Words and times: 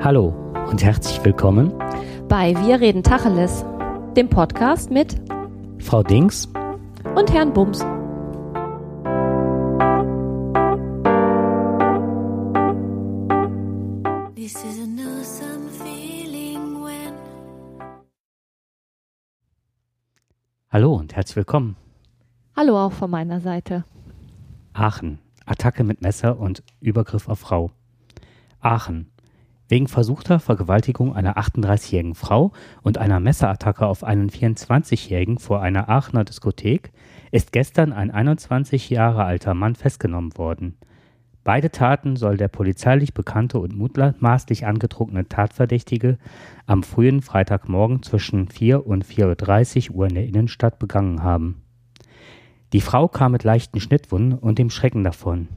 Hallo 0.00 0.28
und 0.70 0.84
herzlich 0.84 1.24
willkommen 1.24 1.76
bei 2.28 2.54
Wir 2.64 2.80
reden 2.80 3.02
Tacheles, 3.02 3.64
dem 4.16 4.28
Podcast 4.28 4.92
mit 4.92 5.20
Frau 5.80 6.04
Dings 6.04 6.46
und 7.16 7.32
Herrn 7.32 7.52
Bums. 7.52 7.84
Hallo 20.70 20.94
und 20.94 21.16
herzlich 21.16 21.36
willkommen. 21.36 21.76
Hallo 22.54 22.78
auch 22.78 22.92
von 22.92 23.10
meiner 23.10 23.40
Seite. 23.40 23.84
Aachen. 24.74 25.18
Attacke 25.44 25.82
mit 25.82 26.02
Messer 26.02 26.38
und 26.38 26.62
Übergriff 26.80 27.28
auf 27.28 27.40
Frau. 27.40 27.72
Aachen. 28.60 29.10
Wegen 29.68 29.86
versuchter 29.86 30.40
Vergewaltigung 30.40 31.14
einer 31.14 31.36
38-jährigen 31.36 32.14
Frau 32.14 32.52
und 32.82 32.96
einer 32.96 33.20
Messerattacke 33.20 33.86
auf 33.86 34.02
einen 34.02 34.30
24-jährigen 34.30 35.38
vor 35.38 35.60
einer 35.60 35.90
Aachener 35.90 36.24
Diskothek 36.24 36.90
ist 37.32 37.52
gestern 37.52 37.92
ein 37.92 38.10
21 38.10 38.88
Jahre 38.88 39.24
alter 39.24 39.52
Mann 39.52 39.74
festgenommen 39.74 40.38
worden. 40.38 40.78
Beide 41.44 41.70
Taten 41.70 42.16
soll 42.16 42.36
der 42.36 42.48
polizeilich 42.48 43.14
bekannte 43.14 43.58
und 43.58 43.76
mutmaßlich 43.76 44.66
angetrunkene 44.66 45.28
Tatverdächtige 45.28 46.18
am 46.66 46.82
frühen 46.82 47.22
Freitagmorgen 47.22 48.02
zwischen 48.02 48.48
4 48.48 48.86
und 48.86 49.04
4.30 49.04 49.90
Uhr 49.92 50.06
in 50.08 50.14
der 50.14 50.26
Innenstadt 50.26 50.78
begangen 50.78 51.22
haben. 51.22 51.62
Die 52.72 52.82
Frau 52.82 53.08
kam 53.08 53.32
mit 53.32 53.44
leichten 53.44 53.80
Schnittwunden 53.80 54.38
und 54.38 54.58
dem 54.58 54.68
Schrecken 54.68 55.04
davon. 55.04 55.48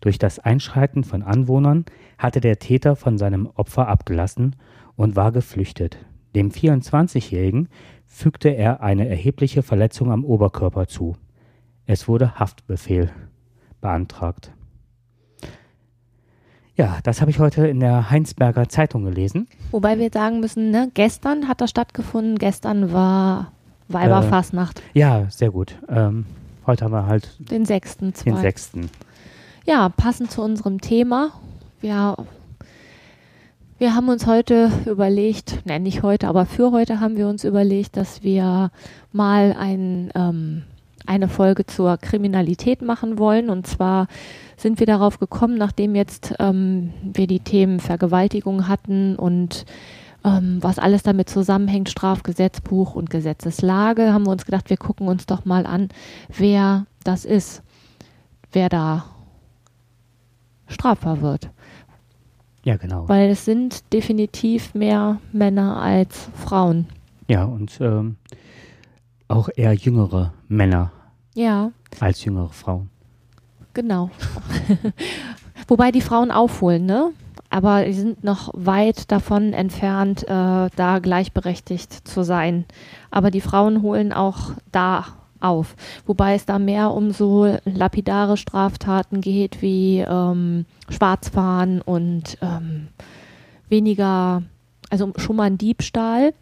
Durch 0.00 0.18
das 0.18 0.38
Einschreiten 0.38 1.04
von 1.04 1.22
Anwohnern 1.22 1.84
hatte 2.18 2.40
der 2.40 2.58
Täter 2.58 2.96
von 2.96 3.18
seinem 3.18 3.46
Opfer 3.54 3.88
abgelassen 3.88 4.56
und 4.96 5.16
war 5.16 5.32
geflüchtet. 5.32 5.98
Dem 6.34 6.50
24-Jährigen 6.50 7.68
fügte 8.04 8.50
er 8.50 8.82
eine 8.82 9.08
erhebliche 9.08 9.62
Verletzung 9.62 10.12
am 10.12 10.24
Oberkörper 10.24 10.86
zu. 10.86 11.16
Es 11.86 12.08
wurde 12.08 12.38
Haftbefehl 12.38 13.10
beantragt. 13.80 14.52
Ja, 16.74 16.98
das 17.04 17.22
habe 17.22 17.30
ich 17.30 17.38
heute 17.38 17.66
in 17.66 17.80
der 17.80 18.10
Heinsberger 18.10 18.68
Zeitung 18.68 19.04
gelesen. 19.04 19.48
Wobei 19.70 19.98
wir 19.98 20.10
sagen 20.12 20.40
müssen, 20.40 20.70
ne, 20.70 20.90
gestern 20.92 21.48
hat 21.48 21.62
das 21.62 21.70
stattgefunden, 21.70 22.36
gestern 22.36 22.92
war 22.92 23.52
Weiberfastnacht. 23.88 24.80
Äh, 24.80 24.98
ja, 24.98 25.30
sehr 25.30 25.50
gut. 25.50 25.78
Ähm, 25.88 26.26
heute 26.66 26.84
haben 26.84 26.92
wir 26.92 27.06
halt 27.06 27.30
den 27.50 27.64
sechsten. 27.64 28.12
Den 28.24 28.36
sechsten. 28.36 28.90
Ja, 29.68 29.88
passend 29.88 30.30
zu 30.30 30.42
unserem 30.42 30.80
Thema. 30.80 31.32
Wir, 31.80 32.16
wir 33.78 33.96
haben 33.96 34.08
uns 34.08 34.24
heute 34.24 34.70
überlegt, 34.86 35.62
nein, 35.64 35.82
nicht 35.82 36.04
heute, 36.04 36.28
aber 36.28 36.46
für 36.46 36.70
heute 36.70 37.00
haben 37.00 37.16
wir 37.16 37.26
uns 37.26 37.42
überlegt, 37.42 37.96
dass 37.96 38.22
wir 38.22 38.70
mal 39.10 39.56
ein, 39.58 40.12
ähm, 40.14 40.62
eine 41.04 41.26
Folge 41.26 41.66
zur 41.66 41.96
Kriminalität 41.96 42.80
machen 42.80 43.18
wollen. 43.18 43.50
Und 43.50 43.66
zwar 43.66 44.06
sind 44.56 44.78
wir 44.78 44.86
darauf 44.86 45.18
gekommen, 45.18 45.58
nachdem 45.58 45.96
jetzt 45.96 46.34
ähm, 46.38 46.92
wir 47.02 47.26
die 47.26 47.40
Themen 47.40 47.80
Vergewaltigung 47.80 48.68
hatten 48.68 49.16
und 49.16 49.66
ähm, 50.24 50.58
was 50.60 50.78
alles 50.78 51.02
damit 51.02 51.28
zusammenhängt, 51.28 51.90
Strafgesetzbuch 51.90 52.94
und 52.94 53.10
Gesetzeslage, 53.10 54.12
haben 54.12 54.26
wir 54.26 54.30
uns 54.30 54.44
gedacht, 54.44 54.70
wir 54.70 54.76
gucken 54.76 55.08
uns 55.08 55.26
doch 55.26 55.44
mal 55.44 55.66
an, 55.66 55.88
wer 56.28 56.86
das 57.02 57.24
ist, 57.24 57.64
wer 58.52 58.68
da 58.68 59.06
strafbar 60.68 61.20
wird. 61.20 61.50
Ja, 62.64 62.76
genau. 62.76 63.08
Weil 63.08 63.30
es 63.30 63.44
sind 63.44 63.92
definitiv 63.92 64.74
mehr 64.74 65.20
Männer 65.32 65.80
als 65.80 66.28
Frauen. 66.34 66.86
Ja, 67.28 67.44
und 67.44 67.78
ähm, 67.80 68.16
auch 69.28 69.48
eher 69.54 69.72
jüngere 69.72 70.32
Männer 70.48 70.92
ja. 71.34 71.70
als 72.00 72.24
jüngere 72.24 72.50
Frauen. 72.50 72.90
Genau. 73.74 74.10
Wobei 75.68 75.92
die 75.92 76.00
Frauen 76.00 76.30
aufholen, 76.30 76.86
ne? 76.86 77.12
aber 77.50 77.84
sie 77.84 77.92
sind 77.92 78.24
noch 78.24 78.50
weit 78.54 79.10
davon 79.10 79.52
entfernt, 79.52 80.24
äh, 80.24 80.26
da 80.74 80.98
gleichberechtigt 81.00 82.06
zu 82.06 82.22
sein. 82.22 82.64
Aber 83.10 83.30
die 83.30 83.40
Frauen 83.40 83.82
holen 83.82 84.12
auch 84.12 84.52
da 84.72 85.06
auf, 85.46 85.76
wobei 86.06 86.34
es 86.34 86.46
da 86.46 86.58
mehr 86.58 86.92
um 86.92 87.10
so 87.10 87.56
lapidare 87.64 88.36
Straftaten 88.36 89.20
geht 89.20 89.62
wie 89.62 90.00
ähm, 90.00 90.66
Schwarzfahren 90.88 91.80
und 91.80 92.38
ähm, 92.42 92.88
weniger, 93.68 94.42
also 94.90 95.12
schon 95.16 95.36
mal 95.36 95.44
ein 95.44 95.58
Diebstahl, 95.58 96.32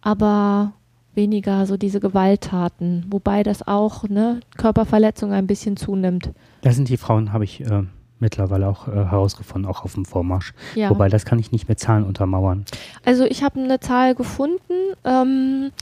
aber 0.00 0.72
weniger 1.14 1.66
so 1.66 1.76
diese 1.76 2.00
Gewalttaten, 2.00 3.06
wobei 3.10 3.42
das 3.42 3.66
auch 3.66 4.04
ne, 4.08 4.40
Körperverletzung 4.56 5.32
ein 5.32 5.46
bisschen 5.46 5.76
zunimmt. 5.76 6.30
Da 6.62 6.72
sind 6.72 6.88
die 6.88 6.96
Frauen, 6.96 7.32
habe 7.32 7.44
ich 7.44 7.60
äh, 7.60 7.82
mittlerweile 8.20 8.68
auch 8.68 8.86
äh, 8.88 8.92
herausgefunden, 8.92 9.70
auch 9.70 9.84
auf 9.84 9.94
dem 9.94 10.04
Vormarsch. 10.04 10.52
Ja. 10.74 10.90
Wobei, 10.90 11.08
das 11.08 11.24
kann 11.24 11.38
ich 11.38 11.52
nicht 11.52 11.68
mit 11.68 11.80
Zahlen 11.80 12.04
untermauern. 12.04 12.64
Also 13.04 13.24
ich 13.24 13.42
habe 13.42 13.60
eine 13.60 13.80
Zahl 13.80 14.14
gefunden. 14.14 14.74
Ähm, 15.04 15.72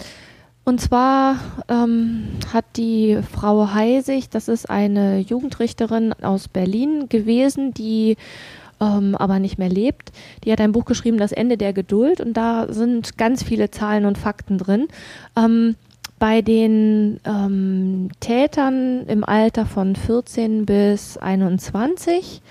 und 0.69 0.83
zwar 0.83 1.37
ähm, 1.71 2.25
hat 2.53 2.67
die 2.77 3.21
Frau 3.33 3.73
Heisig, 3.73 4.29
das 4.29 4.49
ist 4.49 4.69
eine 4.69 5.19
Jugendrichterin 5.19 6.13
aus 6.13 6.49
Berlin 6.49 7.09
gewesen, 7.09 7.73
die 7.73 8.19
ähm, 8.79 9.15
aber 9.15 9.39
nicht 9.39 9.59
mehr 9.59 9.71
lebt. 9.71 10.13
Die 10.45 10.53
hat 10.53 10.61
ein 10.61 10.73
Buch 10.73 10.85
geschrieben, 10.85 11.17
Das 11.17 11.33
Ende 11.33 11.57
der 11.57 11.73
Geduld, 11.73 12.21
und 12.21 12.35
da 12.35 12.71
sind 12.71 13.17
ganz 13.17 13.43
viele 13.43 13.71
Zahlen 13.71 14.05
und 14.05 14.19
Fakten 14.19 14.59
drin. 14.59 14.89
Ähm, 15.39 15.75
bei 16.19 16.43
den 16.43 17.19
ähm, 17.25 18.11
Tätern 18.21 19.07
im 19.07 19.25
Alter 19.25 19.65
von 19.65 19.97
14 19.97 20.67
bis 20.67 21.17
21 21.17 22.43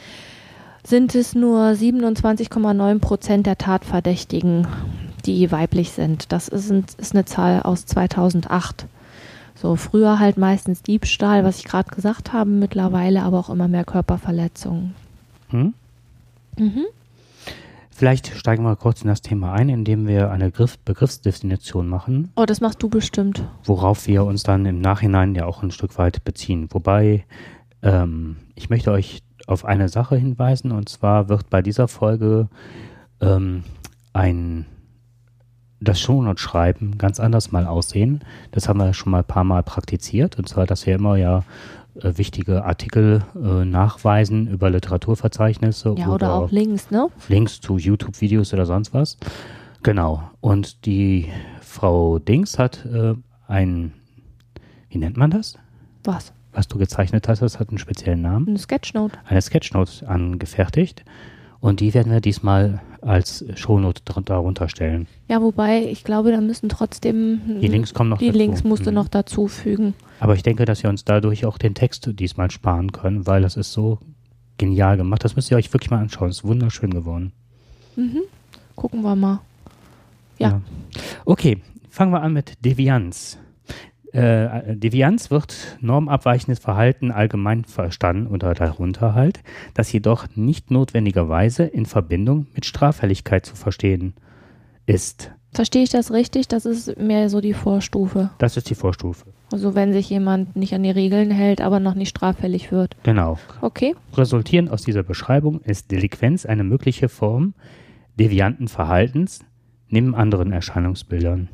sind 0.84 1.14
es 1.14 1.36
nur 1.36 1.60
27,9 1.60 2.98
Prozent 2.98 3.46
der 3.46 3.60
Tatverdächtigen, 3.60 4.66
die 5.28 5.52
weiblich 5.52 5.92
sind. 5.92 6.32
Das 6.32 6.48
ist, 6.48 6.72
ein, 6.72 6.86
ist 6.98 7.14
eine 7.14 7.26
Zahl 7.26 7.62
aus 7.62 7.86
2008. 7.86 8.88
So 9.56 9.76
früher 9.76 10.20
halt 10.20 10.38
meistens 10.38 10.84
Diebstahl, 10.84 11.44
was 11.44 11.60
ich 11.60 11.66
gerade 11.66 11.94
gesagt 11.94 12.32
habe, 12.34 12.50
mittlerweile 12.50 13.24
aber 13.24 13.40
auch 13.40 13.50
immer 13.50 13.68
mehr 13.68 13.86
Körperverletzungen. 13.86 14.94
Hm? 15.50 15.74
Mhm. 16.58 16.86
Vielleicht 17.90 18.28
steigen 18.38 18.64
wir 18.64 18.76
kurz 18.76 19.02
in 19.02 19.08
das 19.08 19.24
Thema 19.24 19.54
ein, 19.54 19.70
indem 19.70 20.08
wir 20.08 20.30
eine 20.30 20.52
Griff 20.52 20.78
Begriffsdefinition 20.80 21.88
machen. 21.88 22.32
Oh, 22.36 22.46
das 22.46 22.62
machst 22.62 22.84
du 22.84 22.90
bestimmt. 22.90 23.44
Worauf 23.64 24.06
wir 24.06 24.24
uns 24.24 24.44
dann 24.44 24.68
im 24.68 24.80
Nachhinein 24.82 25.34
ja 25.34 25.46
auch 25.46 25.64
ein 25.64 25.72
Stück 25.72 25.98
weit 25.98 26.24
beziehen. 26.24 26.68
Wobei 26.70 27.26
ähm, 27.82 28.38
ich 28.54 28.70
möchte 28.70 28.92
euch 28.92 29.24
auf 29.48 29.66
eine 29.66 29.90
Sache 29.90 30.16
hinweisen, 30.16 30.72
und 30.72 30.90
zwar 30.90 31.30
wird 31.30 31.50
bei 31.50 31.64
dieser 31.64 31.88
Folge 31.88 32.50
ähm, 33.20 33.64
ein 34.14 34.68
das 35.80 36.00
Shownote-Schreiben 36.00 36.98
ganz 36.98 37.20
anders 37.20 37.52
mal 37.52 37.66
aussehen. 37.66 38.22
Das 38.52 38.68
haben 38.68 38.80
wir 38.80 38.94
schon 38.94 39.12
mal 39.12 39.20
ein 39.20 39.26
paar 39.26 39.44
Mal 39.44 39.64
praktiziert. 39.64 40.38
Und 40.38 40.50
zwar, 40.50 40.66
dass 40.66 40.86
wir 40.86 40.96
immer 40.96 41.18
ja 41.18 41.44
äh, 42.02 42.18
wichtige 42.18 42.64
Artikel 42.64 43.24
äh, 43.36 43.66
nachweisen 43.66 44.48
über 44.48 44.70
Literaturverzeichnisse. 44.70 45.96
Ja, 45.98 46.08
oder, 46.08 46.14
oder 46.14 46.34
auch 46.34 46.52
Links, 46.52 46.92
ne? 46.92 47.08
Links 47.28 47.62
zu 47.62 47.78
YouTube-Videos 47.78 48.54
oder 48.54 48.66
sonst 48.66 48.94
was. 48.94 49.18
Genau. 49.84 50.24
Und 50.42 50.86
die 50.86 51.30
Frau 51.62 52.20
Dings 52.20 52.58
hat 52.58 52.86
äh, 52.86 53.14
ein, 53.48 53.94
wie 54.90 54.98
nennt 54.98 55.18
man 55.18 55.32
das? 55.32 55.58
Was? 56.04 56.34
Was 56.54 56.68
du 56.68 56.80
gezeichnet 56.80 57.28
hast, 57.28 57.42
das 57.42 57.60
hat 57.60 57.70
einen 57.70 57.78
speziellen 57.78 58.22
Namen. 58.22 58.48
Eine 58.48 58.58
Sketchnote. 58.58 59.18
Eine 59.26 59.42
Sketchnote 59.42 60.08
angefertigt. 60.08 61.06
Und 61.60 61.80
die 61.80 61.94
werden 61.94 62.12
wir 62.12 62.22
diesmal 62.22 62.82
als 63.08 63.46
Shownote 63.56 64.02
darunter 64.24 64.70
stellen. 64.70 65.08
Ja, 65.28 65.42
wobei 65.42 65.84
ich 65.84 66.04
glaube, 66.04 66.32
da 66.32 66.42
müssen 66.42 66.70
trotzdem 66.70 67.60
die 67.62 67.68
Links 67.68 67.94
kommen 67.94 68.10
noch 68.10 68.18
die 68.18 68.28
dazu. 68.28 68.38
Links 68.38 68.64
musst 68.64 68.86
du 68.86 68.92
mhm. 68.92 68.96
noch 68.96 69.08
dazu 69.08 69.48
fügen. 69.48 69.94
Aber 70.20 70.36
ich 70.36 70.44
denke, 70.44 70.66
dass 70.66 70.84
wir 70.84 70.90
uns 70.90 71.06
dadurch 71.06 71.46
auch 71.46 71.58
den 71.58 71.74
Text 71.74 72.10
diesmal 72.20 72.52
sparen 72.52 72.92
können, 72.92 73.26
weil 73.26 73.42
das 73.42 73.56
ist 73.56 73.72
so 73.72 74.00
genial 74.58 74.98
gemacht. 74.98 75.24
Das 75.24 75.36
müsst 75.36 75.52
ihr 75.52 75.58
euch 75.58 75.72
wirklich 75.74 75.92
mal 75.92 76.00
anschauen. 76.00 76.30
Ist 76.30 76.44
wunderschön 76.44 76.92
geworden. 76.92 77.32
Mhm. 77.96 78.22
Gucken 78.76 79.02
wir 79.02 79.16
mal. 79.16 79.40
Ja. 80.38 80.50
ja. 80.50 80.62
Okay, 81.26 81.62
fangen 81.90 82.12
wir 82.12 82.22
an 82.22 82.34
mit 82.34 82.64
Devianz. 82.64 83.38
Äh, 84.14 84.76
Devianz 84.76 85.32
wird 85.32 85.78
normabweichendes 85.82 86.60
Verhalten 86.60 87.12
allgemein 87.12 87.66
verstanden 87.66 88.28
oder 88.28 88.54
darunter 88.54 89.14
halt, 89.14 89.42
das 89.74 89.92
jedoch 89.92 90.28
nicht 90.36 90.72
notwendigerweise 90.72 91.64
in 91.64 91.86
Verbindung 91.86 92.48
mit 92.54 92.66
Straffälligkeit 92.66 93.46
zu 93.46 93.56
verstehen 93.56 94.14
ist. 94.86 95.32
Verstehe 95.54 95.84
ich 95.84 95.90
das 95.90 96.12
richtig? 96.12 96.48
Das 96.48 96.66
ist 96.66 96.98
mehr 96.98 97.30
so 97.30 97.42
die 97.42 97.54
Vorstufe. 97.54 98.30
Das 98.38 98.58
ist 98.58 98.70
die 98.70 98.76
Vorstufe. 98.76 99.26
Also 99.52 99.76
wenn 99.76 99.94
sich 99.94 100.10
jemand 100.10 100.56
nicht 100.56 100.74
an 100.74 100.84
die 100.84 100.92
Regeln 100.92 101.32
hält, 101.32 101.62
aber 101.62 101.80
noch 101.80 101.96
nicht 101.96 102.10
straffällig 102.10 102.72
wird. 102.72 102.96
Genau. 103.04 103.40
Okay. 103.62 103.96
Resultierend 104.14 104.70
aus 104.70 104.84
dieser 104.84 105.04
Beschreibung 105.04 105.62
ist 105.62 105.92
Delinquenz 105.92 106.46
eine 106.46 106.64
mögliche 106.64 107.10
Form 107.10 107.54
devianten 108.20 108.68
Verhaltens 108.68 109.40
neben 109.90 110.16
anderen 110.16 110.52
Erscheinungsbildern. 110.52 111.50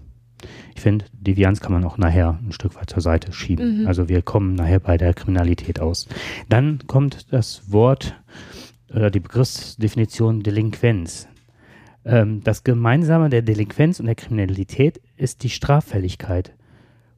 Ich 0.76 0.82
finde, 0.82 1.06
Devianz 1.14 1.60
kann 1.60 1.72
man 1.72 1.84
auch 1.84 1.98
nachher 1.98 2.40
ein 2.46 2.52
Stück 2.52 2.76
weit 2.76 2.90
zur 2.90 3.02
Seite 3.02 3.32
schieben. 3.32 3.82
Mhm. 3.82 3.88
Also 3.88 4.10
wir 4.10 4.22
kommen 4.22 4.56
nachher 4.56 4.80
bei 4.80 4.98
der 4.98 5.14
Kriminalität 5.14 5.80
aus. 5.80 6.08
Dann 6.50 6.80
kommt 6.88 7.32
das 7.32 7.72
Wort 7.72 8.16
oder 8.90 9.10
die 9.10 9.20
Begriffsdefinition 9.20 10.44
Delinquenz. 10.44 11.28
Ähm, 12.06 12.42
das 12.44 12.64
Gemeinsame 12.64 13.30
der 13.30 13.42
Delinquenz 13.42 14.00
und 14.00 14.06
der 14.06 14.16
Kriminalität 14.16 15.02
ist 15.18 15.44
die 15.44 15.50
Straffälligkeit, 15.50 16.54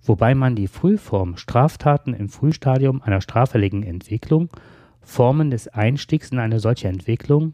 wobei 0.03 0.35
man 0.35 0.55
die 0.55 0.67
Frühform 0.67 1.37
Straftaten 1.37 2.13
im 2.13 2.29
Frühstadium 2.29 3.01
einer 3.01 3.21
straffälligen 3.21 3.83
Entwicklung, 3.83 4.49
Formen 5.01 5.51
des 5.51 5.67
Einstiegs 5.67 6.31
in 6.31 6.39
eine 6.39 6.59
solche 6.59 6.87
Entwicklung 6.87 7.53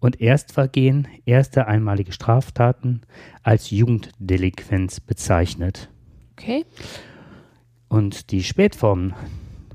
und 0.00 0.20
Erstvergehen, 0.20 1.06
erste 1.26 1.66
einmalige 1.66 2.12
Straftaten 2.12 3.02
als 3.42 3.70
Jugenddelinquenz 3.70 5.00
bezeichnet. 5.00 5.90
Okay. 6.32 6.64
Und 7.88 8.30
die 8.30 8.42
Spätformen 8.42 9.14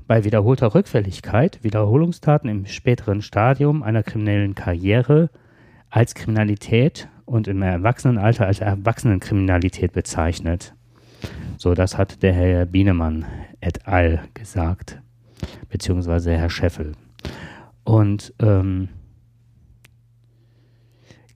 bei 0.06 0.24
wiederholter 0.24 0.74
Rückfälligkeit, 0.74 1.62
Wiederholungstaten 1.62 2.48
im 2.48 2.66
späteren 2.66 3.22
Stadium 3.22 3.82
einer 3.82 4.02
kriminellen 4.02 4.54
Karriere 4.54 5.30
als 5.90 6.14
Kriminalität 6.14 7.08
und 7.24 7.48
im 7.48 7.62
Erwachsenenalter 7.62 8.46
als 8.46 8.60
Erwachsenenkriminalität 8.60 9.92
bezeichnet. 9.92 10.74
So, 11.58 11.74
das 11.74 11.98
hat 11.98 12.22
der 12.22 12.32
Herr 12.32 12.66
Bienemann 12.66 13.24
et 13.60 13.86
al. 13.88 14.22
gesagt, 14.34 15.00
beziehungsweise 15.68 16.36
Herr 16.36 16.50
Scheffel. 16.50 16.92
Und 17.84 18.32
ähm, 18.40 18.88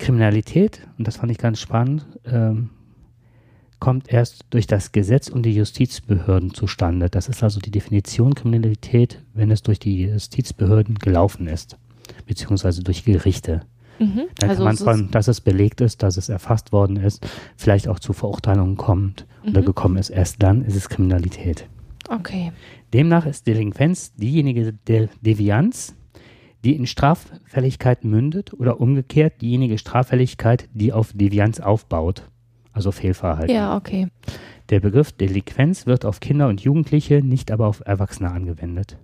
Kriminalität, 0.01 0.81
und 0.99 1.07
das 1.07 1.17
fand 1.17 1.31
ich 1.31 1.39
ganz 1.39 1.61
spannend, 1.61 2.07
ähm, 2.25 2.71
kommt 3.79 4.13
erst 4.13 4.45
durch 4.51 4.67
das 4.67 4.93
Gesetz 4.93 5.29
und 5.29 5.43
die 5.45 5.55
Justizbehörden 5.55 6.53
zustande. 6.53 7.09
Das 7.09 7.29
ist 7.29 7.43
also 7.43 7.61
die 7.61 7.71
Definition 7.71 8.35
Kriminalität, 8.35 9.23
wenn 9.33 9.51
es 9.51 9.63
durch 9.63 9.79
die 9.79 10.03
Justizbehörden 10.03 10.97
gelaufen 10.97 11.47
ist, 11.47 11.77
beziehungsweise 12.27 12.83
durch 12.83 13.05
Gerichte. 13.05 13.63
Mhm. 13.99 14.23
Dann 14.39 14.51
Also 14.51 14.65
kann 14.65 14.77
man 14.77 14.77
von, 14.77 15.11
dass 15.11 15.29
es 15.29 15.41
belegt 15.41 15.81
ist, 15.81 16.03
dass 16.03 16.17
es 16.17 16.29
erfasst 16.29 16.73
worden 16.73 16.97
ist, 16.97 17.27
vielleicht 17.57 17.89
auch 17.89 17.99
zu 17.99 18.13
Verurteilungen 18.13 18.77
kommt 18.77 19.27
oder 19.47 19.61
Mhm. 19.63 19.67
gekommen 19.67 19.97
ist. 19.97 20.11
Erst 20.11 20.43
dann 20.43 20.63
ist 20.65 20.77
es 20.77 20.89
Kriminalität. 20.89 21.67
Okay. 22.09 22.53
Demnach 22.93 23.25
ist 23.27 23.47
Delinquenz 23.47 24.13
diejenige 24.15 24.73
De 24.89 25.09
Devianz, 25.21 25.95
die 26.65 26.77
in 26.77 26.87
Straffälligkeit 26.87 28.05
mündet 28.05 28.53
oder 28.53 28.81
umgekehrt 28.81 29.41
diejenige 29.41 29.79
Straffälligkeit, 29.79 30.69
die 30.75 30.93
auf 30.93 31.13
Devianz 31.15 31.61
aufbaut, 31.61 32.29
also 32.73 32.93
Fehlverhalten. 32.93 33.55
Ja, 33.55 33.77
okay. 33.77 34.09
Der 34.69 34.81
Begriff 34.81 35.13
Delinquenz 35.13 35.87
wird 35.87 36.05
auf 36.05 36.21
Kinder 36.21 36.49
und 36.49 36.61
Jugendliche, 36.61 37.23
nicht 37.23 37.51
aber 37.51 37.67
auf 37.67 37.83
Erwachsene 37.85 38.31
angewendet. 38.31 38.99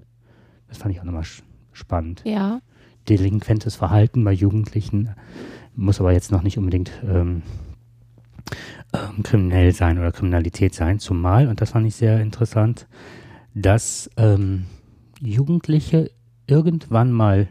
Das 0.69 0.79
fand 0.79 0.94
ich 0.94 1.00
auch 1.00 1.05
nochmal 1.05 1.25
spannend. 1.73 2.23
Ja. 2.25 2.61
Delinquentes 3.08 3.76
Verhalten 3.76 4.25
bei 4.25 4.32
Jugendlichen 4.32 5.11
muss 5.75 6.00
aber 6.00 6.12
jetzt 6.12 6.32
noch 6.32 6.43
nicht 6.43 6.58
unbedingt 6.58 6.91
ähm, 7.05 7.43
ähm, 8.93 9.23
kriminell 9.23 9.73
sein 9.73 9.99
oder 9.99 10.12
Kriminalität 10.12 10.75
sein, 10.75 10.99
zumal, 10.99 11.49
und 11.49 11.61
das 11.61 11.70
fand 11.70 11.87
ich 11.87 11.97
sehr 11.97 12.20
interessant, 12.20 12.87
dass 13.55 14.11
ähm, 14.17 14.67
Jugendliche 15.20 16.11
irgendwann 16.46 17.12
mal 17.12 17.48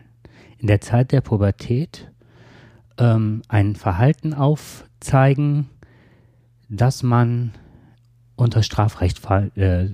in 0.58 0.68
der 0.68 0.82
Zeit 0.82 1.12
der 1.12 1.22
Pubertät 1.22 2.10
ähm, 2.98 3.42
ein 3.48 3.76
Verhalten 3.76 4.34
aufzeigen, 4.34 5.70
das 6.70 7.04
man 7.04 7.52
unter 8.36 8.64
Strafrecht 8.64 9.20
fall, 9.20 9.52
äh, 9.56 9.88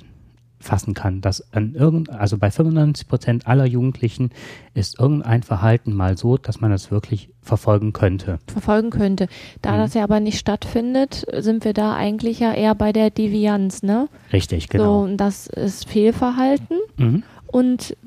fassen 0.60 0.94
kann, 0.94 1.22
dass 1.22 1.52
an 1.54 1.74
irgend, 1.74 2.12
also 2.12 2.38
bei 2.38 2.52
95 2.52 3.08
Prozent 3.08 3.48
aller 3.48 3.66
Jugendlichen 3.66 4.30
ist 4.76 5.00
irgendein 5.00 5.42
Verhalten 5.42 5.92
mal 5.92 6.18
so, 6.20 6.38
dass 6.38 6.62
man 6.62 6.70
das 6.70 6.92
wirklich 6.92 7.30
verfolgen 7.42 7.94
könnte. 7.94 8.38
Verfolgen 8.46 8.92
könnte. 8.92 9.28
Da 9.64 9.72
Mhm. 9.72 9.78
das 9.78 9.94
ja 9.96 10.04
aber 10.04 10.20
nicht 10.20 10.38
stattfindet, 10.38 11.26
sind 11.40 11.66
wir 11.66 11.74
da 11.74 11.96
eigentlich 11.96 12.40
ja 12.40 12.54
eher 12.54 12.76
bei 12.76 12.94
der 12.94 13.10
Devianz, 13.10 13.82
ne? 13.82 14.08
Richtig, 14.32 14.66
So, 14.66 14.78
genau. 14.78 15.02
und 15.04 15.18
das 15.18 15.48
ist 15.48 15.90
Fehlverhalten 15.90 16.78
Mhm. 16.98 17.24
und 17.48 17.98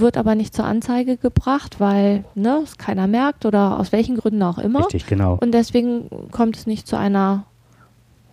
wird 0.00 0.16
aber 0.16 0.34
nicht 0.34 0.54
zur 0.54 0.64
Anzeige 0.64 1.16
gebracht, 1.16 1.80
weil 1.80 2.24
ne, 2.34 2.60
es 2.62 2.78
keiner 2.78 3.06
merkt 3.06 3.46
oder 3.46 3.78
aus 3.78 3.92
welchen 3.92 4.16
Gründen 4.16 4.42
auch 4.42 4.58
immer. 4.58 4.80
Richtig, 4.80 5.06
genau. 5.06 5.38
Und 5.40 5.52
deswegen 5.52 6.08
kommt 6.30 6.56
es 6.56 6.66
nicht 6.66 6.86
zu 6.86 6.96
einer 6.96 7.44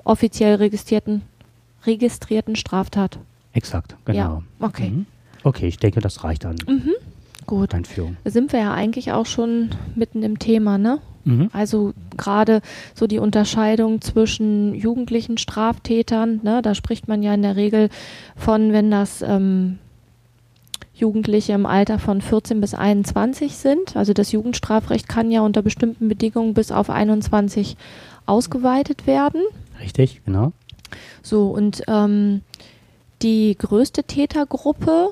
offiziell 0.03 0.55
registrierten, 0.55 1.21
registrierten 1.85 2.55
Straftat. 2.55 3.19
Exakt, 3.53 3.95
genau. 4.05 4.17
Ja, 4.17 4.41
okay. 4.59 4.89
Mhm. 4.89 5.05
Okay, 5.43 5.67
ich 5.67 5.77
denke, 5.77 6.01
das 6.01 6.23
reicht 6.23 6.45
an 6.45 6.55
Mhm. 6.67 6.91
Gut. 7.47 7.73
Einführung. 7.73 8.17
Da 8.23 8.29
sind 8.29 8.53
wir 8.53 8.59
ja 8.59 8.73
eigentlich 8.73 9.11
auch 9.11 9.25
schon 9.25 9.69
mitten 9.95 10.21
im 10.23 10.37
Thema, 10.39 10.77
ne? 10.77 10.99
Mhm. 11.23 11.49
Also 11.53 11.93
gerade 12.17 12.61
so 12.95 13.07
die 13.07 13.19
Unterscheidung 13.19 14.01
zwischen 14.01 14.73
jugendlichen 14.75 15.37
Straftätern, 15.37 16.39
ne, 16.43 16.61
da 16.61 16.75
spricht 16.75 17.07
man 17.07 17.21
ja 17.23 17.33
in 17.33 17.41
der 17.41 17.55
Regel 17.55 17.89
von, 18.35 18.71
wenn 18.73 18.89
das 18.91 19.21
ähm, 19.21 19.79
Jugendliche 20.93 21.53
im 21.53 21.65
Alter 21.65 21.99
von 21.99 22.21
14 22.21 22.61
bis 22.61 22.73
21 22.73 23.55
sind. 23.55 23.95
Also 23.95 24.13
das 24.13 24.31
Jugendstrafrecht 24.31 25.07
kann 25.07 25.31
ja 25.31 25.41
unter 25.41 25.61
bestimmten 25.61 26.07
Bedingungen 26.07 26.53
bis 26.53 26.71
auf 26.71 26.89
21 26.89 27.77
ausgeweitet 28.25 29.07
werden. 29.07 29.41
Richtig, 29.79 30.21
genau. 30.25 30.51
So, 31.23 31.47
und 31.47 31.83
ähm, 31.87 32.41
die 33.21 33.55
größte 33.57 34.03
Tätergruppe 34.03 35.09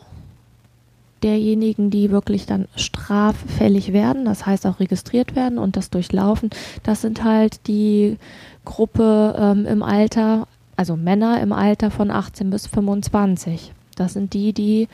derjenigen, 1.23 1.89
die 1.89 2.11
wirklich 2.11 2.45
dann 2.45 2.67
straffällig 2.75 3.93
werden, 3.93 4.25
das 4.25 4.45
heißt 4.45 4.65
auch 4.65 4.79
registriert 4.79 5.35
werden 5.35 5.57
und 5.57 5.75
das 5.75 5.89
durchlaufen, 5.89 6.49
das 6.83 7.01
sind 7.01 7.23
halt 7.23 7.67
die 7.67 8.17
Gruppe 8.65 9.35
ähm, 9.37 9.65
im 9.65 9.83
Alter, 9.83 10.47
also 10.75 10.95
Männer 10.95 11.41
im 11.41 11.51
Alter 11.51 11.91
von 11.91 12.09
18 12.11 12.49
bis 12.49 12.67
25. 12.67 13.73
Das 13.95 14.13
sind 14.13 14.33
die, 14.33 14.53
die 14.53 14.87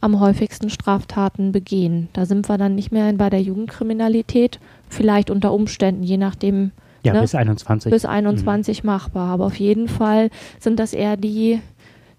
am 0.00 0.18
häufigsten 0.20 0.70
Straftaten 0.70 1.52
begehen. 1.52 2.08
Da 2.12 2.24
sind 2.24 2.48
wir 2.48 2.56
dann 2.58 2.74
nicht 2.74 2.90
mehr 2.90 3.12
bei 3.12 3.28
der 3.30 3.42
Jugendkriminalität, 3.42 4.58
vielleicht 4.88 5.30
unter 5.30 5.52
Umständen, 5.52 6.02
je 6.02 6.16
nachdem, 6.16 6.72
Ja, 7.02 7.14
Ne? 7.14 7.22
bis 7.22 7.34
21. 7.34 7.90
bis 7.90 8.04
21 8.04 8.84
machbar. 8.84 9.28
Aber 9.30 9.46
auf 9.46 9.58
jeden 9.58 9.88
Fall 9.88 10.30
sind 10.58 10.78
das 10.78 10.92
eher 10.92 11.16
die, 11.16 11.60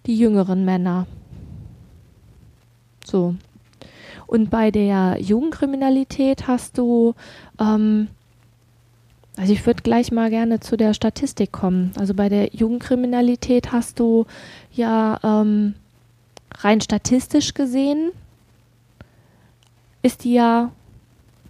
die 0.08 0.18
jüngeren 0.18 0.66
Männer. 0.66 1.06
So. 3.06 3.36
Und 4.28 4.50
bei 4.50 4.72
der 4.72 5.18
Jugendkriminalität 5.20 6.48
hast 6.48 6.78
du, 6.78 7.14
ähm, 7.60 8.08
also 9.38 9.54
ich 9.54 9.66
würde 9.66 9.84
gleich 9.84 10.12
mal 10.12 10.30
gerne 10.30 10.60
zu 10.62 10.78
der 10.78 10.94
Statistik 10.94 11.52
kommen. 11.52 11.92
Also 12.00 12.14
bei 12.14 12.30
der 12.30 12.54
Jugendkriminalität 12.56 13.72
hast 13.72 14.00
du 14.00 14.26
ja 14.72 15.20
ähm, 15.24 15.74
rein 16.64 16.82
statistisch 16.82 17.54
gesehen, 17.54 18.12
ist 20.02 20.24
die 20.24 20.34
ja 20.34 20.72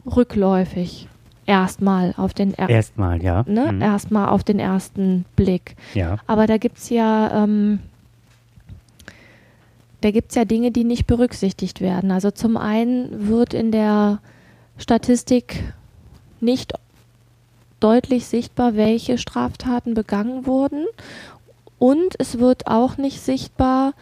rückläufig. 0.06 1.08
Erstmal 1.46 2.14
auf 2.18 2.34
den 2.34 2.54
er 2.54 2.70
Erstmal, 2.70 3.22
ja. 3.24 3.44
ne, 3.48 3.72
Mhm. 3.74 3.82
erstmal 3.82 4.30
auf 4.30 4.44
den 4.44 4.60
ersten 4.60 5.26
Blick. 5.36 5.76
Ja, 5.94 6.18
Aber 6.28 6.48
da 6.48 6.58
gibt 6.58 6.78
es 6.78 6.90
ja, 6.90 7.44
ähm, 7.44 7.80
da 10.02 10.12
gibt's 10.12 10.36
ja 10.36 10.46
Dinge, 10.46 10.72
die 10.72 10.84
nicht 10.84 11.08
berücksichtigt 11.08 11.82
werden. 11.82 12.12
Also 12.12 12.32
zum 12.32 12.58
einen 12.58 13.28
wird 13.28 13.54
in 13.54 13.72
der 13.72 14.20
Statistik 14.78 15.74
nicht 16.40 16.74
deutlich 17.80 18.28
sichtbar, 18.28 18.76
welche 18.76 19.18
Straftaten 19.18 19.94
begangen 19.94 20.46
wurden. 20.46 20.86
Und 21.80 22.16
es 22.20 22.38
wird 22.40 22.68
auch 22.68 22.98
nicht 22.98 23.22
sichtbar, 23.22 23.94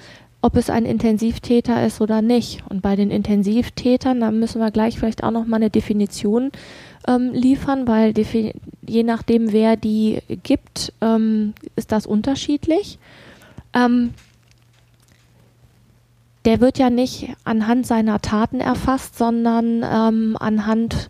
ob 0.41 0.55
es 0.55 0.69
ein 0.69 0.85
Intensivtäter 0.85 1.85
ist 1.85 1.99
oder 2.01 2.21
nicht. 2.21 2.63
Und 2.69 2.81
bei 2.81 2.95
den 2.95 3.11
Intensivtätern, 3.11 4.21
da 4.21 4.31
müssen 4.31 4.61
wir 4.61 4.71
gleich 4.71 4.97
vielleicht 4.97 5.23
auch 5.23 5.31
noch 5.31 5.45
mal 5.45 5.57
eine 5.57 5.69
Definition 5.69 6.51
ähm, 7.07 7.31
liefern, 7.33 7.87
weil 7.87 8.13
je 8.85 9.03
nachdem, 9.03 9.51
wer 9.51 9.75
die 9.75 10.19
gibt, 10.43 10.93
ähm, 11.01 11.53
ist 11.75 11.91
das 11.91 12.05
unterschiedlich. 12.05 12.99
Ähm, 13.73 14.13
der 16.45 16.61
wird 16.61 16.77
ja 16.79 16.89
nicht 16.89 17.33
anhand 17.43 17.85
seiner 17.85 18.21
Taten 18.21 18.61
erfasst, 18.61 19.17
sondern 19.17 19.83
ähm, 19.83 20.37
anhand, 20.39 21.09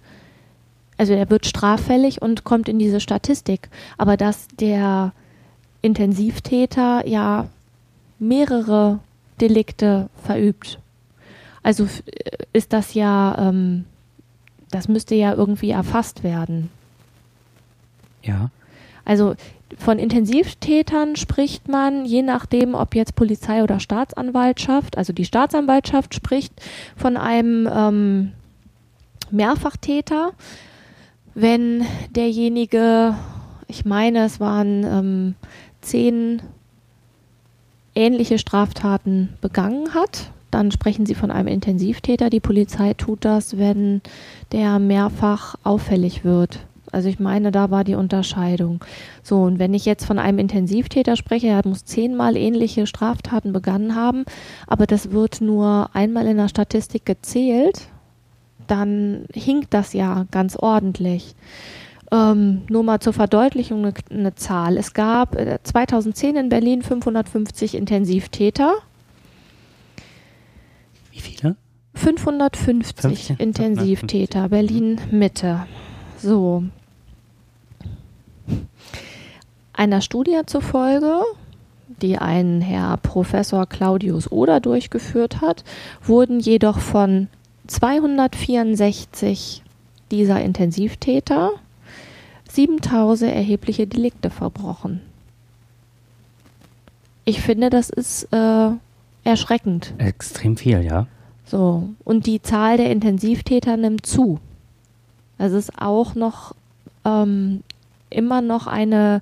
also 0.98 1.14
er 1.14 1.30
wird 1.30 1.46
straffällig 1.46 2.22
und 2.22 2.44
kommt 2.44 2.68
in 2.68 2.80
diese 2.80 3.00
Statistik. 3.00 3.70
Aber 4.00 4.18
dass 4.18 4.48
der 4.48 5.14
Intensivtäter 5.82 7.08
ja 7.08 7.48
mehrere 8.18 9.00
Delikte 9.42 10.10
verübt, 10.24 10.80
also 11.64 11.86
f- 11.86 12.04
ist 12.54 12.74
das 12.74 12.94
ja, 12.94 13.50
ähm, 13.50 13.86
das 14.72 14.88
müsste 14.88 15.16
ja 15.16 15.34
irgendwie 15.34 15.72
erfasst 15.72 16.24
werden. 16.24 16.70
Ja. 18.24 18.50
Also 19.06 19.36
von 19.78 20.00
Intensivtätern 20.00 21.16
spricht 21.16 21.68
man, 21.68 22.06
je 22.06 22.22
nachdem, 22.22 22.76
ob 22.76 22.96
jetzt 22.96 23.16
Polizei 23.16 23.64
oder 23.64 23.80
Staatsanwaltschaft, 23.80 24.98
also 24.98 25.14
die 25.14 25.26
Staatsanwaltschaft 25.26 26.14
spricht 26.16 26.54
von 26.96 27.18
einem 27.18 27.68
ähm, 27.72 28.32
Mehrfachtäter, 29.32 30.32
wenn 31.36 31.86
derjenige, 32.16 33.16
ich 33.68 33.86
meine, 33.86 34.26
es 34.26 34.40
waren 34.40 34.84
ähm, 34.84 35.36
zehn 35.82 36.42
ähnliche 37.96 38.38
Straftaten 38.38 39.30
begangen 39.42 39.94
hat, 39.94 40.32
dann 40.52 40.72
sprechen 40.72 41.06
Sie 41.06 41.16
von 41.16 41.32
einem 41.32 41.48
Intensivtäter. 41.48 42.30
Die 42.30 42.40
Polizei 42.40 42.94
tut 42.94 43.24
das, 43.26 43.58
wenn 43.58 44.02
der 44.52 44.80
mehrfach 44.80 45.56
auffällig 45.64 46.24
wird. 46.24 46.60
Also 46.92 47.08
ich 47.08 47.20
meine, 47.20 47.52
da 47.52 47.70
war 47.70 47.84
die 47.84 47.96
Unterscheidung. 47.96 48.84
So, 49.22 49.44
und 49.44 49.60
wenn 49.60 49.76
ich 49.76 49.86
jetzt 49.86 50.06
von 50.06 50.18
einem 50.18 50.40
Intensivtäter 50.40 51.16
spreche, 51.16 51.48
er 51.48 51.62
muss 51.66 51.86
zehnmal 51.86 52.36
ähnliche 52.36 52.88
Straftaten 52.88 53.54
begangen 53.54 53.96
haben, 53.96 54.26
aber 54.66 54.88
das 54.88 55.12
wird 55.12 55.40
nur 55.42 55.92
einmal 55.94 56.26
in 56.26 56.38
der 56.38 56.48
Statistik 56.48 57.06
gezählt, 57.06 57.90
dann 58.66 59.26
hinkt 59.34 59.74
das 59.74 59.94
ja 59.94 60.26
ganz 60.32 60.56
ordentlich. 60.56 61.36
Ähm, 62.12 62.64
nur 62.70 62.84
mal 62.84 63.00
zur 63.00 63.14
Verdeutlichung 63.14 63.86
eine, 63.86 63.94
eine 64.10 64.36
Zahl. 64.36 64.78
Es 64.78 64.94
gab 64.94 65.38
2010 65.64 66.36
äh, 66.36 66.40
in 66.40 66.50
Berlin 66.50 66.82
550 66.82 67.76
Intensivtäter. 67.76 68.74
Wie 71.12 71.20
viele? 71.20 71.56
550 71.94 73.28
15? 73.28 73.38
Intensivtäter, 73.38 74.50
Berlin 74.50 75.00
Mitte. 75.12 75.68
So. 76.18 76.64
Einer 79.74 80.02
Studie 80.02 80.42
zufolge, 80.46 81.22
die 82.02 82.18
ein 82.18 82.62
Herr 82.62 82.98
Professor 82.98 83.66
Claudius 83.68 84.32
Oder 84.32 84.60
durchgeführt 84.60 85.42
hat, 85.42 85.64
wurden 86.02 86.40
jedoch 86.40 86.80
von 86.80 87.28
264 87.68 89.64
dieser 90.12 90.42
Intensivtäter 90.42 91.52
7000 92.52 93.34
erhebliche 93.34 93.88
Delikte 93.88 94.30
verbrochen. 94.30 95.02
Ich 97.26 97.42
finde, 97.42 97.70
das 97.70 97.90
ist 97.90 98.28
äh, 98.34 98.72
erschreckend. 99.24 99.94
Extrem 99.98 100.58
viel, 100.58 100.82
ja. 100.84 101.08
So, 101.46 101.90
und 102.04 102.26
die 102.26 102.42
Zahl 102.42 102.78
der 102.78 102.92
Intensivtäter 102.92 103.78
nimmt 103.78 104.06
zu. 104.06 104.40
Das 105.38 105.52
ist 105.52 105.82
auch 105.82 106.16
noch 106.16 106.56
ähm, 107.06 107.64
immer 108.10 108.42
noch 108.42 108.68
eine, 108.68 109.22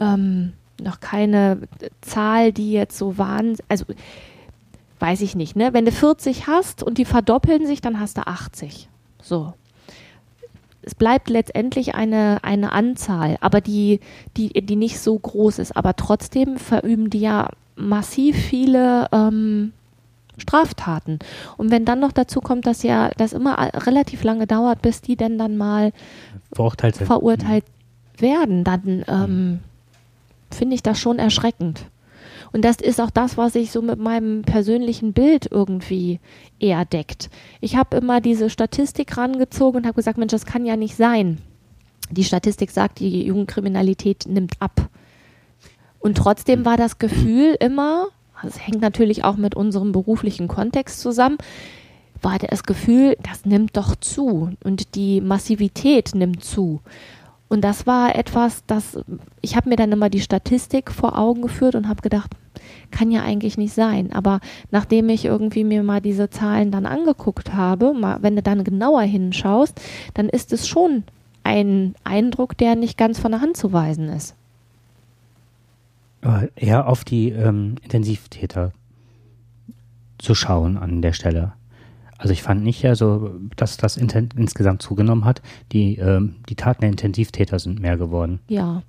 ähm, 0.00 0.52
noch 0.80 1.00
keine 1.00 1.58
Zahl, 2.00 2.52
die 2.52 2.72
jetzt 2.72 2.96
so 2.96 3.18
waren, 3.18 3.56
also 3.68 3.84
weiß 4.98 5.20
ich 5.20 5.34
nicht, 5.34 5.56
ne? 5.56 5.72
Wenn 5.72 5.84
du 5.84 5.92
40 5.92 6.46
hast 6.46 6.82
und 6.82 6.98
die 6.98 7.04
verdoppeln 7.04 7.66
sich, 7.66 7.80
dann 7.80 8.00
hast 8.00 8.18
du 8.18 8.26
80. 8.26 8.88
So. 9.22 9.52
Es 10.86 10.94
bleibt 10.94 11.28
letztendlich 11.28 11.96
eine, 11.96 12.38
eine 12.42 12.70
Anzahl, 12.70 13.36
aber 13.40 13.60
die, 13.60 13.98
die, 14.36 14.48
die 14.50 14.76
nicht 14.76 15.00
so 15.00 15.18
groß 15.18 15.58
ist. 15.58 15.76
Aber 15.76 15.96
trotzdem 15.96 16.58
verüben 16.58 17.10
die 17.10 17.20
ja 17.20 17.48
massiv 17.74 18.36
viele 18.36 19.08
ähm, 19.10 19.72
Straftaten. 20.38 21.18
Und 21.56 21.72
wenn 21.72 21.84
dann 21.84 21.98
noch 21.98 22.12
dazu 22.12 22.40
kommt, 22.40 22.66
dass 22.66 22.84
ja 22.84 23.10
das 23.16 23.32
immer 23.32 23.58
relativ 23.58 24.22
lange 24.22 24.46
dauert, 24.46 24.80
bis 24.80 25.00
die 25.00 25.16
denn 25.16 25.38
dann 25.38 25.56
mal 25.56 25.92
verurteilt, 26.52 26.96
verurteilt 26.96 27.64
werden, 28.18 28.62
dann 28.62 29.04
ähm, 29.08 29.58
finde 30.52 30.76
ich 30.76 30.84
das 30.84 31.00
schon 31.00 31.18
erschreckend. 31.18 31.86
Und 32.56 32.64
das 32.64 32.76
ist 32.76 33.02
auch 33.02 33.10
das, 33.10 33.36
was 33.36 33.52
sich 33.52 33.70
so 33.70 33.82
mit 33.82 33.98
meinem 33.98 34.40
persönlichen 34.40 35.12
Bild 35.12 35.46
irgendwie 35.50 36.20
eher 36.58 36.86
deckt. 36.86 37.28
Ich 37.60 37.76
habe 37.76 37.98
immer 37.98 38.22
diese 38.22 38.48
Statistik 38.48 39.18
rangezogen 39.18 39.76
und 39.76 39.86
habe 39.86 39.96
gesagt, 39.96 40.16
Mensch, 40.16 40.30
das 40.30 40.46
kann 40.46 40.64
ja 40.64 40.74
nicht 40.74 40.96
sein. 40.96 41.36
Die 42.10 42.24
Statistik 42.24 42.70
sagt, 42.70 43.00
die 43.00 43.26
Jugendkriminalität 43.26 44.24
nimmt 44.26 44.52
ab. 44.58 44.88
Und 45.98 46.16
trotzdem 46.16 46.64
war 46.64 46.78
das 46.78 46.98
Gefühl 46.98 47.58
immer, 47.60 48.06
das 48.42 48.66
hängt 48.66 48.80
natürlich 48.80 49.22
auch 49.22 49.36
mit 49.36 49.54
unserem 49.54 49.92
beruflichen 49.92 50.48
Kontext 50.48 51.00
zusammen, 51.00 51.36
war 52.22 52.38
das 52.38 52.62
Gefühl, 52.62 53.18
das 53.22 53.44
nimmt 53.44 53.76
doch 53.76 53.96
zu 53.96 54.52
und 54.64 54.94
die 54.94 55.20
Massivität 55.20 56.14
nimmt 56.14 56.42
zu. 56.42 56.80
Und 57.48 57.60
das 57.60 57.86
war 57.86 58.16
etwas, 58.16 58.64
das 58.66 58.98
ich 59.42 59.56
habe 59.56 59.68
mir 59.68 59.76
dann 59.76 59.92
immer 59.92 60.08
die 60.08 60.20
Statistik 60.20 60.90
vor 60.90 61.18
Augen 61.18 61.42
geführt 61.42 61.74
und 61.74 61.86
habe 61.86 62.00
gedacht, 62.00 62.30
kann 62.90 63.10
ja 63.10 63.22
eigentlich 63.22 63.58
nicht 63.58 63.72
sein. 63.72 64.12
Aber 64.12 64.40
nachdem 64.70 65.08
ich 65.08 65.24
irgendwie 65.24 65.64
mir 65.64 65.82
mal 65.82 66.00
diese 66.00 66.30
Zahlen 66.30 66.70
dann 66.70 66.86
angeguckt 66.86 67.54
habe, 67.54 67.92
mal, 67.92 68.18
wenn 68.22 68.36
du 68.36 68.42
dann 68.42 68.64
genauer 68.64 69.02
hinschaust, 69.02 69.80
dann 70.14 70.28
ist 70.28 70.52
es 70.52 70.68
schon 70.68 71.04
ein 71.44 71.94
Eindruck, 72.04 72.56
der 72.56 72.74
nicht 72.74 72.98
ganz 72.98 73.18
von 73.18 73.30
der 73.30 73.40
Hand 73.40 73.56
zu 73.56 73.72
weisen 73.72 74.08
ist. 74.08 74.34
Eher 76.56 76.88
auf 76.88 77.04
die 77.04 77.30
ähm, 77.30 77.76
Intensivtäter 77.82 78.72
zu 80.18 80.34
schauen 80.34 80.76
an 80.76 81.02
der 81.02 81.12
Stelle. 81.12 81.52
Also 82.18 82.32
ich 82.32 82.42
fand 82.42 82.62
nicht, 82.62 82.84
also, 82.86 83.34
dass 83.56 83.76
das 83.76 83.96
insgesamt 83.96 84.80
zugenommen 84.80 85.24
hat. 85.24 85.42
Die, 85.72 85.96
ähm, 85.96 86.36
die 86.48 86.54
Taten 86.54 86.80
der 86.80 86.90
Intensivtäter 86.90 87.58
sind 87.58 87.78
mehr 87.78 87.96
geworden. 87.98 88.40
Ja. 88.48 88.82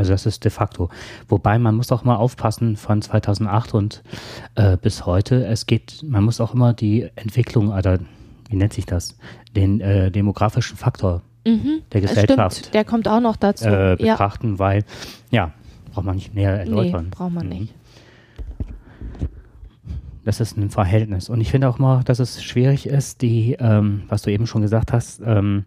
Also 0.00 0.12
das 0.12 0.24
ist 0.24 0.44
de 0.44 0.50
facto. 0.50 0.88
Wobei 1.28 1.58
man 1.58 1.76
muss 1.76 1.92
auch 1.92 2.04
mal 2.04 2.16
aufpassen 2.16 2.76
von 2.76 3.02
2008 3.02 3.74
und 3.74 4.02
äh, 4.54 4.78
bis 4.78 5.04
heute. 5.04 5.44
Es 5.44 5.66
geht, 5.66 6.02
man 6.02 6.24
muss 6.24 6.40
auch 6.40 6.54
immer 6.54 6.72
die 6.72 7.10
Entwicklung, 7.16 7.68
oder 7.68 7.98
wie 8.48 8.56
nennt 8.56 8.72
sich 8.72 8.86
das, 8.86 9.18
den 9.54 9.82
äh, 9.82 10.10
demografischen 10.10 10.78
Faktor 10.78 11.20
mhm. 11.46 11.82
der 11.92 12.00
Gesellschaft. 12.00 12.56
Stimmt, 12.56 12.74
der 12.74 12.84
kommt 12.86 13.08
auch 13.08 13.20
noch 13.20 13.36
dazu. 13.36 13.68
Äh, 13.68 13.96
betrachten, 13.98 14.52
ja. 14.52 14.58
weil, 14.58 14.84
ja, 15.30 15.52
braucht 15.92 16.06
man 16.06 16.14
nicht 16.14 16.34
näher 16.34 16.58
erläutern. 16.58 17.04
Nee, 17.04 17.10
braucht 17.10 17.32
man 17.32 17.44
mhm. 17.44 17.52
nicht 17.52 17.74
das 20.22 20.38
ist 20.38 20.56
ein 20.56 20.68
Verhältnis. 20.68 21.28
Und 21.30 21.40
ich 21.40 21.50
finde 21.50 21.68
auch 21.68 21.78
mal, 21.78 22.04
dass 22.04 22.18
es 22.18 22.44
schwierig 22.44 22.86
ist, 22.86 23.22
die, 23.22 23.56
ähm, 23.58 24.02
was 24.08 24.22
du 24.22 24.30
eben 24.30 24.46
schon 24.46 24.60
gesagt 24.60 24.92
hast, 24.92 25.22
ähm, 25.24 25.64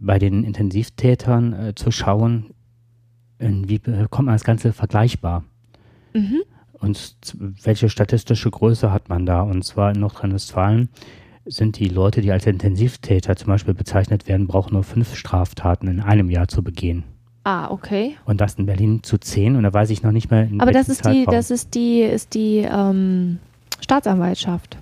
bei 0.00 0.18
den 0.18 0.44
Intensivtätern 0.44 1.52
äh, 1.52 1.74
zu 1.74 1.90
schauen, 1.90 2.54
wie 3.42 3.78
bekommt 3.78 4.26
man 4.26 4.34
das 4.34 4.44
Ganze 4.44 4.72
vergleichbar? 4.72 5.44
Mhm. 6.14 6.42
Und 6.72 7.16
welche 7.62 7.88
statistische 7.88 8.50
Größe 8.50 8.92
hat 8.92 9.08
man 9.08 9.24
da? 9.26 9.42
Und 9.42 9.64
zwar 9.64 9.92
in 9.92 10.00
Nordrhein-Westfalen 10.00 10.88
sind 11.44 11.78
die 11.78 11.88
Leute, 11.88 12.20
die 12.20 12.32
als 12.32 12.46
Intensivtäter 12.46 13.36
zum 13.36 13.48
Beispiel 13.48 13.74
bezeichnet 13.74 14.28
werden, 14.28 14.46
brauchen 14.46 14.74
nur 14.74 14.84
fünf 14.84 15.14
Straftaten 15.14 15.88
in 15.88 16.00
einem 16.00 16.30
Jahr 16.30 16.48
zu 16.48 16.62
begehen. 16.62 17.04
Ah, 17.44 17.70
okay. 17.70 18.16
Und 18.24 18.40
das 18.40 18.54
in 18.54 18.66
Berlin 18.66 19.02
zu 19.02 19.18
zehn 19.18 19.56
und 19.56 19.64
da 19.64 19.72
weiß 19.72 19.90
ich 19.90 20.02
noch 20.02 20.12
nicht 20.12 20.30
mehr. 20.30 20.48
Aber 20.58 20.70
das 20.70 20.88
ist 20.88 21.04
Zeitraum. 21.04 21.24
die, 21.24 21.30
das 21.30 21.50
ist 21.50 21.74
die, 21.74 22.02
ist 22.02 22.34
die 22.34 22.58
ähm, 22.58 23.38
Staatsanwaltschaft. 23.80 24.78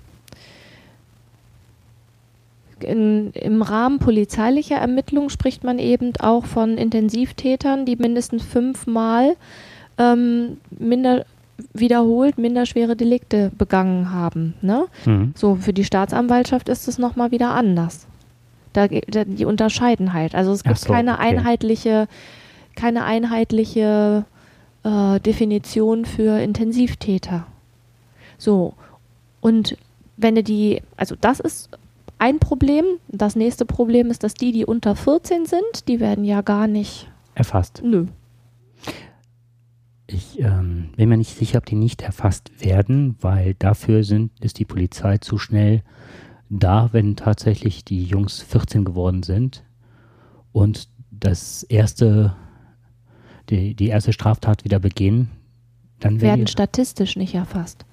In, 2.83 3.31
Im 3.31 3.61
Rahmen 3.61 3.99
polizeilicher 3.99 4.75
Ermittlungen 4.75 5.29
spricht 5.29 5.63
man 5.63 5.79
eben 5.79 6.13
auch 6.19 6.45
von 6.45 6.77
Intensivtätern, 6.77 7.85
die 7.85 7.95
mindestens 7.95 8.43
fünfmal 8.43 9.35
ähm, 9.97 10.57
minder, 10.71 11.25
wiederholt 11.73 12.37
minderschwere 12.37 12.95
Delikte 12.95 13.51
begangen 13.57 14.11
haben. 14.11 14.55
Ne? 14.61 14.85
Mhm. 15.05 15.33
So, 15.35 15.55
für 15.55 15.73
die 15.73 15.83
Staatsanwaltschaft 15.83 16.69
ist 16.69 16.87
es 16.87 16.97
nochmal 16.97 17.31
wieder 17.31 17.51
anders. 17.51 18.07
Da, 18.73 18.87
da, 18.87 19.25
die 19.25 19.45
unterscheiden 19.45 20.13
halt. 20.13 20.33
Also 20.33 20.51
es 20.51 20.63
gibt 20.63 20.79
so, 20.79 20.91
keine 20.91 21.15
okay. 21.15 21.27
einheitliche, 21.27 22.07
keine 22.75 23.03
einheitliche 23.03 24.25
äh, 24.83 25.19
Definition 25.19 26.05
für 26.05 26.39
Intensivtäter. 26.39 27.45
So, 28.37 28.73
und 29.41 29.77
wenn 30.17 30.35
du 30.35 30.43
die, 30.43 30.81
also 30.97 31.15
das 31.19 31.39
ist 31.39 31.69
ein 32.21 32.39
Problem. 32.39 32.85
Das 33.07 33.35
nächste 33.35 33.65
Problem 33.65 34.11
ist, 34.11 34.23
dass 34.23 34.35
die, 34.35 34.51
die 34.51 34.65
unter 34.65 34.95
14 34.95 35.47
sind, 35.47 35.87
die 35.87 35.99
werden 35.99 36.23
ja 36.23 36.41
gar 36.41 36.67
nicht 36.67 37.11
erfasst. 37.33 37.81
Nö. 37.83 38.05
Ich 40.05 40.39
ähm, 40.39 40.89
bin 40.95 41.09
mir 41.09 41.17
nicht 41.17 41.35
sicher, 41.35 41.57
ob 41.57 41.65
die 41.65 41.75
nicht 41.75 42.03
erfasst 42.03 42.63
werden, 42.63 43.15
weil 43.21 43.55
dafür 43.55 44.03
sind, 44.03 44.31
ist 44.39 44.59
die 44.59 44.65
Polizei 44.65 45.17
zu 45.17 45.37
schnell 45.37 45.81
da, 46.49 46.89
wenn 46.91 47.15
tatsächlich 47.15 47.85
die 47.85 48.03
Jungs 48.03 48.41
14 48.41 48.85
geworden 48.85 49.23
sind 49.23 49.63
und 50.51 50.89
das 51.09 51.63
erste, 51.63 52.35
die, 53.49 53.73
die 53.73 53.87
erste 53.87 54.13
Straftat 54.13 54.63
wieder 54.63 54.79
begehen, 54.79 55.31
dann 55.99 56.21
werden 56.21 56.47
statistisch 56.47 57.15
nicht 57.15 57.33
erfasst. 57.33 57.85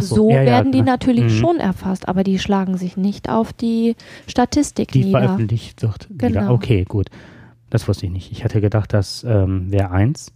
So, 0.00 0.14
so 0.16 0.30
ja, 0.30 0.42
werden 0.44 0.72
ja, 0.72 0.72
die 0.72 0.82
natürlich 0.82 1.24
mhm. 1.24 1.28
schon 1.38 1.60
erfasst, 1.60 2.08
aber 2.08 2.24
die 2.24 2.38
schlagen 2.38 2.76
sich 2.76 2.96
nicht 2.96 3.28
auf 3.28 3.52
die 3.52 3.96
Statistik 4.26 4.92
die 4.92 5.04
nieder. 5.04 5.20
Die 5.20 5.26
veröffentlicht 5.26 5.82
wird. 5.82 6.08
Genau. 6.10 6.28
Wieder. 6.42 6.50
Okay, 6.50 6.84
gut. 6.88 7.08
Das 7.70 7.88
wusste 7.88 8.06
ich 8.06 8.12
nicht. 8.12 8.32
Ich 8.32 8.44
hatte 8.44 8.60
gedacht, 8.60 8.92
das 8.92 9.24
ähm, 9.24 9.72
wäre 9.72 9.90
eins, 9.90 10.32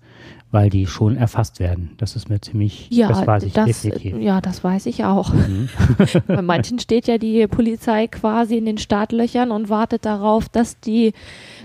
weil 0.51 0.71
die 0.71 0.87
schon 0.87 1.17
erfasst 1.17 1.61
werden. 1.61 1.91
Das 1.99 2.17
ist 2.17 2.31
mir 2.31 2.41
ziemlich, 2.41 2.89
Ja, 2.91 3.09
das 3.09 3.27
weiß 3.27 3.43
ich 3.43 3.53
das, 3.53 3.83
definitiv. 3.83 4.17
ja, 4.19 4.41
das 4.41 4.65
weiß 4.65 4.87
ich 4.87 5.05
auch. 5.05 5.35
Mhm. 5.35 5.69
Bei 6.27 6.41
manchen 6.41 6.79
steht 6.79 7.07
ja 7.09 7.19
die 7.19 7.47
Polizei 7.47 8.07
quasi 8.07 8.57
in 8.57 8.65
den 8.65 8.79
Startlöchern 8.79 9.51
und 9.51 9.69
wartet 9.69 10.07
darauf, 10.07 10.49
dass 10.49 10.81
die 10.81 11.13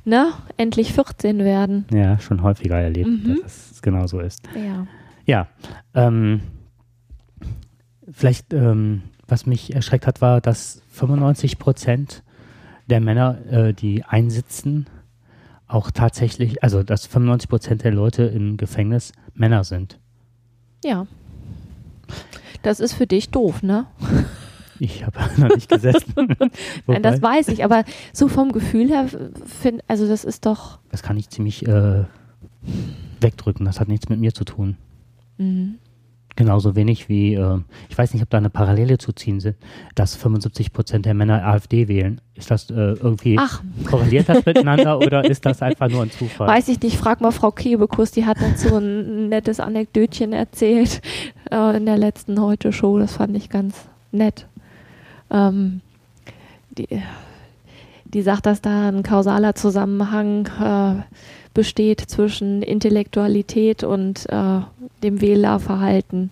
ne, 0.03 0.33
endlich 0.57 0.91
14 0.93 1.39
werden. 1.39 1.85
Ja, 1.93 2.19
schon 2.19 2.41
häufiger 2.43 2.77
erlebt, 2.77 3.07
Mhm. 3.07 3.39
dass 3.43 3.71
es 3.71 3.81
genau 3.81 4.07
so 4.07 4.19
ist. 4.19 4.41
Ja. 4.55 4.87
Ja, 5.25 5.47
ähm, 5.93 6.41
vielleicht, 8.11 8.53
ähm, 8.53 9.03
was 9.27 9.45
mich 9.45 9.73
erschreckt 9.73 10.07
hat, 10.07 10.21
war, 10.21 10.41
dass 10.41 10.81
95 10.89 11.57
Prozent 11.59 12.23
der 12.89 12.99
Männer, 12.99 13.39
äh, 13.49 13.73
die 13.73 14.03
einsitzen, 14.03 14.87
auch 15.67 15.91
tatsächlich, 15.91 16.63
also 16.63 16.83
dass 16.83 17.05
95 17.05 17.49
Prozent 17.49 17.83
der 17.83 17.91
Leute 17.91 18.23
im 18.23 18.57
Gefängnis 18.57 19.13
Männer 19.33 19.63
sind. 19.63 19.99
Ja. 20.83 21.07
Das 22.61 22.79
ist 22.79 22.93
für 22.93 23.07
dich 23.07 23.29
doof, 23.29 23.63
ne? 23.63 23.87
Ich 24.79 25.05
habe 25.05 25.19
noch 25.37 25.55
nicht 25.55 25.69
gesessen. 25.69 26.13
Nein, 26.87 27.03
das 27.03 27.21
weiß 27.21 27.47
ich, 27.49 27.63
aber 27.63 27.83
so 28.13 28.27
vom 28.27 28.51
Gefühl 28.51 28.89
her, 28.89 29.07
find, 29.45 29.81
also 29.87 30.07
das 30.07 30.25
ist 30.25 30.45
doch. 30.45 30.79
das 30.89 31.03
kann 31.03 31.17
ich 31.17 31.29
ziemlich 31.29 31.67
äh, 31.67 32.03
wegdrücken. 33.21 33.65
Das 33.65 33.79
hat 33.79 33.87
nichts 33.87 34.09
mit 34.09 34.19
mir 34.19 34.33
zu 34.33 34.43
tun. 34.43 34.77
Mhm. 35.37 35.77
Genauso 36.37 36.75
wenig 36.75 37.09
wie, 37.09 37.33
äh, 37.33 37.59
ich 37.89 37.97
weiß 37.97 38.13
nicht, 38.13 38.23
ob 38.23 38.29
da 38.29 38.37
eine 38.37 38.49
Parallele 38.49 38.97
zu 38.97 39.11
ziehen 39.11 39.39
sind, 39.41 39.57
dass 39.95 40.15
75 40.15 40.71
Prozent 40.71 41.05
der 41.05 41.13
Männer 41.13 41.45
AfD 41.45 41.87
wählen. 41.87 42.21
Ist 42.35 42.49
das 42.49 42.69
äh, 42.69 42.73
irgendwie, 42.73 43.37
Ach, 43.37 43.61
korreliert 43.85 44.29
das 44.29 44.45
miteinander 44.45 44.97
oder 44.99 45.25
ist 45.25 45.45
das 45.45 45.61
einfach 45.61 45.89
nur 45.89 46.03
ein 46.03 46.11
Zufall? 46.11 46.47
weiß 46.47 46.69
ich 46.69 46.81
nicht, 46.81 46.97
frag 46.97 47.19
mal 47.19 47.31
Frau 47.31 47.51
Kebekus, 47.51 48.11
die 48.11 48.25
hat 48.25 48.37
dazu 48.39 48.77
ein 48.77 49.27
nettes 49.27 49.59
Anekdötchen 49.59 50.31
erzählt 50.31 51.01
äh, 51.51 51.75
in 51.77 51.85
der 51.85 51.97
letzten 51.97 52.39
Heute-Show. 52.39 52.97
Das 52.97 53.17
fand 53.17 53.35
ich 53.35 53.49
ganz 53.49 53.75
nett. 54.11 54.47
Ähm, 55.29 55.81
die, 56.77 56.87
die 58.05 58.21
sagt, 58.21 58.45
dass 58.45 58.61
da 58.61 58.87
ein 58.87 59.03
kausaler 59.03 59.55
Zusammenhang 59.55 60.47
äh, 60.47 61.01
besteht 61.53 62.01
zwischen 62.01 62.61
Intellektualität 62.61 63.83
und 63.83 64.27
äh, 64.29 64.61
dem 65.03 65.21
Wählerverhalten. 65.21 66.29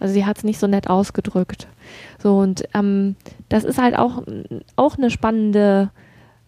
Also 0.00 0.14
sie 0.14 0.26
hat 0.26 0.38
es 0.38 0.44
nicht 0.44 0.58
so 0.58 0.66
nett 0.66 0.90
ausgedrückt. 0.90 1.68
So 2.22 2.38
und 2.38 2.64
ähm, 2.74 3.16
das 3.48 3.64
ist 3.64 3.78
halt 3.78 3.96
auch, 3.96 4.22
auch 4.74 4.98
eine 4.98 5.10
spannende 5.10 5.90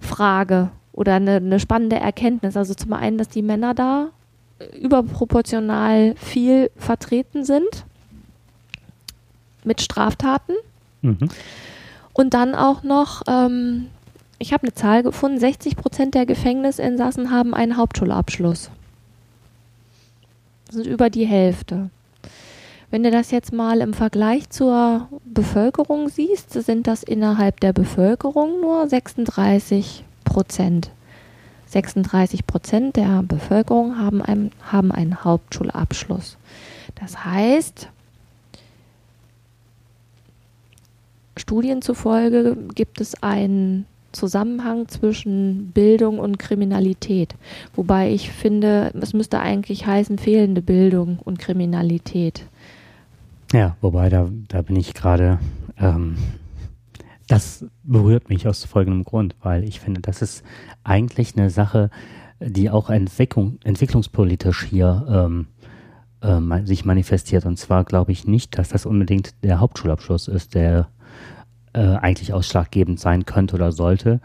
Frage 0.01 0.71
oder 0.93 1.15
eine, 1.15 1.37
eine 1.37 1.61
spannende 1.61 1.97
Erkenntnis. 1.97 2.57
Also 2.57 2.75
zum 2.75 2.93
einen, 2.93 3.19
dass 3.19 3.29
die 3.29 3.43
Männer 3.43 3.75
da 3.75 4.09
überproportional 4.81 6.15
viel 6.17 6.71
vertreten 6.77 7.45
sind 7.45 7.85
mit 9.65 9.81
Straftaten 9.81 10.55
Mhm. 11.01 11.29
und 12.13 12.35
dann 12.35 12.57
auch 12.57 12.83
noch, 12.83 13.23
ähm, 13.29 13.87
ich 14.39 14.53
habe 14.53 14.65
eine 14.65 14.75
Zahl 14.75 15.03
gefunden, 15.03 15.39
60 15.39 15.77
Prozent 15.77 16.15
der 16.15 16.27
Gefängnisinsassen 16.27 17.31
haben 17.31 17.55
einen 17.55 17.77
Hauptschulabschluss. 17.77 18.71
Das 20.67 20.77
sind 20.77 20.87
über 20.87 21.11
die 21.11 21.27
Hälfte. 21.27 21.91
Wenn 22.91 23.03
du 23.03 23.11
das 23.11 23.31
jetzt 23.31 23.53
mal 23.53 23.81
im 23.81 23.93
Vergleich 23.93 24.49
zur 24.49 25.09
Bevölkerung 25.25 26.09
siehst, 26.09 26.53
sind 26.53 26.87
das 26.87 27.03
innerhalb 27.03 27.61
der 27.61 27.73
Bevölkerung 27.73 28.61
nur 28.61 28.89
36 28.89 30.05
Prozent. 30.25 30.91
36 31.67 32.47
Prozent 32.47 32.97
der 32.97 33.23
Bevölkerung 33.23 33.99
haben 33.99 34.23
einen, 34.23 34.53
haben 34.63 34.91
einen 34.91 35.23
Hauptschulabschluss. 35.23 36.39
Das 36.95 37.25
heißt, 37.25 37.89
Studien 41.37 41.83
zufolge 41.83 42.57
gibt 42.75 43.01
es 43.01 43.23
einen 43.23 43.85
Zusammenhang 44.19 44.89
zwischen 44.89 45.71
Bildung 45.73 46.19
und 46.19 46.39
Kriminalität. 46.39 47.35
Wobei 47.75 48.11
ich 48.11 48.31
finde, 48.31 48.93
es 49.01 49.15
müsste 49.15 49.41
eigentlich 49.41 49.87
heißen 49.87 50.19
fehlende 50.19 50.61
Bildung 50.61 51.19
und 51.25 51.39
Kriminalität. 51.39 52.45
Ja, 53.53 53.77
wobei 53.81 54.11
da, 54.11 54.29
da 54.49 54.63
bin 54.63 54.77
ich 54.77 54.93
gerade, 54.93 55.39
ähm, 55.79 56.17
das 57.29 57.65
berührt 57.83 58.29
mich 58.29 58.47
aus 58.47 58.65
folgendem 58.65 59.05
Grund, 59.05 59.37
weil 59.41 59.65
ich 59.65 59.81
finde, 59.81 60.01
das 60.01 60.21
ist 60.21 60.43
eigentlich 60.85 61.37
eine 61.37 61.49
Sache, 61.49 61.91
die 62.41 62.71
auch 62.71 62.91
Entwicklung, 62.91 63.59
entwicklungspolitisch 63.65 64.65
hier 64.65 65.07
ähm, 65.09 65.47
ähm, 66.23 66.67
sich 66.67 66.85
manifestiert. 66.85 67.47
Und 67.47 67.59
zwar 67.59 67.85
glaube 67.85 68.13
ich 68.13 68.27
nicht, 68.27 68.59
dass 68.59 68.69
das 68.69 68.87
unbedingt 68.87 69.43
der 69.43 69.61
Hauptschulabschluss 69.61 70.29
ist, 70.29 70.55
der 70.55 70.89
äh, 71.73 71.81
eigentlich 71.81 72.33
ausschlaggebend 72.33 73.01
sein 73.01 73.27
könnte 73.27 73.57
oder 73.57 73.73
sollte, 73.73 74.21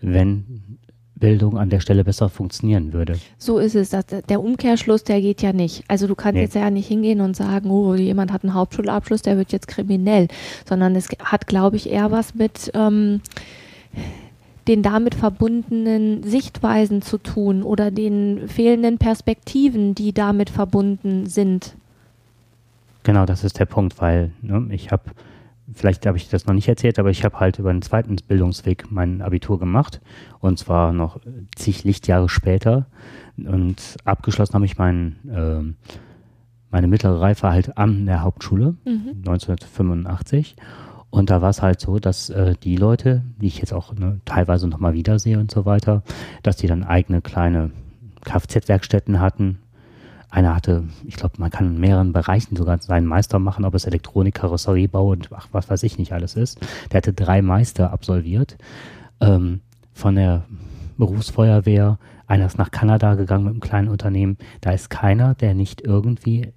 wenn 0.00 0.78
Bildung 1.14 1.56
an 1.56 1.70
der 1.70 1.78
Stelle 1.78 2.02
besser 2.02 2.28
funktionieren 2.28 2.92
würde. 2.92 3.16
So 3.38 3.58
ist 3.58 3.76
es. 3.76 3.90
Das, 3.90 4.06
der 4.06 4.42
Umkehrschluss, 4.42 5.04
der 5.04 5.20
geht 5.20 5.40
ja 5.40 5.52
nicht. 5.52 5.84
Also 5.86 6.08
du 6.08 6.16
kannst 6.16 6.34
Nee. 6.34 6.42
jetzt 6.42 6.54
ja 6.56 6.68
nicht 6.68 6.88
hingehen 6.88 7.20
und 7.20 7.36
sagen, 7.36 7.70
oh, 7.70 7.94
jemand 7.94 8.32
hat 8.32 8.42
einen 8.42 8.54
Hauptschulabschluss, 8.54 9.22
der 9.22 9.36
wird 9.36 9.52
jetzt 9.52 9.68
kriminell. 9.68 10.26
Sondern 10.68 10.96
es 10.96 11.08
hat, 11.22 11.46
glaube 11.46 11.76
ich, 11.76 11.88
eher 11.88 12.10
was 12.10 12.34
mit 12.34 12.72
ähm, 12.74 13.20
den 14.66 14.82
damit 14.82 15.14
verbundenen 15.14 16.24
Sichtweisen 16.24 17.02
zu 17.02 17.18
tun 17.18 17.62
oder 17.62 17.92
den 17.92 18.48
fehlenden 18.48 18.98
Perspektiven, 18.98 19.94
die 19.94 20.12
damit 20.12 20.50
verbunden 20.50 21.26
sind. 21.26 21.74
Genau, 23.04 23.26
das 23.26 23.44
ist 23.44 23.58
der 23.58 23.66
Punkt, 23.66 24.00
weil 24.00 24.30
ne, 24.42 24.66
ich 24.70 24.90
habe, 24.90 25.04
vielleicht 25.72 26.06
habe 26.06 26.16
ich 26.16 26.28
das 26.28 26.46
noch 26.46 26.54
nicht 26.54 26.68
erzählt, 26.68 26.98
aber 26.98 27.10
ich 27.10 27.24
habe 27.24 27.40
halt 27.40 27.58
über 27.58 27.70
einen 27.70 27.82
zweiten 27.82 28.16
Bildungsweg 28.16 28.86
mein 28.90 29.22
Abitur 29.22 29.58
gemacht 29.58 30.00
und 30.40 30.58
zwar 30.58 30.92
noch 30.92 31.20
zig 31.54 31.84
Lichtjahre 31.84 32.28
später 32.28 32.86
und 33.36 33.96
abgeschlossen 34.04 34.54
habe 34.54 34.64
ich 34.64 34.78
mein, 34.78 35.16
ähm, 35.30 35.76
meine 36.70 36.88
mittlere 36.88 37.20
Reife 37.20 37.50
halt 37.50 37.76
an 37.78 38.06
der 38.06 38.22
Hauptschule 38.22 38.76
Mhm. 38.84 39.22
1985 39.26 40.56
und 41.10 41.28
da 41.28 41.42
war 41.42 41.50
es 41.50 41.60
halt 41.60 41.78
so, 41.78 41.98
dass 41.98 42.30
äh, 42.30 42.54
die 42.62 42.76
Leute, 42.76 43.22
die 43.38 43.46
ich 43.46 43.58
jetzt 43.58 43.74
auch 43.74 43.92
ne, 43.94 44.20
teilweise 44.24 44.66
nochmal 44.66 44.94
wiedersehe 44.94 45.38
und 45.38 45.50
so 45.50 45.66
weiter, 45.66 46.02
dass 46.42 46.56
die 46.56 46.66
dann 46.66 46.84
eigene 46.84 47.20
kleine 47.20 47.70
Kfz-Werkstätten 48.24 49.20
hatten. 49.20 49.58
Einer 50.32 50.56
hatte, 50.56 50.84
ich 51.04 51.16
glaube, 51.16 51.34
man 51.36 51.50
kann 51.50 51.74
in 51.74 51.80
mehreren 51.80 52.14
Bereichen 52.14 52.56
sogar 52.56 52.78
seinen 52.78 53.06
Meister 53.06 53.38
machen, 53.38 53.66
ob 53.66 53.74
es 53.74 53.84
Elektronik, 53.84 54.34
Karosseriebau 54.36 55.10
und 55.10 55.28
ach, 55.30 55.48
was 55.52 55.68
weiß 55.68 55.82
ich 55.82 55.98
nicht 55.98 56.14
alles 56.14 56.36
ist. 56.36 56.58
Der 56.90 56.98
hatte 56.98 57.12
drei 57.12 57.42
Meister 57.42 57.92
absolviert. 57.92 58.56
Ähm, 59.20 59.60
von 59.92 60.14
der 60.14 60.44
Berufsfeuerwehr, 60.96 61.98
einer 62.26 62.46
ist 62.46 62.56
nach 62.56 62.70
Kanada 62.70 63.14
gegangen 63.14 63.44
mit 63.44 63.52
einem 63.52 63.60
kleinen 63.60 63.88
Unternehmen. 63.88 64.38
Da 64.62 64.70
ist 64.70 64.88
keiner, 64.88 65.34
der 65.34 65.52
nicht 65.52 65.82
irgendwie 65.82 66.54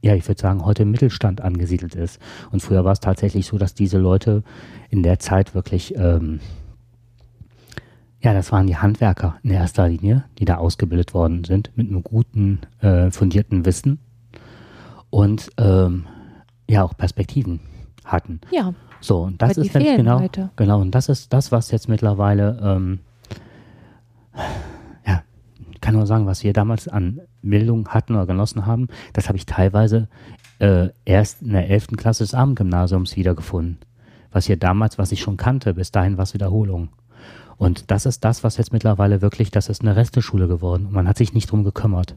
ja, 0.00 0.14
ich 0.14 0.26
würde 0.26 0.40
sagen, 0.40 0.64
heute 0.64 0.84
im 0.84 0.90
Mittelstand 0.90 1.40
angesiedelt 1.40 1.94
ist. 1.94 2.20
Und 2.52 2.60
früher 2.60 2.84
war 2.84 2.92
es 2.92 3.00
tatsächlich 3.00 3.46
so, 3.46 3.58
dass 3.58 3.74
diese 3.74 3.98
Leute 3.98 4.44
in 4.90 5.02
der 5.02 5.18
Zeit 5.18 5.54
wirklich, 5.54 5.96
ähm, 5.96 6.40
ja, 8.20 8.32
das 8.32 8.50
waren 8.50 8.66
die 8.66 8.76
Handwerker 8.76 9.36
in 9.42 9.50
erster 9.50 9.88
Linie, 9.88 10.24
die 10.38 10.44
da 10.44 10.56
ausgebildet 10.56 11.14
worden 11.14 11.44
sind, 11.44 11.70
mit 11.76 11.88
einem 11.88 12.02
guten, 12.02 12.60
äh, 12.80 13.10
fundierten 13.10 13.64
Wissen 13.64 13.98
und 15.10 15.50
ähm, 15.56 16.06
ja 16.68 16.82
auch 16.82 16.96
Perspektiven 16.96 17.60
hatten. 18.04 18.40
Ja, 18.50 18.74
So, 19.00 19.22
und 19.22 19.40
das 19.40 19.56
ist 19.56 19.74
nämlich 19.74 19.96
genau, 19.96 20.20
heute. 20.20 20.50
genau, 20.56 20.80
und 20.80 20.94
das 20.94 21.08
ist 21.08 21.32
das, 21.32 21.52
was 21.52 21.70
jetzt 21.70 21.88
mittlerweile, 21.88 22.58
ähm, 22.62 22.98
ja, 25.06 25.22
ich 25.70 25.80
kann 25.80 25.94
nur 25.94 26.06
sagen, 26.06 26.26
was 26.26 26.42
wir 26.42 26.52
damals 26.52 26.88
an 26.88 27.20
Bildung 27.42 27.88
hatten 27.88 28.14
oder 28.14 28.26
genossen 28.26 28.66
haben, 28.66 28.88
das 29.12 29.28
habe 29.28 29.38
ich 29.38 29.46
teilweise 29.46 30.08
äh, 30.58 30.88
erst 31.04 31.42
in 31.42 31.52
der 31.52 31.70
11. 31.70 31.88
Klasse 31.96 32.24
des 32.24 32.34
Abendgymnasiums 32.34 33.16
wiedergefunden. 33.16 33.78
Was 34.32 34.46
hier 34.46 34.56
damals, 34.56 34.98
was 34.98 35.12
ich 35.12 35.20
schon 35.20 35.36
kannte, 35.36 35.74
bis 35.74 35.92
dahin 35.92 36.16
war 36.16 36.24
es 36.24 36.34
Wiederholung. 36.34 36.88
Und 37.58 37.90
das 37.90 38.06
ist 38.06 38.24
das, 38.24 38.44
was 38.44 38.56
jetzt 38.56 38.72
mittlerweile 38.72 39.20
wirklich, 39.20 39.50
das 39.50 39.68
ist 39.68 39.82
eine 39.82 39.96
Resteschule 39.96 40.48
geworden. 40.48 40.86
Und 40.86 40.92
man 40.92 41.08
hat 41.08 41.18
sich 41.18 41.34
nicht 41.34 41.50
drum 41.50 41.64
gekümmert. 41.64 42.14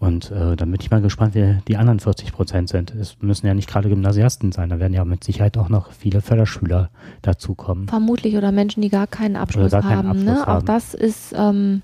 Und 0.00 0.30
äh, 0.30 0.56
dann 0.56 0.70
bin 0.70 0.80
ich 0.80 0.90
mal 0.90 1.02
gespannt, 1.02 1.34
wer 1.34 1.60
die 1.68 1.76
anderen 1.76 2.00
40 2.00 2.32
Prozent 2.32 2.70
sind. 2.70 2.94
Es 2.94 3.18
müssen 3.20 3.46
ja 3.46 3.52
nicht 3.52 3.68
gerade 3.68 3.90
Gymnasiasten 3.90 4.50
sein, 4.50 4.70
da 4.70 4.78
werden 4.78 4.94
ja 4.94 5.04
mit 5.04 5.22
Sicherheit 5.24 5.58
auch 5.58 5.68
noch 5.68 5.92
viele 5.92 6.22
Förderschüler 6.22 6.88
dazukommen. 7.20 7.86
vermutlich 7.86 8.34
oder 8.36 8.50
Menschen, 8.50 8.80
die 8.80 8.88
gar 8.88 9.06
keinen 9.06 9.36
Abschluss 9.36 9.72
gar 9.72 9.82
keinen 9.82 10.08
haben. 10.08 10.08
Abschluss 10.08 10.24
ne? 10.24 10.42
Auch 10.42 10.46
haben. 10.46 10.66
das 10.66 10.94
ist 10.94 11.34
ähm, 11.36 11.82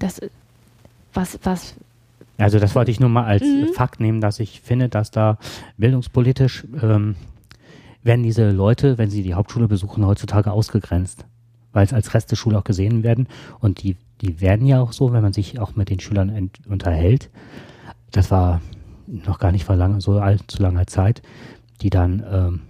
das 0.00 0.20
was 1.14 1.38
was 1.44 1.74
Also 2.38 2.58
das 2.58 2.74
wollte 2.74 2.90
ich 2.90 2.98
nur 2.98 3.08
mal 3.08 3.24
als 3.24 3.42
Mhm. 3.42 3.72
Fakt 3.74 4.00
nehmen, 4.00 4.20
dass 4.20 4.40
ich 4.40 4.60
finde, 4.60 4.88
dass 4.88 5.12
da 5.12 5.38
bildungspolitisch 5.76 6.64
ähm, 6.82 7.14
werden 8.02 8.22
diese 8.22 8.50
Leute, 8.50 8.98
wenn 8.98 9.10
sie 9.10 9.22
die 9.22 9.34
Hauptschule 9.34 9.68
besuchen, 9.68 10.06
heutzutage 10.06 10.52
ausgegrenzt. 10.52 11.24
weil 11.72 11.84
es 11.84 11.92
als 11.92 12.14
Rest 12.14 12.30
der 12.30 12.36
Schule 12.36 12.58
auch 12.58 12.64
gesehen 12.64 13.02
werden. 13.02 13.28
Und 13.60 13.82
die, 13.82 13.96
die 14.20 14.40
werden 14.40 14.66
ja 14.66 14.80
auch 14.80 14.92
so, 14.92 15.12
wenn 15.12 15.22
man 15.22 15.32
sich 15.32 15.60
auch 15.60 15.76
mit 15.76 15.90
den 15.90 16.00
Schülern 16.00 16.50
unterhält. 16.68 17.30
Das 18.10 18.30
war 18.30 18.60
noch 19.06 19.38
gar 19.38 19.52
nicht 19.52 19.64
vor 19.64 19.76
lange, 19.76 20.00
so 20.00 20.18
allzu 20.18 20.62
langer 20.62 20.86
Zeit, 20.86 21.22
die 21.82 21.90
dann 21.90 22.24
ähm, 22.30 22.60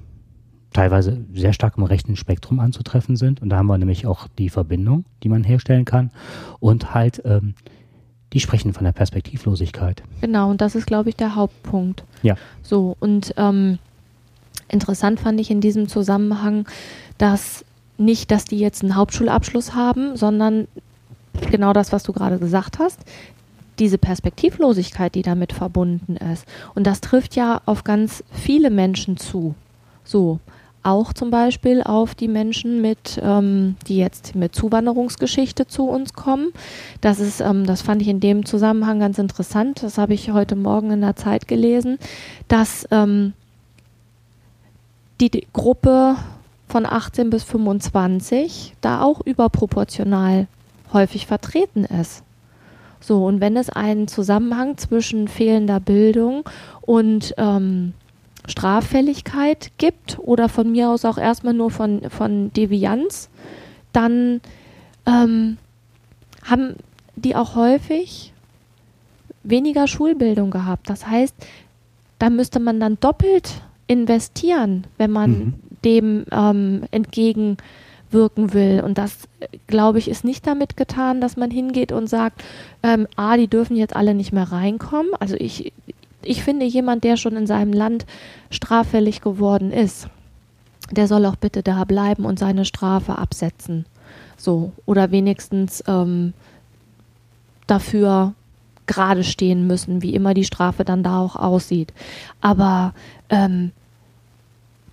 teilweise 0.72 1.24
sehr 1.32 1.52
stark 1.52 1.78
im 1.78 1.84
rechten 1.84 2.16
Spektrum 2.16 2.60
anzutreffen 2.60 3.16
sind. 3.16 3.40
Und 3.40 3.48
da 3.50 3.58
haben 3.58 3.66
wir 3.68 3.78
nämlich 3.78 4.06
auch 4.06 4.26
die 4.38 4.50
Verbindung, 4.50 5.04
die 5.22 5.28
man 5.28 5.44
herstellen 5.44 5.84
kann. 5.84 6.10
Und 6.60 6.92
halt, 6.92 7.22
ähm, 7.24 7.54
die 8.32 8.40
sprechen 8.40 8.74
von 8.74 8.84
der 8.84 8.92
Perspektivlosigkeit. 8.92 10.02
Genau, 10.20 10.50
und 10.50 10.60
das 10.60 10.74
ist, 10.74 10.86
glaube 10.86 11.08
ich, 11.08 11.16
der 11.16 11.34
Hauptpunkt. 11.34 12.04
Ja. 12.22 12.36
So, 12.62 12.96
und 13.00 13.32
ähm, 13.38 13.78
interessant 14.68 15.20
fand 15.20 15.40
ich 15.40 15.50
in 15.50 15.60
diesem 15.60 15.88
Zusammenhang, 15.88 16.66
dass 17.18 17.64
nicht, 17.98 18.30
dass 18.30 18.44
die 18.44 18.58
jetzt 18.58 18.82
einen 18.82 18.96
Hauptschulabschluss 18.96 19.74
haben, 19.74 20.16
sondern 20.16 20.68
genau 21.50 21.72
das, 21.72 21.92
was 21.92 22.02
du 22.02 22.12
gerade 22.12 22.38
gesagt 22.38 22.78
hast, 22.78 23.00
diese 23.78 23.98
Perspektivlosigkeit, 23.98 25.14
die 25.14 25.22
damit 25.22 25.52
verbunden 25.52 26.16
ist. 26.16 26.46
Und 26.74 26.86
das 26.86 27.00
trifft 27.00 27.36
ja 27.36 27.60
auf 27.64 27.84
ganz 27.84 28.24
viele 28.32 28.70
Menschen 28.70 29.16
zu. 29.16 29.54
So, 30.04 30.40
auch 30.82 31.12
zum 31.12 31.30
Beispiel 31.30 31.82
auf 31.82 32.14
die 32.14 32.28
Menschen 32.28 32.80
mit, 32.80 33.20
ähm, 33.22 33.76
die 33.86 33.96
jetzt 33.96 34.34
mit 34.34 34.54
Zuwanderungsgeschichte 34.54 35.66
zu 35.66 35.84
uns 35.84 36.14
kommen. 36.14 36.52
Das 37.00 37.20
ist, 37.20 37.40
ähm, 37.40 37.66
das 37.66 37.82
fand 37.82 38.02
ich 38.02 38.08
in 38.08 38.20
dem 38.20 38.46
Zusammenhang 38.46 39.00
ganz 39.00 39.18
interessant. 39.18 39.82
Das 39.82 39.98
habe 39.98 40.14
ich 40.14 40.30
heute 40.30 40.56
Morgen 40.56 40.90
in 40.90 41.00
der 41.00 41.16
Zeit 41.16 41.46
gelesen, 41.46 41.98
dass 42.48 42.86
ähm, 42.90 43.32
die, 45.20 45.46
Gruppe 45.52 46.16
von 46.68 46.86
18 46.86 47.30
bis 47.30 47.44
25 47.44 48.74
da 48.80 49.02
auch 49.02 49.20
überproportional 49.24 50.46
häufig 50.92 51.26
vertreten 51.26 51.84
ist. 51.84 52.22
So, 53.00 53.24
und 53.24 53.40
wenn 53.40 53.56
es 53.56 53.70
einen 53.70 54.08
Zusammenhang 54.08 54.76
zwischen 54.76 55.28
fehlender 55.28 55.80
Bildung 55.80 56.48
und 56.80 57.34
ähm, 57.38 57.94
Straffälligkeit 58.46 59.70
gibt 59.78 60.18
oder 60.18 60.48
von 60.48 60.72
mir 60.72 60.90
aus 60.90 61.04
auch 61.04 61.18
erstmal 61.18 61.54
nur 61.54 61.70
von, 61.70 62.10
von 62.10 62.52
Devianz, 62.52 63.28
dann 63.92 64.40
ähm, 65.06 65.58
haben 66.44 66.76
die 67.16 67.36
auch 67.36 67.54
häufig 67.54 68.32
weniger 69.42 69.86
Schulbildung 69.86 70.50
gehabt. 70.50 70.90
Das 70.90 71.06
heißt, 71.06 71.34
da 72.18 72.30
müsste 72.30 72.58
man 72.58 72.80
dann 72.80 72.98
doppelt 73.00 73.62
investieren, 73.88 74.86
wenn 74.98 75.10
man 75.10 75.30
mhm. 75.30 75.54
dem 75.84 76.24
ähm, 76.30 76.82
entgegenwirken 76.92 78.52
will. 78.54 78.82
Und 78.84 78.98
das, 78.98 79.28
glaube 79.66 79.98
ich, 79.98 80.08
ist 80.08 80.24
nicht 80.24 80.46
damit 80.46 80.76
getan, 80.76 81.20
dass 81.20 81.36
man 81.36 81.50
hingeht 81.50 81.90
und 81.90 82.08
sagt, 82.08 82.44
ähm, 82.84 83.08
ah, 83.16 83.36
die 83.36 83.48
dürfen 83.48 83.76
jetzt 83.76 83.96
alle 83.96 84.14
nicht 84.14 84.32
mehr 84.32 84.52
reinkommen. 84.52 85.10
Also 85.18 85.34
ich, 85.36 85.72
ich 86.22 86.44
finde, 86.44 86.66
jemand, 86.66 87.02
der 87.02 87.16
schon 87.16 87.34
in 87.34 87.46
seinem 87.46 87.72
Land 87.72 88.06
straffällig 88.50 89.20
geworden 89.20 89.72
ist, 89.72 90.06
der 90.90 91.08
soll 91.08 91.26
auch 91.26 91.36
bitte 91.36 91.62
da 91.62 91.84
bleiben 91.84 92.24
und 92.24 92.38
seine 92.38 92.64
Strafe 92.64 93.18
absetzen. 93.18 93.86
So, 94.36 94.72
oder 94.86 95.10
wenigstens 95.10 95.82
ähm, 95.86 96.32
dafür 97.66 98.34
gerade 98.86 99.22
stehen 99.22 99.66
müssen, 99.66 100.02
wie 100.02 100.14
immer 100.14 100.34
die 100.34 100.44
Strafe 100.44 100.84
dann 100.84 101.02
da 101.02 101.20
auch 101.20 101.36
aussieht. 101.36 101.92
Aber 102.40 102.94
ähm, 103.28 103.72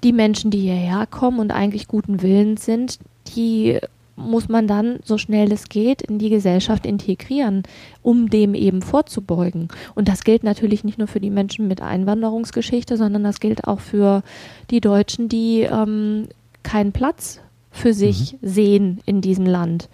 die 0.06 0.14
Menschen, 0.14 0.52
die 0.52 0.60
hierher 0.60 1.08
kommen 1.08 1.40
und 1.40 1.52
eigentlich 1.52 1.88
guten 1.88 2.22
Willens 2.22 2.64
sind, 2.64 3.00
die 3.36 3.80
muss 4.16 4.48
man 4.48 4.68
dann, 4.68 5.00
so 5.04 5.18
schnell 5.18 5.52
es 5.52 5.68
geht, 5.68 6.04
in 6.04 6.20
die 6.20 6.30
Gesellschaft 6.30 6.86
integrieren, 6.86 7.64
um 8.04 8.30
dem 8.30 8.54
eben 8.54 8.84
vorzubeugen. 8.84 9.68
Und 9.96 10.08
das 10.08 10.24
gilt 10.24 10.44
natürlich 10.44 10.84
nicht 10.84 11.00
nur 11.00 11.08
für 11.08 11.20
die 11.20 11.32
Menschen 11.32 11.68
mit 11.68 11.82
Einwanderungsgeschichte, 11.82 12.98
sondern 12.98 13.24
das 13.24 13.40
gilt 13.40 13.68
auch 13.68 13.80
für 13.80 14.22
die 14.70 14.80
Deutschen, 14.80 15.28
die 15.28 15.62
ähm, 15.62 16.28
keinen 16.62 16.92
Platz 16.92 17.42
für 17.72 17.94
sich 17.94 18.34
mhm. 18.34 18.38
sehen 18.48 19.00
in 19.06 19.22
diesem 19.22 19.48
Land 19.48 19.90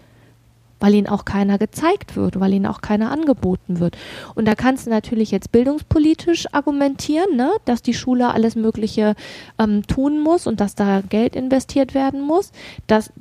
weil 0.82 0.94
ihnen 0.94 1.08
auch 1.08 1.24
keiner 1.24 1.58
gezeigt 1.58 2.18
wird, 2.18 2.40
weil 2.40 2.54
ihnen 2.54 2.66
auch 2.66 2.82
keiner 2.82 3.12
angeboten 3.12 3.80
wird. 3.80 3.98
Und 4.36 4.46
da 4.46 4.56
kannst 4.56 4.86
du 4.86 4.90
natürlich 4.90 5.32
jetzt 5.32 5.54
bildungspolitisch 5.54 6.54
argumentieren, 6.54 7.38
ne, 7.38 7.52
dass 7.64 7.82
die 7.82 7.94
Schule 7.94 8.34
alles 8.34 8.56
Mögliche 8.56 9.16
ähm, 9.58 9.88
tun 9.88 10.20
muss 10.20 10.46
und 10.46 10.60
dass 10.60 10.76
da 10.76 11.02
Geld 11.02 11.38
investiert 11.38 11.94
werden 11.94 12.22
muss. 12.22 12.52
Das, 12.88 13.12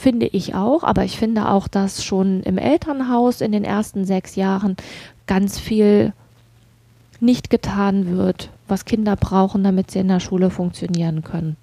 finde 0.00 0.26
ich 0.26 0.54
auch, 0.54 0.82
aber 0.82 1.04
ich 1.04 1.18
finde 1.18 1.48
auch, 1.48 1.68
dass 1.68 2.02
schon 2.02 2.42
im 2.42 2.58
Elternhaus 2.58 3.40
in 3.40 3.52
den 3.52 3.64
ersten 3.64 4.04
sechs 4.04 4.34
Jahren 4.34 4.76
ganz 5.26 5.58
viel 5.58 6.12
nicht 7.20 7.50
getan 7.50 8.16
wird, 8.16 8.50
was 8.66 8.86
Kinder 8.86 9.14
brauchen, 9.14 9.62
damit 9.62 9.90
sie 9.90 9.98
in 9.98 10.08
der 10.08 10.20
Schule 10.20 10.50
funktionieren 10.50 11.22
können. 11.22 11.56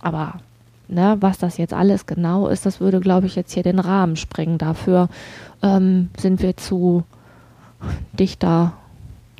Aber 0.00 0.40
ne, 0.88 1.16
was 1.20 1.38
das 1.38 1.58
jetzt 1.58 1.74
alles 1.74 2.06
genau 2.06 2.48
ist, 2.48 2.66
das 2.66 2.80
würde, 2.80 3.00
glaube 3.00 3.26
ich, 3.26 3.36
jetzt 3.36 3.52
hier 3.52 3.62
den 3.62 3.78
Rahmen 3.78 4.16
sprengen. 4.16 4.58
Dafür 4.58 5.08
ähm, 5.62 6.10
sind 6.18 6.42
wir 6.42 6.56
zu 6.56 7.04
dichter 8.12 8.72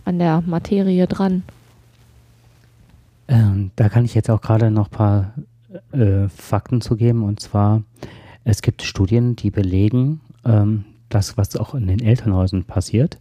an 0.04 0.18
der 0.18 0.42
Materie 0.46 1.06
dran. 1.06 1.42
Ähm, 3.26 3.70
da 3.76 3.88
kann 3.88 4.04
ich 4.04 4.14
jetzt 4.14 4.30
auch 4.30 4.40
gerade 4.40 4.70
noch 4.70 4.88
ein 4.88 4.90
paar 4.90 5.34
äh, 5.92 6.28
Fakten 6.28 6.80
zu 6.80 6.96
geben. 6.96 7.24
Und 7.24 7.40
zwar, 7.40 7.82
es 8.44 8.62
gibt 8.62 8.82
Studien, 8.82 9.36
die 9.36 9.50
belegen, 9.50 10.20
ähm, 10.44 10.84
das, 11.08 11.36
was 11.36 11.56
auch 11.56 11.74
in 11.74 11.86
den 11.86 12.00
Elternhäusern 12.00 12.64
passiert, 12.64 13.18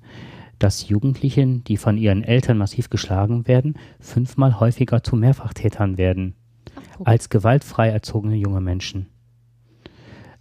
dass 0.59 0.89
Jugendliche, 0.89 1.45
die 1.45 1.77
von 1.77 1.97
ihren 1.97 2.23
Eltern 2.23 2.57
massiv 2.57 2.89
geschlagen 2.89 3.47
werden, 3.47 3.75
fünfmal 3.99 4.59
häufiger 4.59 5.03
zu 5.03 5.15
Mehrfachtätern 5.15 5.97
werden 5.97 6.35
als 7.03 7.29
gewaltfrei 7.29 7.89
erzogene 7.89 8.35
junge 8.35 8.61
Menschen. 8.61 9.07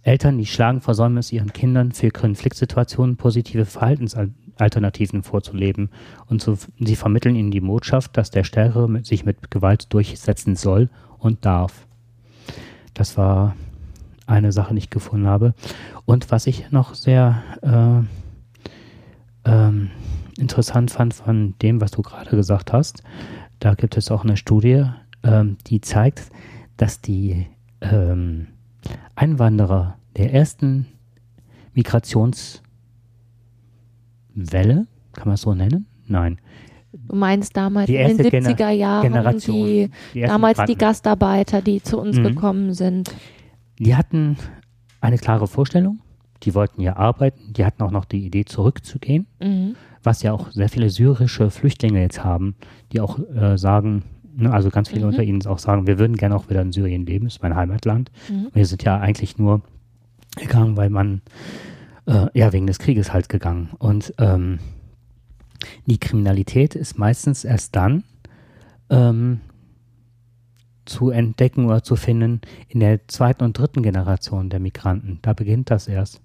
Eltern, 0.01 0.37
die 0.37 0.45
schlagen, 0.45 0.79
versäumen 0.79 1.17
es 1.17 1.33
ihren 1.33 1.51
Kindern 1.51 1.91
für 1.91 2.11
Konfliktsituationen 2.11 3.17
positive 3.17 3.65
Verhaltensalternativen 3.65 5.21
vorzuleben 5.21 5.89
und 6.27 6.41
so, 6.41 6.57
sie 6.79 6.95
vermitteln 6.95 7.35
ihnen 7.35 7.51
die 7.51 7.59
Botschaft, 7.59 8.15
dass 8.15 8.31
der 8.31 8.45
Stärkere 8.45 9.03
sich 9.03 9.25
mit 9.25 9.51
Gewalt 9.51 9.93
durchsetzen 9.93 10.55
soll 10.55 10.89
und 11.19 11.43
darf. 11.45 11.87
Das 12.93 13.17
war 13.17 13.55
eine 14.25 14.51
Sache, 14.51 14.73
die 14.73 14.79
ich 14.79 14.89
gefunden 14.89 15.27
habe. 15.27 15.53
Und 16.05 16.31
was 16.31 16.47
ich 16.47 16.71
noch 16.71 16.95
sehr 16.95 17.43
äh, 17.61 19.49
ähm, 19.49 19.89
interessant 20.37 20.91
fand 20.91 21.13
von 21.13 21.55
dem, 21.61 21.81
was 21.81 21.91
du 21.91 22.01
gerade 22.01 22.29
gesagt 22.29 22.71
hast, 22.71 23.03
da 23.59 23.73
gibt 23.73 23.97
es 23.97 24.11
auch 24.11 24.23
eine 24.23 24.37
Studie, 24.37 24.85
ähm, 25.27 25.57
die 25.67 25.81
zeigt, 25.81 26.29
dass 26.77 27.01
die 27.01 27.47
ähm, 27.81 28.47
Einwanderer 29.15 29.97
der 30.15 30.33
ersten 30.33 30.87
Migrationswelle, 31.73 32.61
kann 35.13 35.25
man 35.25 35.33
es 35.33 35.41
so 35.41 35.53
nennen? 35.53 35.85
Nein, 36.07 36.39
Du 36.93 37.15
meinst 37.15 37.55
damals 37.55 37.89
in 37.89 38.17
den 38.17 38.17
70er 38.17 38.69
Jahren, 38.69 39.03
Generation, 39.03 39.65
die, 39.65 39.91
die 40.13 40.21
damals 40.21 40.59
die 40.67 40.75
Gastarbeiter, 40.75 41.61
die 41.61 41.81
zu 41.81 41.99
uns 41.99 42.17
mhm. 42.17 42.23
gekommen 42.23 42.73
sind. 42.73 43.13
Die 43.79 43.95
hatten 43.95 44.37
eine 45.01 45.17
klare 45.17 45.47
Vorstellung, 45.47 45.99
die 46.43 46.55
wollten 46.55 46.81
ja 46.81 46.95
arbeiten, 46.95 47.53
die 47.53 47.65
hatten 47.65 47.83
auch 47.83 47.91
noch 47.91 48.05
die 48.05 48.25
Idee 48.25 48.45
zurückzugehen, 48.45 49.27
mhm. 49.39 49.75
was 50.01 50.23
ja 50.23 50.33
auch 50.33 50.51
sehr 50.51 50.69
viele 50.69 50.89
syrische 50.89 51.51
Flüchtlinge 51.51 52.01
jetzt 52.01 52.23
haben, 52.23 52.55
die 52.91 52.99
auch 52.99 53.19
äh, 53.19 53.57
sagen, 53.57 54.03
ne, 54.37 54.53
also 54.53 54.69
ganz 54.69 54.89
viele 54.89 55.01
mhm. 55.01 55.09
unter 55.09 55.23
ihnen 55.23 55.45
auch 55.45 55.59
sagen, 55.59 55.87
wir 55.87 55.99
würden 55.99 56.15
gerne 56.15 56.35
auch 56.35 56.49
wieder 56.49 56.61
in 56.61 56.71
Syrien 56.71 57.05
leben, 57.05 57.27
ist 57.27 57.41
mein 57.41 57.55
Heimatland. 57.55 58.11
Mhm. 58.29 58.49
Wir 58.53 58.65
sind 58.65 58.83
ja 58.83 58.99
eigentlich 58.99 59.37
nur 59.37 59.61
gegangen, 60.37 60.77
weil 60.77 60.89
man, 60.89 61.21
äh, 62.05 62.27
ja, 62.33 62.53
wegen 62.53 62.67
des 62.67 62.79
Krieges 62.79 63.11
halt 63.11 63.29
gegangen. 63.29 63.69
Und 63.79 64.13
ähm, 64.19 64.59
die 65.85 65.97
Kriminalität 65.97 66.75
ist 66.75 66.97
meistens 66.97 67.43
erst 67.43 67.75
dann 67.75 68.03
ähm, 68.89 69.41
zu 70.85 71.09
entdecken 71.09 71.65
oder 71.65 71.83
zu 71.83 71.95
finden 71.95 72.41
in 72.69 72.79
der 72.79 73.07
zweiten 73.07 73.43
und 73.43 73.57
dritten 73.57 73.83
Generation 73.83 74.49
der 74.49 74.59
Migranten. 74.59 75.19
Da 75.21 75.33
beginnt 75.33 75.71
das 75.71 75.87
erst. 75.87 76.21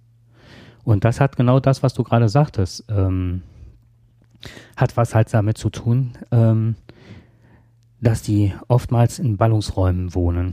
Und 0.84 1.04
das 1.04 1.20
hat 1.20 1.36
genau 1.36 1.60
das, 1.60 1.82
was 1.82 1.94
du 1.94 2.02
gerade 2.02 2.28
sagtest, 2.28 2.84
ähm, 2.88 3.42
hat 4.76 4.96
was 4.96 5.14
halt 5.14 5.32
damit 5.32 5.58
zu 5.58 5.70
tun, 5.70 6.12
ähm, 6.30 6.76
dass 8.02 8.22
die 8.22 8.52
oftmals 8.68 9.18
in 9.18 9.38
Ballungsräumen 9.38 10.14
wohnen, 10.14 10.52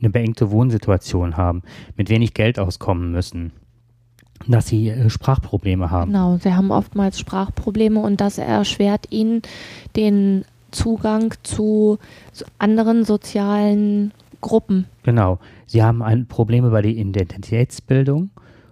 eine 0.00 0.10
beengte 0.10 0.50
Wohnsituation 0.50 1.36
haben, 1.36 1.62
mit 1.96 2.10
wenig 2.10 2.34
Geld 2.34 2.58
auskommen 2.58 3.12
müssen 3.12 3.52
dass 4.46 4.68
sie 4.68 4.90
äh, 4.90 5.10
Sprachprobleme 5.10 5.90
haben. 5.90 6.12
Genau, 6.12 6.36
sie 6.36 6.54
haben 6.54 6.70
oftmals 6.70 7.18
Sprachprobleme 7.18 7.98
und 7.98 8.20
das 8.20 8.38
erschwert 8.38 9.06
ihnen 9.10 9.42
den 9.96 10.44
Zugang 10.70 11.34
zu 11.42 11.98
anderen 12.58 13.04
sozialen 13.04 14.12
Gruppen. 14.40 14.86
Genau. 15.04 15.38
Sie 15.66 15.82
haben 15.82 16.02
ein 16.02 16.26
Probleme 16.26 16.70
bei 16.70 16.82
der 16.82 16.92
Identitätsbildung 16.92 18.30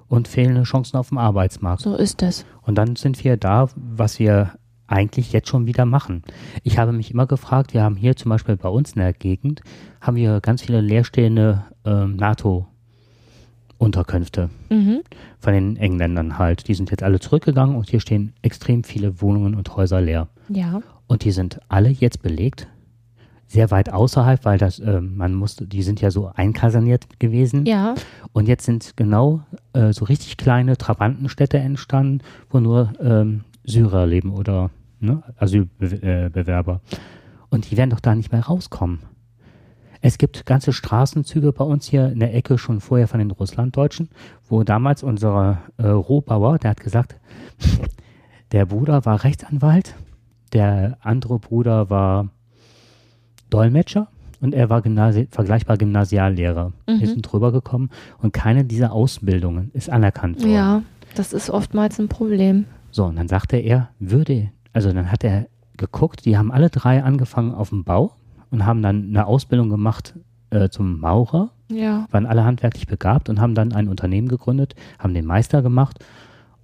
und 0.08 0.28
fehlende 0.28 0.64
Chancen 0.64 0.96
auf 0.96 1.08
dem 1.08 1.18
Arbeitsmarkt. 1.18 1.82
So 1.82 1.96
ist 1.96 2.22
es. 2.22 2.44
Und 2.62 2.76
dann 2.76 2.96
sind 2.96 3.24
wir 3.24 3.36
da, 3.36 3.68
was 3.74 4.18
wir 4.18 4.52
eigentlich 4.94 5.32
jetzt 5.32 5.48
schon 5.48 5.66
wieder 5.66 5.84
machen. 5.84 6.22
Ich 6.62 6.78
habe 6.78 6.92
mich 6.92 7.10
immer 7.10 7.26
gefragt, 7.26 7.74
wir 7.74 7.82
haben 7.82 7.96
hier 7.96 8.14
zum 8.16 8.28
Beispiel 8.30 8.56
bei 8.56 8.68
uns 8.68 8.92
in 8.92 9.00
der 9.00 9.12
Gegend, 9.12 9.62
haben 10.00 10.16
wir 10.16 10.40
ganz 10.40 10.62
viele 10.62 10.80
leerstehende 10.80 11.64
ähm, 11.84 12.16
NATO-Unterkünfte 12.16 14.48
Mhm. 14.70 15.00
von 15.38 15.52
den 15.52 15.76
Engländern 15.76 16.38
halt. 16.38 16.68
Die 16.68 16.74
sind 16.74 16.90
jetzt 16.90 17.02
alle 17.02 17.20
zurückgegangen 17.20 17.76
und 17.76 17.90
hier 17.90 18.00
stehen 18.00 18.32
extrem 18.42 18.84
viele 18.84 19.20
Wohnungen 19.20 19.54
und 19.54 19.76
Häuser 19.76 20.00
leer. 20.00 20.28
Ja. 20.48 20.80
Und 21.06 21.24
die 21.24 21.32
sind 21.32 21.60
alle 21.68 21.90
jetzt 21.90 22.22
belegt, 22.22 22.66
sehr 23.46 23.70
weit 23.70 23.92
außerhalb, 23.92 24.44
weil 24.44 24.58
das, 24.58 24.78
äh, 24.78 25.00
man 25.00 25.34
musste, 25.34 25.66
die 25.66 25.82
sind 25.82 26.00
ja 26.00 26.10
so 26.10 26.30
einkaserniert 26.34 27.20
gewesen. 27.20 27.66
Ja. 27.66 27.94
Und 28.32 28.48
jetzt 28.48 28.64
sind 28.64 28.96
genau 28.96 29.42
äh, 29.74 29.92
so 29.92 30.06
richtig 30.06 30.38
kleine 30.38 30.76
Trabantenstädte 30.78 31.58
entstanden, 31.58 32.20
wo 32.50 32.58
nur 32.60 32.92
ähm, 33.00 33.44
Syrer 33.64 34.06
leben 34.06 34.32
oder 34.32 34.70
ne, 35.04 35.22
Asylbewerber. 35.36 36.80
Und 37.50 37.70
die 37.70 37.76
werden 37.76 37.90
doch 37.90 38.00
da 38.00 38.14
nicht 38.14 38.32
mehr 38.32 38.42
rauskommen. 38.46 39.00
Es 40.00 40.18
gibt 40.18 40.44
ganze 40.44 40.72
Straßenzüge 40.72 41.52
bei 41.52 41.64
uns 41.64 41.86
hier 41.86 42.10
in 42.12 42.20
der 42.20 42.34
Ecke 42.34 42.58
schon 42.58 42.80
vorher 42.80 43.08
von 43.08 43.20
den 43.20 43.30
Russlanddeutschen, 43.30 44.10
wo 44.48 44.62
damals 44.62 45.02
unser 45.02 45.62
äh, 45.78 45.86
Rohbauer, 45.86 46.58
der 46.58 46.70
hat 46.72 46.80
gesagt, 46.80 47.16
der 48.52 48.66
Bruder 48.66 49.04
war 49.06 49.24
Rechtsanwalt, 49.24 49.94
der 50.52 50.98
andere 51.00 51.38
Bruder 51.38 51.88
war 51.90 52.28
Dolmetscher 53.50 54.08
und 54.40 54.54
er 54.54 54.68
war 54.68 54.82
Gymnasi 54.82 55.26
vergleichbar 55.30 55.78
Gymnasiallehrer. 55.78 56.72
Wir 56.86 56.94
Mhm. 56.96 57.06
sind 57.06 57.22
drüber 57.22 57.52
gekommen 57.52 57.90
und 58.20 58.32
keine 58.32 58.64
dieser 58.64 58.92
Ausbildungen 58.92 59.70
ist 59.74 59.88
anerkannt 59.90 60.40
worden. 60.40 60.52
Ja. 60.52 60.82
Das 61.14 61.32
ist 61.32 61.48
oftmals 61.48 61.98
ein 62.00 62.08
Problem. 62.08 62.64
So, 62.90 63.04
und 63.04 63.16
dann 63.16 63.28
sagte 63.28 63.56
er, 63.56 63.90
würde, 64.00 64.50
also 64.74 64.92
dann 64.92 65.10
hat 65.10 65.24
er 65.24 65.46
geguckt, 65.78 66.24
die 66.26 66.36
haben 66.36 66.52
alle 66.52 66.68
drei 66.68 67.02
angefangen 67.02 67.54
auf 67.54 67.70
dem 67.70 67.82
Bau 67.84 68.12
und 68.50 68.66
haben 68.66 68.82
dann 68.82 69.08
eine 69.08 69.26
Ausbildung 69.26 69.70
gemacht 69.70 70.14
äh, 70.50 70.68
zum 70.68 71.00
Maurer, 71.00 71.50
Ja. 71.70 72.06
waren 72.12 72.26
alle 72.26 72.44
handwerklich 72.44 72.86
begabt 72.86 73.28
und 73.28 73.40
haben 73.40 73.54
dann 73.54 73.72
ein 73.72 73.88
Unternehmen 73.88 74.28
gegründet, 74.28 74.74
haben 74.98 75.14
den 75.14 75.24
Meister 75.24 75.62
gemacht 75.62 76.04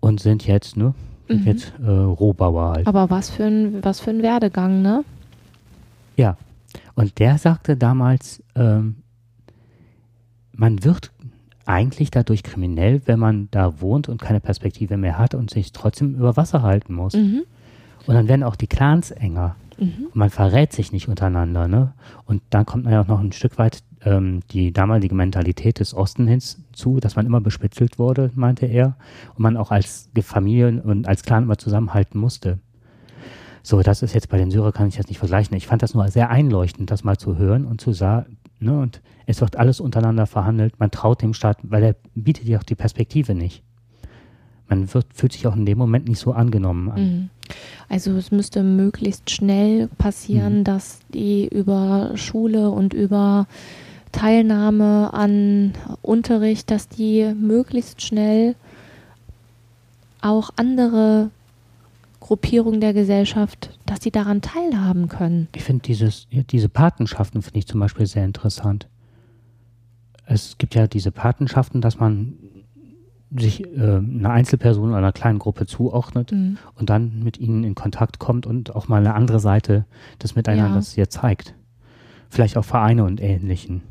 und 0.00 0.20
sind 0.20 0.46
jetzt, 0.46 0.76
ne, 0.76 0.94
sind 1.26 1.40
Mhm. 1.40 1.46
jetzt 1.46 1.72
äh, 1.82 1.88
Rohbauer 1.88 2.72
halt. 2.74 2.86
Aber 2.86 3.10
was 3.10 3.30
für 3.30 3.44
ein, 3.44 3.82
was 3.82 3.98
für 4.00 4.10
ein 4.10 4.22
Werdegang, 4.22 4.82
ne? 4.82 5.04
Ja. 6.16 6.36
Und 6.94 7.18
der 7.18 7.38
sagte 7.38 7.76
damals, 7.76 8.42
ähm, 8.54 8.96
man 10.52 10.84
wird 10.84 11.10
eigentlich 11.66 12.10
dadurch 12.10 12.42
kriminell, 12.42 13.02
wenn 13.06 13.18
man 13.18 13.48
da 13.50 13.80
wohnt 13.80 14.08
und 14.08 14.20
keine 14.20 14.40
Perspektive 14.40 14.96
mehr 14.96 15.18
hat 15.18 15.34
und 15.34 15.50
sich 15.50 15.72
trotzdem 15.72 16.14
über 16.14 16.36
Wasser 16.36 16.62
halten 16.62 16.94
muss. 16.94 17.14
Mhm. 17.14 17.42
Und 18.10 18.16
dann 18.16 18.26
werden 18.26 18.42
auch 18.42 18.56
die 18.56 18.66
Clans 18.66 19.12
enger. 19.12 19.54
Mhm. 19.78 20.06
Und 20.06 20.16
man 20.16 20.30
verrät 20.30 20.72
sich 20.72 20.90
nicht 20.90 21.06
untereinander. 21.06 21.68
Ne? 21.68 21.92
Und 22.24 22.42
dann 22.50 22.66
kommt 22.66 22.82
man 22.82 22.92
ja 22.92 23.02
auch 23.02 23.06
noch 23.06 23.20
ein 23.20 23.30
Stück 23.30 23.56
weit 23.56 23.84
ähm, 24.04 24.40
die 24.50 24.72
damalige 24.72 25.14
Mentalität 25.14 25.78
des 25.78 25.94
Osten 25.94 26.26
hinzu, 26.26 26.98
dass 26.98 27.14
man 27.14 27.24
immer 27.24 27.40
bespitzelt 27.40 28.00
wurde, 28.00 28.32
meinte 28.34 28.66
er. 28.66 28.96
Und 29.36 29.38
man 29.38 29.56
auch 29.56 29.70
als 29.70 30.10
Familie 30.22 30.82
und 30.82 31.06
als 31.06 31.22
Clan 31.22 31.44
immer 31.44 31.56
zusammenhalten 31.56 32.18
musste. 32.18 32.58
So, 33.62 33.80
das 33.80 34.02
ist 34.02 34.12
jetzt 34.12 34.28
bei 34.28 34.38
den 34.38 34.50
Syrern, 34.50 34.72
kann 34.72 34.88
ich 34.88 34.96
jetzt 34.96 35.08
nicht 35.08 35.20
vergleichen. 35.20 35.56
Ich 35.56 35.68
fand 35.68 35.84
das 35.84 35.94
nur 35.94 36.08
sehr 36.08 36.30
einleuchtend, 36.30 36.90
das 36.90 37.04
mal 37.04 37.16
zu 37.16 37.38
hören 37.38 37.64
und 37.64 37.80
zu 37.80 37.92
sagen, 37.92 38.38
ne, 38.58 38.76
und 38.76 39.02
es 39.26 39.40
wird 39.40 39.54
alles 39.54 39.78
untereinander 39.78 40.26
verhandelt. 40.26 40.80
Man 40.80 40.90
traut 40.90 41.22
dem 41.22 41.32
Staat, 41.32 41.58
weil 41.62 41.84
er 41.84 41.94
bietet 42.16 42.48
ja 42.48 42.58
auch 42.58 42.64
die 42.64 42.74
Perspektive 42.74 43.36
nicht. 43.36 43.62
Man 44.70 44.92
wird, 44.94 45.06
fühlt 45.12 45.32
sich 45.32 45.46
auch 45.46 45.56
in 45.56 45.66
dem 45.66 45.76
Moment 45.76 46.08
nicht 46.08 46.20
so 46.20 46.32
angenommen 46.32 46.90
an. 46.90 47.02
Mhm. 47.02 47.28
Also 47.88 48.12
es 48.12 48.30
müsste 48.30 48.62
möglichst 48.62 49.30
schnell 49.30 49.88
passieren, 49.98 50.60
Mhm. 50.60 50.64
dass 50.64 51.00
die 51.12 51.48
über 51.48 52.12
Schule 52.14 52.70
und 52.70 52.94
über 52.94 53.46
Teilnahme 54.12 55.12
an 55.12 55.72
Unterricht, 56.00 56.70
dass 56.70 56.88
die 56.88 57.34
möglichst 57.34 58.00
schnell 58.02 58.54
auch 60.20 60.50
andere 60.56 61.30
Gruppierungen 62.20 62.80
der 62.80 62.92
Gesellschaft, 62.92 63.70
dass 63.86 64.02
sie 64.02 64.10
daran 64.10 64.40
teilhaben 64.40 65.08
können. 65.08 65.48
Ich 65.56 65.64
finde 65.64 65.82
dieses, 65.82 66.28
diese 66.30 66.68
Patenschaften 66.68 67.42
finde 67.42 67.58
ich 67.58 67.66
zum 67.66 67.80
Beispiel 67.80 68.06
sehr 68.06 68.24
interessant. 68.24 68.86
Es 70.26 70.58
gibt 70.58 70.76
ja 70.76 70.86
diese 70.86 71.10
Patenschaften, 71.10 71.80
dass 71.80 71.98
man 71.98 72.34
sich 73.36 73.64
äh, 73.64 73.80
einer 73.98 74.30
Einzelperson 74.30 74.88
oder 74.88 74.98
einer 74.98 75.12
kleinen 75.12 75.38
Gruppe 75.38 75.66
zuordnet 75.66 76.32
Mhm. 76.32 76.58
und 76.74 76.90
dann 76.90 77.22
mit 77.22 77.38
ihnen 77.38 77.62
in 77.64 77.74
Kontakt 77.74 78.18
kommt 78.18 78.46
und 78.46 78.74
auch 78.74 78.88
mal 78.88 78.96
eine 78.98 79.14
andere 79.14 79.38
Seite 79.40 79.84
des 80.22 80.34
Miteinanders 80.34 80.92
hier 80.92 81.08
zeigt. 81.10 81.54
Vielleicht 82.28 82.56
auch 82.56 82.64
Vereine 82.64 83.04
und 83.04 83.20
Ähnlichen. 83.20 83.82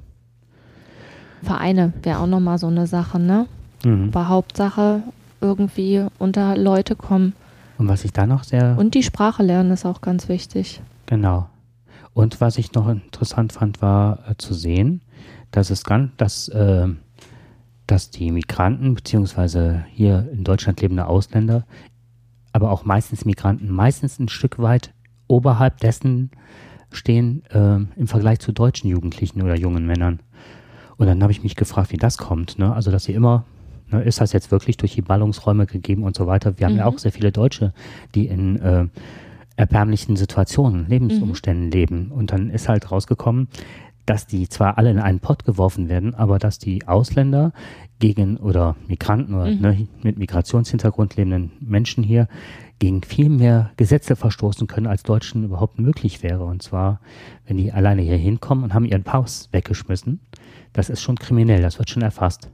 Vereine 1.41 1.93
wäre 2.03 2.19
auch 2.19 2.27
nochmal 2.27 2.57
so 2.57 2.67
eine 2.67 2.87
Sache, 2.87 3.19
ne? 3.19 3.47
Mhm. 3.85 4.09
Aber 4.09 4.27
Hauptsache 4.27 5.03
irgendwie 5.41 6.05
unter 6.17 6.57
Leute 6.57 6.95
kommen. 6.95 7.33
Und 7.77 7.87
was 7.87 8.03
ich 8.03 8.11
da 8.11 8.27
noch 8.27 8.43
sehr 8.43 8.75
Und 8.77 8.93
die 8.93 9.03
Sprache 9.03 9.41
lernen 9.41 9.71
ist 9.71 9.85
auch 9.85 10.01
ganz 10.01 10.27
wichtig. 10.27 10.81
Genau. 11.05 11.47
Und 12.13 12.41
was 12.41 12.57
ich 12.57 12.73
noch 12.73 12.89
interessant 12.89 13.53
fand, 13.53 13.81
war 13.81 14.19
äh, 14.29 14.35
zu 14.37 14.53
sehen, 14.53 15.01
dass 15.51 15.69
es 15.69 15.85
ganz, 15.85 16.11
dass, 16.17 16.49
äh, 16.49 16.87
dass 17.89 18.11
die 18.11 18.31
Migranten 18.31 18.93
beziehungsweise 18.93 19.83
hier 19.91 20.29
in 20.31 20.43
Deutschland 20.43 20.79
lebende 20.81 21.07
Ausländer, 21.07 21.65
aber 22.53 22.71
auch 22.71 22.85
meistens 22.85 23.25
Migranten, 23.25 23.71
meistens 23.71 24.19
ein 24.19 24.29
Stück 24.29 24.59
weit 24.59 24.93
oberhalb 25.27 25.79
dessen 25.79 26.29
stehen 26.91 27.43
äh, 27.49 27.77
im 27.99 28.07
Vergleich 28.07 28.39
zu 28.39 28.51
deutschen 28.51 28.89
Jugendlichen 28.89 29.41
oder 29.41 29.55
jungen 29.57 29.85
Männern. 29.85 30.19
Und 30.97 31.07
dann 31.07 31.21
habe 31.23 31.31
ich 31.31 31.43
mich 31.43 31.55
gefragt, 31.55 31.91
wie 31.91 31.97
das 31.97 32.17
kommt. 32.17 32.59
Ne? 32.59 32.73
Also, 32.73 32.91
dass 32.91 33.05
sie 33.05 33.13
immer, 33.13 33.45
ne, 33.89 34.01
ist 34.01 34.21
das 34.21 34.33
jetzt 34.33 34.51
wirklich 34.51 34.77
durch 34.77 34.93
die 34.93 35.01
Ballungsräume 35.01 35.65
gegeben 35.65 36.03
und 36.03 36.15
so 36.15 36.27
weiter? 36.27 36.59
Wir 36.59 36.67
haben 36.67 36.75
ja 36.75 36.85
Mhm. 36.89 36.93
auch 36.93 36.99
sehr 36.99 37.11
viele 37.11 37.31
Deutsche, 37.31 37.73
die 38.15 38.27
in 38.27 38.57
äh, 38.57 38.87
erbärmlichen 39.55 40.15
Situationen, 40.15 40.87
Lebensumständen 40.87 41.71
leben. 41.71 42.11
Und 42.11 42.31
dann 42.31 42.49
ist 42.49 42.69
halt 42.69 42.91
rausgekommen, 42.91 43.47
dass 44.09 44.25
die 44.25 44.49
zwar 44.49 44.79
alle 44.79 44.89
in 44.89 44.97
einen 44.99 45.19
Pott 45.19 45.45
geworfen 45.45 45.87
werden, 45.87 46.15
aber 46.15 46.39
dass 46.39 46.57
die 46.57 46.87
Ausländer 46.87 47.53
gegen 47.99 48.37
oder 48.37 48.75
Migranten 48.87 49.35
oder 49.35 49.51
Mhm. 49.51 49.61
ne, 49.61 49.87
mit 50.01 50.17
Migrationshintergrund 50.17 51.15
lebenden 51.15 51.51
Menschen 51.59 52.03
hier 52.03 52.27
gegen 52.79 53.03
viel 53.03 53.29
mehr 53.29 53.69
Gesetze 53.77 54.15
verstoßen 54.15 54.65
können, 54.65 54.87
als 54.87 55.03
Deutschen 55.03 55.43
überhaupt 55.43 55.77
möglich 55.77 56.23
wäre. 56.23 56.45
Und 56.45 56.63
zwar, 56.63 57.01
wenn 57.45 57.57
die 57.57 57.71
alleine 57.71 58.01
hier 58.01 58.17
hinkommen 58.17 58.63
und 58.63 58.73
haben 58.73 58.85
ihren 58.85 59.03
Pass 59.03 59.49
weggeschmissen, 59.51 60.21
das 60.73 60.89
ist 60.89 61.01
schon 61.01 61.17
kriminell, 61.17 61.61
das 61.61 61.77
wird 61.77 61.89
schon 61.91 62.01
erfasst. 62.01 62.49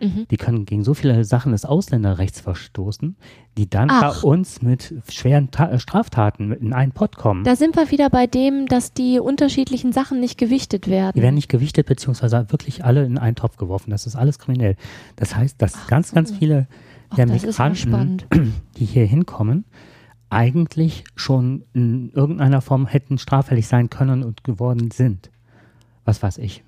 Mhm. 0.00 0.26
Die 0.30 0.36
können 0.36 0.64
gegen 0.64 0.82
so 0.82 0.94
viele 0.94 1.24
Sachen 1.24 1.52
des 1.52 1.64
Ausländerrechts 1.64 2.40
verstoßen, 2.40 3.16
die 3.56 3.68
dann 3.68 3.88
Ach. 3.90 4.22
bei 4.22 4.28
uns 4.28 4.62
mit 4.62 4.94
schweren 5.08 5.50
Ta 5.50 5.70
äh, 5.70 5.78
Straftaten 5.78 6.52
in 6.52 6.72
einen 6.72 6.92
Pott 6.92 7.16
kommen. 7.16 7.44
Da 7.44 7.56
sind 7.56 7.76
wir 7.76 7.90
wieder 7.90 8.10
bei 8.10 8.26
dem, 8.26 8.66
dass 8.66 8.92
die 8.92 9.20
unterschiedlichen 9.20 9.92
Sachen 9.92 10.20
nicht 10.20 10.38
gewichtet 10.38 10.88
werden. 10.88 11.12
Die 11.16 11.22
werden 11.22 11.34
nicht 11.34 11.48
gewichtet, 11.48 11.86
beziehungsweise 11.86 12.46
wirklich 12.50 12.84
alle 12.84 13.04
in 13.04 13.18
einen 13.18 13.36
Topf 13.36 13.56
geworfen. 13.56 13.90
Das 13.90 14.06
ist 14.06 14.16
alles 14.16 14.38
kriminell. 14.38 14.76
Das 15.16 15.36
heißt, 15.36 15.60
dass 15.60 15.86
ganz, 15.86 16.12
ganz 16.12 16.32
viele 16.32 16.66
Ach, 17.10 17.16
der 17.16 17.26
ja 17.26 17.32
Migranten, 17.32 18.22
die 18.78 18.84
hier 18.84 19.04
hinkommen, 19.04 19.64
eigentlich 20.30 21.04
schon 21.16 21.64
in 21.74 22.10
irgendeiner 22.12 22.60
Form 22.60 22.86
hätten 22.86 23.18
straffällig 23.18 23.66
sein 23.66 23.90
können 23.90 24.22
und 24.22 24.44
geworden 24.44 24.90
sind. 24.92 25.30
Was 26.04 26.22
weiß 26.22 26.38
ich. 26.38 26.62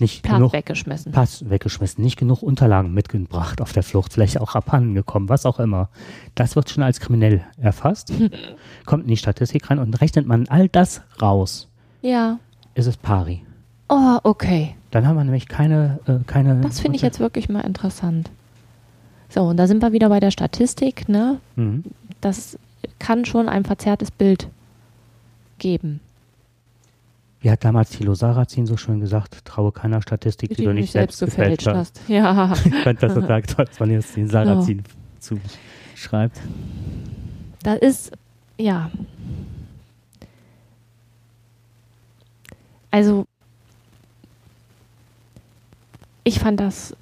Nicht 0.00 0.22
Pass 0.22 0.34
genug 0.36 0.52
weggeschmissen. 0.52 1.12
Pass 1.12 1.48
weggeschmissen, 1.48 2.02
nicht 2.04 2.16
genug 2.18 2.42
Unterlagen 2.42 2.94
mitgebracht 2.94 3.60
auf 3.60 3.72
der 3.72 3.82
Flucht, 3.82 4.12
vielleicht 4.12 4.40
auch 4.40 4.54
abhanden 4.54 4.94
gekommen, 4.94 5.28
was 5.28 5.44
auch 5.46 5.58
immer. 5.58 5.88
Das 6.34 6.54
wird 6.56 6.70
schon 6.70 6.82
als 6.84 7.00
kriminell 7.00 7.42
erfasst, 7.60 8.12
kommt 8.86 9.04
in 9.04 9.08
die 9.08 9.16
Statistik 9.16 9.68
rein 9.70 9.78
und 9.78 10.00
rechnet 10.00 10.26
man 10.26 10.46
all 10.48 10.68
das 10.68 11.02
raus, 11.20 11.68
Ja. 12.02 12.38
ist 12.74 12.86
es 12.86 12.96
pari. 12.96 13.42
Oh, 13.88 14.18
okay. 14.22 14.74
Dann 14.90 15.06
haben 15.06 15.16
wir 15.16 15.24
nämlich 15.24 15.48
keine, 15.48 15.98
äh, 16.06 16.18
keine. 16.26 16.60
Das 16.60 16.80
finde 16.80 16.96
ich 16.96 17.02
jetzt 17.02 17.20
wirklich 17.20 17.48
mal 17.48 17.60
interessant. 17.62 18.30
So, 19.30 19.42
und 19.42 19.56
da 19.56 19.66
sind 19.66 19.82
wir 19.82 19.92
wieder 19.92 20.08
bei 20.08 20.20
der 20.20 20.30
Statistik, 20.30 21.08
ne? 21.08 21.38
Mhm. 21.56 21.84
Das 22.20 22.58
kann 22.98 23.24
schon 23.24 23.48
ein 23.48 23.64
verzerrtes 23.64 24.10
Bild 24.10 24.48
geben. 25.58 26.00
Wie 27.40 27.50
hat 27.50 27.64
damals 27.64 27.90
Thilo 27.90 28.14
Sarrazin 28.14 28.66
so 28.66 28.76
schön 28.76 28.98
gesagt, 29.00 29.44
traue 29.44 29.70
keiner 29.70 30.02
Statistik, 30.02 30.56
die, 30.56 30.64
du 30.64 30.74
nicht 30.74 30.90
selbst 30.90 31.20
gefälscht 31.20 31.66
hast. 31.66 32.00
Ja. 32.08 32.52
Ich 32.64 32.74
fand 32.82 33.02
das 33.02 33.14
total 33.14 33.42
toll, 33.42 33.64
dass 33.64 33.78
man 33.78 33.90
jetzt 33.90 34.16
den 34.16 34.28
Sarrazin 34.28 34.82
zuschreibt. 35.20 36.40
Da 37.62 37.74
ist, 37.74 38.12
ja. 38.58 38.90
Also, 42.90 43.24
ich 46.24 46.40
fand 46.40 46.58
das 46.58 46.96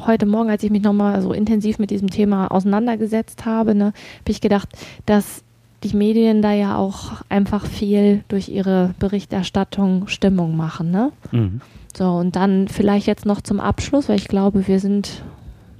heute 0.00 0.26
Morgen, 0.26 0.50
als 0.50 0.62
ich 0.62 0.70
mich 0.70 0.82
nochmal 0.82 1.20
so 1.20 1.32
intensiv 1.32 1.78
mit 1.78 1.90
diesem 1.90 2.08
Thema 2.08 2.50
auseinandergesetzt 2.50 3.44
habe, 3.44 3.74
ne, 3.74 3.86
habe 3.86 4.30
ich 4.30 4.40
gedacht, 4.40 4.68
dass 5.06 5.44
die 5.84 5.96
Medien 5.96 6.42
da 6.42 6.52
ja 6.52 6.76
auch 6.76 7.22
einfach 7.28 7.66
viel 7.66 8.24
durch 8.28 8.48
ihre 8.48 8.94
Berichterstattung 8.98 10.08
Stimmung 10.08 10.56
machen. 10.56 10.90
Ne? 10.90 11.12
Mhm. 11.30 11.60
So, 11.96 12.10
und 12.10 12.36
dann 12.36 12.68
vielleicht 12.68 13.06
jetzt 13.06 13.26
noch 13.26 13.40
zum 13.40 13.60
Abschluss, 13.60 14.08
weil 14.08 14.16
ich 14.16 14.28
glaube, 14.28 14.66
wir 14.66 14.80
sind. 14.80 15.22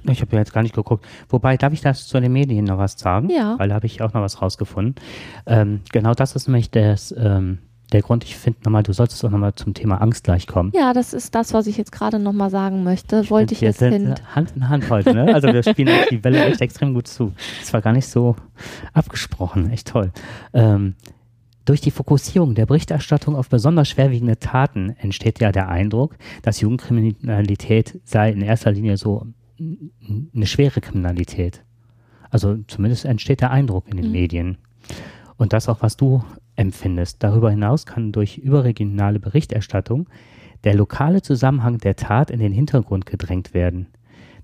Ich 0.05 0.21
habe 0.21 0.33
ja 0.33 0.39
jetzt 0.39 0.53
gar 0.53 0.63
nicht 0.63 0.75
geguckt. 0.75 1.05
Wobei, 1.29 1.55
darf 1.55 1.71
ich 1.71 1.81
das 1.81 2.07
zu 2.07 2.19
den 2.19 2.33
Medien 2.33 2.65
noch 2.65 2.77
was 2.77 2.99
sagen? 2.99 3.29
Ja. 3.29 3.57
Weil 3.57 3.69
da 3.69 3.75
habe 3.75 3.85
ich 3.85 4.01
auch 4.01 4.13
noch 4.13 4.21
was 4.21 4.41
rausgefunden. 4.41 4.95
Ähm, 5.45 5.79
genau 5.93 6.13
das 6.13 6.35
ist 6.35 6.47
nämlich 6.47 6.71
das, 6.71 7.15
ähm, 7.17 7.59
der 7.93 8.01
Grund, 8.01 8.23
ich 8.23 8.35
finde 8.35 8.59
nochmal, 8.63 8.83
du 8.83 8.93
solltest 8.93 9.23
auch 9.23 9.29
nochmal 9.29 9.53
zum 9.55 9.73
Thema 9.73 10.01
Angst 10.01 10.23
gleich 10.23 10.47
kommen. 10.47 10.71
Ja, 10.75 10.93
das 10.93 11.13
ist 11.13 11.35
das, 11.35 11.53
was 11.53 11.67
ich 11.67 11.77
jetzt 11.77 11.91
gerade 11.91 12.19
nochmal 12.19 12.49
sagen 12.49 12.83
möchte. 12.83 13.21
Ich 13.21 13.31
Wollte 13.31 13.53
ich 13.53 13.61
jetzt 13.61 13.79
hin. 13.79 14.15
Hand 14.35 14.53
in 14.55 14.69
Hand 14.69 14.89
heute, 14.89 15.13
ne? 15.13 15.33
Also 15.33 15.47
wir 15.53 15.63
spielen 15.63 15.89
die 16.09 16.23
Welle 16.23 16.43
echt 16.45 16.61
extrem 16.61 16.93
gut 16.93 17.07
zu. 17.07 17.33
Das 17.59 17.71
war 17.73 17.81
gar 17.81 17.93
nicht 17.93 18.07
so 18.07 18.35
abgesprochen, 18.93 19.71
echt 19.71 19.87
toll. 19.87 20.11
Ähm, 20.53 20.95
durch 21.65 21.79
die 21.79 21.91
Fokussierung 21.91 22.55
der 22.55 22.65
Berichterstattung 22.65 23.35
auf 23.35 23.49
besonders 23.49 23.87
schwerwiegende 23.87 24.37
Taten 24.37 24.95
entsteht 24.99 25.39
ja 25.39 25.51
der 25.51 25.69
Eindruck, 25.69 26.17
dass 26.41 26.59
Jugendkriminalität 26.59 28.01
sei 28.03 28.31
in 28.31 28.41
erster 28.41 28.71
Linie 28.71 28.97
so 28.97 29.27
eine 29.59 30.45
schwere 30.45 30.81
Kriminalität. 30.81 31.63
Also 32.29 32.57
zumindest 32.67 33.05
entsteht 33.05 33.41
der 33.41 33.51
Eindruck 33.51 33.87
in 33.87 33.97
den 33.97 34.07
mhm. 34.07 34.11
Medien. 34.11 34.57
Und 35.37 35.53
das 35.53 35.69
auch, 35.69 35.81
was 35.81 35.95
du 35.95 36.23
empfindest. 36.55 37.23
Darüber 37.23 37.49
hinaus 37.49 37.85
kann 37.85 38.11
durch 38.11 38.37
überregionale 38.37 39.19
Berichterstattung 39.19 40.07
der 40.63 40.75
lokale 40.75 41.21
Zusammenhang 41.21 41.77
der 41.77 41.95
Tat 41.95 42.31
in 42.31 42.39
den 42.39 42.53
Hintergrund 42.53 43.05
gedrängt 43.05 43.53
werden. 43.53 43.87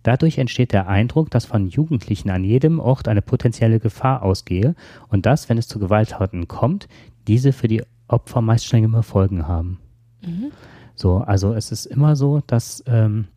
Dadurch 0.03 0.37
entsteht 0.37 0.71
der 0.71 0.87
Eindruck, 0.87 1.29
dass 1.29 1.45
von 1.45 1.67
Jugendlichen 1.67 2.29
an 2.29 2.43
jedem 2.43 2.79
Ort 2.79 3.07
eine 3.07 3.21
potenzielle 3.21 3.79
Gefahr 3.79 4.23
ausgehe 4.23 4.75
und 5.09 5.25
dass, 5.25 5.49
wenn 5.49 5.57
es 5.57 5.67
zu 5.67 5.79
Gewalttaten 5.79 6.47
kommt, 6.47 6.87
diese 7.27 7.51
für 7.51 7.67
die 7.67 7.83
Opfer 8.07 8.41
meist 8.41 8.65
strengere 8.65 9.03
Folgen 9.03 9.47
haben. 9.47 9.79
Mhm. 10.25 10.51
So, 10.95 11.17
also 11.17 11.53
es 11.53 11.71
ist 11.71 11.85
immer 11.85 12.15
so, 12.15 12.41
dass 12.47 12.83
ähm, 12.87 13.27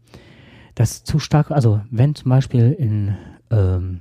das 0.74 1.04
zu 1.04 1.18
stark, 1.18 1.50
also 1.50 1.80
wenn 1.90 2.14
zum 2.14 2.30
Beispiel 2.30 2.72
in 2.72 3.16
ähm, 3.50 4.00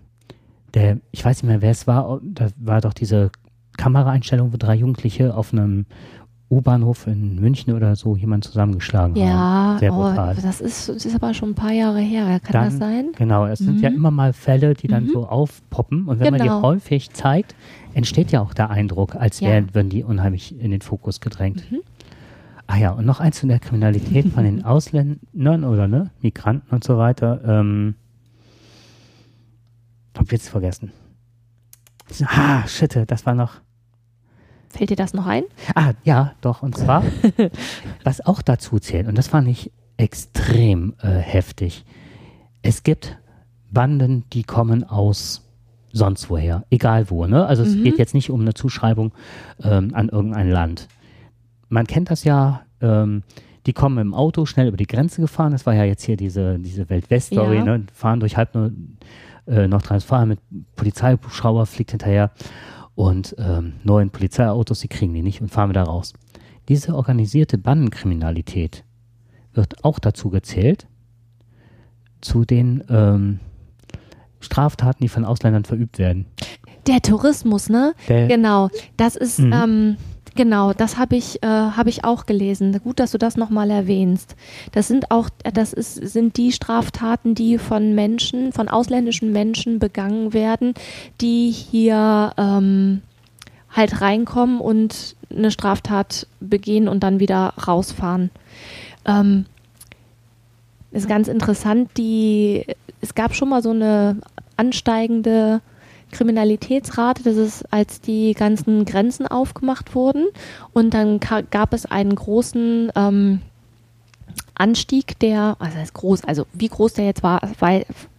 der, 0.73 0.99
ich 1.12 1.25
weiß 1.25 1.43
nicht 1.43 1.49
mehr, 1.49 1.62
wer 1.62 1.71
es 1.71 1.88
war, 1.88 2.21
da 2.23 2.47
war 2.57 2.81
doch 2.81 2.93
diese 2.93 3.31
Kameraeinstellung, 3.77 4.53
wo 4.53 4.57
drei 4.57 4.75
Jugendliche 4.75 5.36
auf 5.36 5.53
einem 5.53 5.86
U-Bahnhof 6.51 7.07
in 7.07 7.39
München 7.39 7.73
oder 7.73 7.95
so 7.95 8.17
jemand 8.17 8.43
zusammengeschlagen 8.43 9.15
ja, 9.15 9.27
haben. 9.27 9.79
Sehr 9.79 9.91
brutal. 9.91 10.36
Oh, 10.38 10.41
das, 10.41 10.60
ist, 10.60 10.89
das 10.89 11.05
ist 11.05 11.15
aber 11.15 11.34
schon 11.34 11.51
ein 11.51 11.55
paar 11.55 11.71
Jahre 11.71 12.01
her. 12.01 12.41
Kann 12.41 12.51
dann, 12.51 12.65
das 12.65 12.77
sein? 12.77 13.12
Genau, 13.15 13.45
es 13.45 13.62
mhm. 13.62 13.65
sind 13.65 13.81
ja 13.81 13.89
mhm. 13.89 13.95
immer 13.95 14.12
mal 14.12 14.34
Fälle, 14.34 14.73
die 14.73 14.88
dann 14.88 15.05
mhm. 15.05 15.12
so 15.12 15.25
aufpoppen. 15.25 16.07
Und 16.07 16.19
wenn 16.19 16.25
genau. 16.25 16.31
man 16.31 16.41
die 16.41 16.49
genau. 16.49 16.62
häufig 16.62 17.12
zeigt, 17.12 17.55
entsteht 17.93 18.31
ja 18.31 18.41
auch 18.41 18.53
der 18.53 18.69
Eindruck, 18.69 19.15
als 19.15 19.39
ja. 19.39 19.49
wären, 19.49 19.73
würden 19.73 19.89
die 19.89 20.03
unheimlich 20.03 20.60
in 20.60 20.71
den 20.71 20.81
Fokus 20.81 21.21
gedrängt. 21.21 21.71
Mhm. 21.71 21.79
Ah 22.67 22.77
ja, 22.77 22.91
und 22.91 23.05
noch 23.05 23.21
eins 23.21 23.39
zu 23.39 23.47
der 23.47 23.60
Kriminalität 23.60 24.27
von 24.27 24.43
den 24.43 24.65
Ausländern 24.65 25.63
oder 25.63 25.88
ne, 25.88 26.12
Migranten 26.21 26.75
und 26.75 26.84
so 26.84 26.97
weiter. 26.97 27.41
Ähm, 27.45 27.95
hab 30.17 30.29
jetzt 30.31 30.49
vergessen. 30.49 30.91
Ah, 32.26 32.67
shit, 32.67 32.97
das 33.08 33.26
war 33.26 33.36
noch. 33.36 33.62
Fällt 34.69 34.89
dir 34.89 34.95
das 34.95 35.13
noch 35.13 35.28
ein? 35.28 35.43
Ah, 35.76 35.93
ja, 36.04 36.34
doch. 36.41 36.63
Und 36.63 36.78
zwar, 36.78 37.04
was 38.04 38.26
auch 38.26 38.41
dazu 38.41 38.80
zählt, 38.80 39.08
und 39.08 39.17
das 39.17 39.28
fand 39.28 39.47
ich 39.47 39.71
extrem 39.97 40.93
äh, 41.02 41.10
heftig. 41.10 41.86
Es 42.62 42.84
gibt 42.84 43.17
Banden, 43.69 44.24
die 44.34 44.43
kommen 44.43 44.84
aus 44.84 45.47
sonst 45.91 46.30
woher, 46.30 46.65
egal 46.69 47.10
wo. 47.10 47.26
Ne? 47.26 47.45
Also 47.45 47.63
es 47.63 47.76
mhm. 47.76 47.84
geht 47.84 47.97
jetzt 47.97 48.13
nicht 48.13 48.30
um 48.30 48.41
eine 48.41 48.54
Zuschreibung 48.54 49.12
ähm, 49.62 49.91
an 49.93 50.10
irgendein 50.10 50.50
Land. 50.50 50.88
Man 51.69 51.86
kennt 51.86 52.10
das 52.10 52.24
ja, 52.24 52.62
ähm, 52.82 53.24
die 53.65 53.74
kommen 53.74 53.97
im 53.97 54.13
Auto 54.13 54.45
schnell 54.45 54.67
über 54.67 54.78
die 54.78 54.88
Grenze 54.88 55.21
gefahren. 55.21 55.52
Das 55.52 55.65
war 55.65 55.74
ja 55.74 55.84
jetzt 55.84 56.04
hier 56.04 56.17
diese, 56.17 56.60
diese 56.60 56.89
Welt-West-Story, 56.89 57.58
ja. 57.58 57.63
ne? 57.63 57.84
fahren 57.93 58.19
durch 58.19 58.38
halb 58.38 58.56
nur 58.56 58.71
äh, 59.47 59.67
Nordrhein-Westfalen 59.67 60.30
mit 60.30 60.39
Polizeihubschrauber, 60.75 61.65
fliegt 61.65 61.91
hinterher 61.91 62.32
und 62.95 63.36
ähm, 63.38 63.73
neuen 63.84 64.10
Polizeiautos, 64.10 64.82
die 64.82 64.88
kriegen 64.88 65.13
die 65.13 65.21
nicht 65.21 65.41
und 65.41 65.49
fahren 65.49 65.69
wieder 65.69 65.84
raus. 65.84 66.13
Diese 66.69 66.95
organisierte 66.95 67.58
Bandenkriminalität 67.58 68.84
wird 69.54 69.84
auch 69.84 69.99
dazu 69.99 70.30
gezählt, 70.30 70.88
zu 72.21 72.45
den 72.45 72.84
ähm, 72.89 73.39
Straftaten, 74.39 75.04
die 75.04 75.10
von 75.10 75.25
Ausländern 75.25 75.65
verübt 75.65 75.97
werden. 75.97 76.25
Der 76.88 77.01
Tourismus, 77.01 77.69
ne? 77.69 77.93
Der, 78.08 78.27
genau. 78.27 78.69
Das 78.97 79.15
ist, 79.15 79.39
mhm. 79.39 79.54
ähm, 79.54 79.97
Genau, 80.36 80.72
das 80.72 80.98
habe 80.98 81.17
ich, 81.17 81.44
äh, 81.44 81.48
hab 81.48 81.88
ich 81.88 82.06
auch 82.06 82.26
gelesen. 82.26 82.80
Gut, 82.84 83.00
dass 83.00 83.12
du 83.12 83.17
das 83.17 83.36
nochmal 83.36 83.70
erwähnst. 83.70 84.36
Das 84.72 84.88
sind 84.88 85.12
auch, 85.12 85.30
das 85.54 85.74
ist, 85.74 85.96
sind 85.96 86.38
die 86.38 86.54
Straftaten, 86.54 87.36
die 87.36 87.58
von 87.58 87.94
Menschen, 87.96 88.54
von 88.54 88.70
ausländischen 88.70 89.34
Menschen 89.34 89.80
begangen 89.80 90.34
werden, 90.34 90.74
die 91.20 91.52
hier 91.52 92.32
ähm, 92.38 93.02
halt 93.70 94.02
reinkommen 94.02 94.62
und 94.62 95.15
eine 95.30 95.52
Straftat 95.52 96.28
begehen 96.39 96.88
und 96.88 97.04
dann 97.04 97.20
wieder 97.20 97.54
rausfahren. 97.67 98.32
Ähm, 99.06 99.46
ist 100.91 101.08
ganz 101.08 101.28
interessant, 101.28 101.89
die, 101.98 102.65
es 103.02 103.15
gab 103.15 103.34
schon 103.34 103.50
mal 103.50 103.62
so 103.62 103.72
eine 103.72 104.17
ansteigende 104.58 105.62
Kriminalitätsrate, 106.12 107.24
das 107.24 107.38
ist, 107.38 107.74
als 107.74 108.02
die 108.02 108.34
ganzen 108.34 108.86
Grenzen 108.86 109.28
aufgemacht 109.28 109.95
wurden 109.95 110.28
und 110.74 110.93
dann 110.93 111.19
gab 111.19 111.74
es 111.74 111.86
einen 111.86 112.15
großen 112.15 112.91
ähm, 112.95 113.41
Anstieg 114.56 115.17
der, 115.19 115.56
also 115.60 115.80
ist 115.80 115.93
groß, 115.93 116.24
also 116.24 116.45
wie 116.54 116.67
groß 116.67 116.93
der 116.93 117.06
jetzt 117.06 117.24
war, 117.24 117.41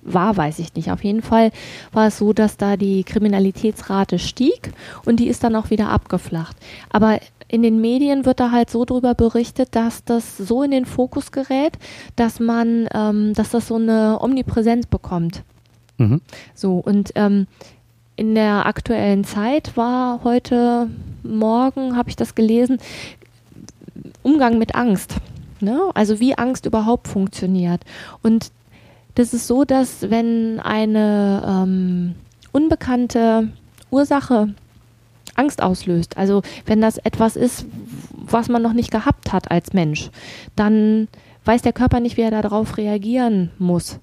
war, 0.02 0.36
weiß 0.36 0.58
ich 0.58 0.74
nicht. 0.74 0.90
Auf 0.90 1.04
jeden 1.04 1.22
Fall 1.22 1.52
war 1.92 2.08
es 2.08 2.18
so, 2.18 2.32
dass 2.32 2.56
da 2.56 2.76
die 2.76 3.04
Kriminalitätsrate 3.04 4.18
stieg 4.18 4.72
und 5.04 5.20
die 5.20 5.28
ist 5.28 5.44
dann 5.44 5.54
auch 5.54 5.70
wieder 5.70 5.88
abgeflacht. 5.90 6.56
Aber 6.90 7.20
in 7.46 7.62
den 7.62 7.80
Medien 7.80 8.24
wird 8.24 8.40
da 8.40 8.50
halt 8.50 8.70
so 8.70 8.84
drüber 8.84 9.14
berichtet, 9.14 9.76
dass 9.76 10.04
das 10.04 10.36
so 10.36 10.62
in 10.62 10.70
den 10.70 10.86
Fokus 10.86 11.30
gerät, 11.30 11.78
dass 12.16 12.40
man, 12.40 12.88
ähm, 12.92 13.34
dass 13.34 13.50
das 13.50 13.68
so 13.68 13.76
eine 13.76 14.18
Omnipräsenz 14.20 14.86
bekommt. 14.86 15.44
Mhm. 15.98 16.22
So, 16.54 16.78
und 16.78 17.12
ähm, 17.14 17.46
in 18.16 18.34
der 18.34 18.66
aktuellen 18.66 19.24
Zeit 19.24 19.76
war 19.76 20.20
heute 20.24 20.88
Morgen, 21.22 21.96
habe 21.96 22.10
ich 22.10 22.16
das 22.16 22.34
gelesen, 22.34 22.78
Umgang 24.22 24.58
mit 24.58 24.74
Angst. 24.74 25.16
Ne? 25.60 25.90
Also 25.94 26.20
wie 26.20 26.36
Angst 26.36 26.66
überhaupt 26.66 27.08
funktioniert. 27.08 27.82
Und 28.22 28.50
das 29.14 29.34
ist 29.34 29.46
so, 29.46 29.64
dass 29.64 30.10
wenn 30.10 30.60
eine 30.60 31.42
ähm, 31.46 32.14
unbekannte 32.52 33.48
Ursache 33.90 34.54
Angst 35.34 35.62
auslöst, 35.62 36.16
also 36.16 36.42
wenn 36.66 36.80
das 36.80 36.98
etwas 36.98 37.36
ist, 37.36 37.66
was 38.10 38.48
man 38.48 38.62
noch 38.62 38.72
nicht 38.72 38.90
gehabt 38.90 39.32
hat 39.32 39.50
als 39.50 39.72
Mensch, 39.72 40.10
dann 40.56 41.08
weiß 41.44 41.62
der 41.62 41.72
Körper 41.72 42.00
nicht, 42.00 42.16
wie 42.16 42.22
er 42.22 42.30
darauf 42.30 42.76
reagieren 42.76 43.50
muss 43.58 43.98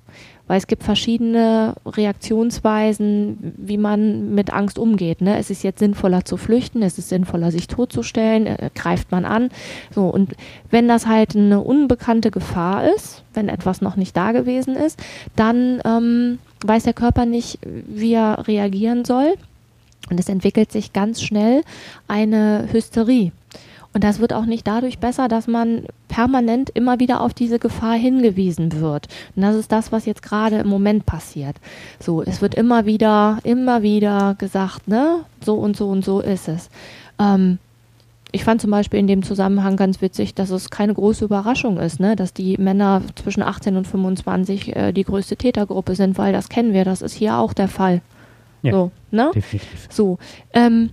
weil 0.49 0.57
es 0.57 0.65
gibt 0.65 0.81
verschiedene 0.81 1.75
Reaktionsweisen, 1.85 3.53
wie 3.55 3.77
man 3.77 4.33
mit 4.33 4.51
Angst 4.51 4.79
umgeht. 4.79 5.21
Ne? 5.21 5.38
Es 5.38 5.51
ist 5.51 5.63
jetzt 5.63 5.77
sinnvoller 5.77 6.25
zu 6.25 6.38
flüchten, 6.38 6.81
es 6.81 6.97
ist 6.97 7.09
sinnvoller, 7.09 7.51
sich 7.51 7.67
totzustellen, 7.67 8.47
äh, 8.47 8.71
greift 8.73 9.12
man 9.12 9.25
an. 9.25 9.52
So, 9.93 10.08
und 10.08 10.33
wenn 10.71 10.87
das 10.87 11.06
halt 11.06 11.35
eine 11.35 11.62
unbekannte 11.62 12.31
Gefahr 12.31 12.91
ist, 12.95 13.21
wenn 13.35 13.47
etwas 13.47 13.81
noch 13.81 13.95
nicht 13.95 14.17
da 14.17 14.31
gewesen 14.31 14.75
ist, 14.75 15.00
dann 15.35 15.83
ähm, 15.85 16.39
weiß 16.65 16.81
der 16.81 16.93
Körper 16.93 17.27
nicht, 17.27 17.60
wie 17.63 18.13
er 18.13 18.47
reagieren 18.47 19.06
soll. 19.06 19.35
Und 20.10 20.19
es 20.19 20.29
entwickelt 20.29 20.71
sich 20.71 20.93
ganz 20.93 21.21
schnell 21.21 21.62
eine 22.08 22.67
Hysterie. 22.71 23.31
Und 23.94 24.04
das 24.04 24.19
wird 24.19 24.33
auch 24.33 24.46
nicht 24.46 24.67
dadurch 24.67 25.00
besser, 25.00 25.27
dass 25.27 25.48
man 25.48 25.85
permanent 26.08 26.69
immer 26.69 27.00
wieder 27.00 27.21
auf 27.21 27.33
diese 27.33 27.58
Gefahr 27.58 27.96
hingewiesen 27.96 28.79
wird. 28.79 29.08
Und 29.35 29.42
das 29.42 29.56
ist 29.56 29.71
das, 29.71 29.92
was 29.92 30.06
jetzt 30.06 30.21
gerade 30.21 30.58
im 30.60 30.67
Moment 30.67 31.06
passiert. 31.06 31.56
So, 32.00 32.21
es 32.21 32.42
wird 32.42 32.54
immer 32.54 32.85
wieder, 32.85 33.40
immer 33.44 33.81
wieder 33.81 34.35
gesagt, 34.37 34.87
ne, 34.87 35.25
so 35.42 35.56
und 35.56 35.75
so 35.75 35.90
und 35.90 36.06
so 36.06 36.19
ist 36.19 36.48
es. 36.48 36.69
Ähm, 37.17 37.58
ich 38.31 38.44
fand 38.44 38.62
zum 38.62 38.69
Beispiel 38.69 39.00
in 39.00 39.08
dem 39.08 39.23
Zusammenhang 39.23 39.75
ganz 39.75 40.02
witzig, 40.02 40.35
dass 40.35 40.52
es 40.52 40.69
keine 40.69 40.94
große 40.94 41.25
Überraschung 41.25 41.77
ist, 41.77 42.00
ne? 42.00 42.15
dass 42.15 42.31
die 42.31 42.58
Männer 42.58 43.02
zwischen 43.15 43.42
18 43.42 43.75
und 43.75 43.87
25 43.87 44.75
äh, 44.75 44.92
die 44.92 45.04
größte 45.04 45.35
Tätergruppe 45.35 45.96
sind, 45.96 46.17
weil 46.17 46.31
das 46.31 46.50
kennen 46.50 46.73
wir, 46.73 46.85
das 46.85 47.02
ist 47.02 47.13
hier 47.13 47.37
auch 47.37 47.54
der 47.54 47.67
Fall. 47.67 48.02
Ja, 48.62 48.71
so, 48.71 48.92
ne? 49.10 49.31
definitiv. 49.33 49.87
So, 49.90 50.19
ähm, 50.54 50.92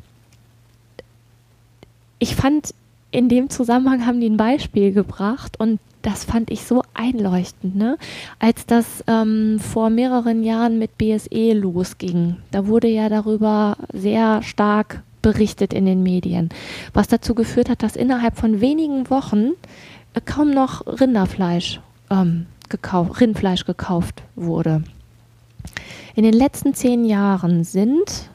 ich 2.19 2.35
fand 2.35 2.73
in 3.11 3.29
dem 3.29 3.51
Zusammenhang 3.51 4.07
haben 4.07 4.21
die 4.21 4.29
ein 4.29 4.37
Beispiel 4.37 4.93
gebracht 4.93 5.59
und 5.59 5.81
das 6.03 6.25
fand 6.25 6.51
ich 6.51 6.65
so 6.65 6.83
einleuchtend, 6.95 7.75
ne? 7.75 7.99
Als 8.39 8.65
das 8.65 9.03
ähm, 9.09 9.59
vor 9.59 9.91
mehreren 9.91 10.45
Jahren 10.45 10.79
mit 10.79 10.99
BSE 10.99 11.53
losging, 11.53 12.37
da 12.53 12.67
wurde 12.67 12.87
ja 12.87 13.09
darüber 13.09 13.77
sehr 13.93 14.43
stark 14.43 15.03
berichtet 15.21 15.73
in 15.73 15.85
den 15.85 16.05
Medien, 16.05 16.51
was 16.93 17.09
dazu 17.09 17.35
geführt 17.35 17.69
hat, 17.69 17.83
dass 17.83 17.97
innerhalb 17.97 18.37
von 18.37 18.61
wenigen 18.61 19.11
Wochen 19.11 19.53
äh, 20.15 20.21
kaum 20.25 20.53
noch 20.53 20.87
Rinderfleisch 20.87 21.81
ähm, 22.11 22.47
gekauft, 22.69 23.21
Rindfleisch 23.21 23.65
gekauft 23.65 24.23
wurde. 24.37 24.85
In 26.15 26.23
den 26.23 26.35
letzten 26.35 26.75
zehn 26.75 27.05
Jahren 27.05 27.65
sind 27.65 28.31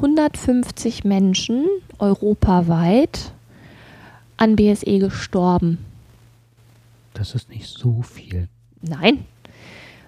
150 0.00 1.04
Menschen 1.04 1.66
europaweit 1.98 3.32
an 4.38 4.56
BSE 4.56 4.98
gestorben. 4.98 5.76
Das 7.12 7.34
ist 7.34 7.50
nicht 7.50 7.66
so 7.66 8.00
viel. 8.00 8.48
Nein. 8.80 9.26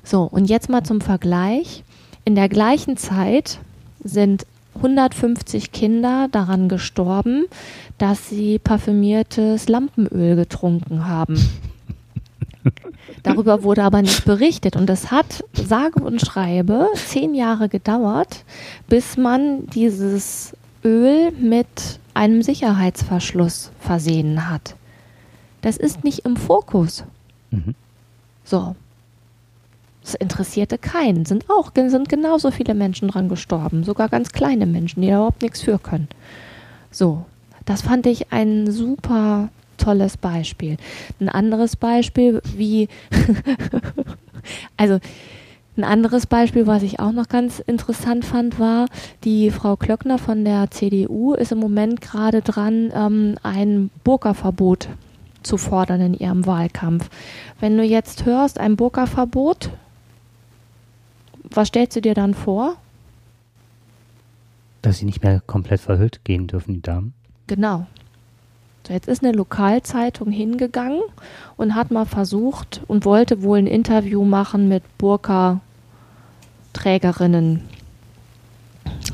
So, 0.02 0.22
und 0.22 0.46
jetzt 0.46 0.70
mal 0.70 0.82
zum 0.82 1.02
Vergleich. 1.02 1.84
In 2.24 2.34
der 2.34 2.48
gleichen 2.48 2.96
Zeit 2.96 3.58
sind 4.02 4.46
150 4.76 5.72
Kinder 5.72 6.28
daran 6.32 6.70
gestorben, 6.70 7.44
dass 7.98 8.30
sie 8.30 8.58
parfümiertes 8.58 9.68
Lampenöl 9.68 10.36
getrunken 10.36 11.06
haben. 11.06 11.36
Darüber 13.22 13.62
wurde 13.62 13.82
aber 13.82 14.02
nicht 14.02 14.24
berichtet 14.24 14.76
und 14.76 14.88
es 14.90 15.10
hat, 15.10 15.44
sage 15.52 16.02
und 16.02 16.20
schreibe, 16.20 16.88
zehn 16.94 17.34
Jahre 17.34 17.68
gedauert, 17.68 18.44
bis 18.88 19.16
man 19.16 19.66
dieses 19.66 20.56
Öl 20.84 21.32
mit 21.32 21.66
einem 22.14 22.42
Sicherheitsverschluss 22.42 23.70
versehen 23.80 24.48
hat. 24.48 24.74
Das 25.60 25.76
ist 25.76 26.04
nicht 26.04 26.20
im 26.20 26.36
Fokus. 26.36 27.04
Mhm. 27.50 27.74
So. 28.44 28.74
Das 30.02 30.14
interessierte 30.14 30.78
keinen. 30.78 31.24
Sind 31.24 31.48
auch 31.48 31.70
sind 31.74 32.08
genauso 32.08 32.50
viele 32.50 32.74
Menschen 32.74 33.06
dran 33.08 33.28
gestorben, 33.28 33.84
sogar 33.84 34.08
ganz 34.08 34.32
kleine 34.32 34.66
Menschen, 34.66 35.00
die 35.00 35.08
da 35.08 35.14
überhaupt 35.14 35.42
nichts 35.42 35.62
für 35.62 35.78
können. 35.78 36.08
So, 36.90 37.24
das 37.64 37.82
fand 37.82 38.06
ich 38.06 38.32
ein 38.32 38.70
super 38.70 39.48
tolles 39.82 40.16
Beispiel. 40.16 40.76
Ein 41.20 41.28
anderes 41.28 41.76
Beispiel, 41.76 42.40
wie, 42.56 42.88
also 44.76 44.98
ein 45.76 45.84
anderes 45.84 46.26
Beispiel, 46.26 46.66
was 46.66 46.82
ich 46.82 47.00
auch 47.00 47.12
noch 47.12 47.28
ganz 47.28 47.58
interessant 47.60 48.24
fand, 48.24 48.58
war, 48.58 48.86
die 49.24 49.50
Frau 49.50 49.76
Klöckner 49.76 50.18
von 50.18 50.44
der 50.44 50.70
CDU 50.70 51.32
ist 51.32 51.52
im 51.52 51.58
Moment 51.58 52.00
gerade 52.02 52.42
dran, 52.42 52.92
ähm, 52.94 53.36
ein 53.42 53.90
Burka-Verbot 54.04 54.88
zu 55.42 55.56
fordern 55.56 56.00
in 56.00 56.14
ihrem 56.14 56.46
Wahlkampf. 56.46 57.08
Wenn 57.58 57.76
du 57.76 57.84
jetzt 57.84 58.26
hörst, 58.26 58.60
ein 58.60 58.76
Burka-Verbot, 58.76 59.70
was 61.44 61.68
stellst 61.68 61.96
du 61.96 62.02
dir 62.02 62.14
dann 62.14 62.34
vor? 62.34 62.76
Dass 64.82 64.98
sie 64.98 65.06
nicht 65.06 65.22
mehr 65.22 65.40
komplett 65.40 65.80
verhüllt 65.80 66.24
gehen 66.24 66.48
dürfen, 66.48 66.74
die 66.74 66.82
Damen. 66.82 67.14
Genau. 67.46 67.86
So, 68.86 68.92
jetzt 68.92 69.08
ist 69.08 69.22
eine 69.22 69.32
Lokalzeitung 69.32 70.30
hingegangen 70.32 71.02
und 71.56 71.76
hat 71.76 71.92
mal 71.92 72.04
versucht 72.04 72.82
und 72.88 73.04
wollte 73.04 73.42
wohl 73.42 73.58
ein 73.58 73.68
Interview 73.68 74.24
machen 74.24 74.68
mit 74.68 74.82
Burka-Trägerinnen. 74.98 77.62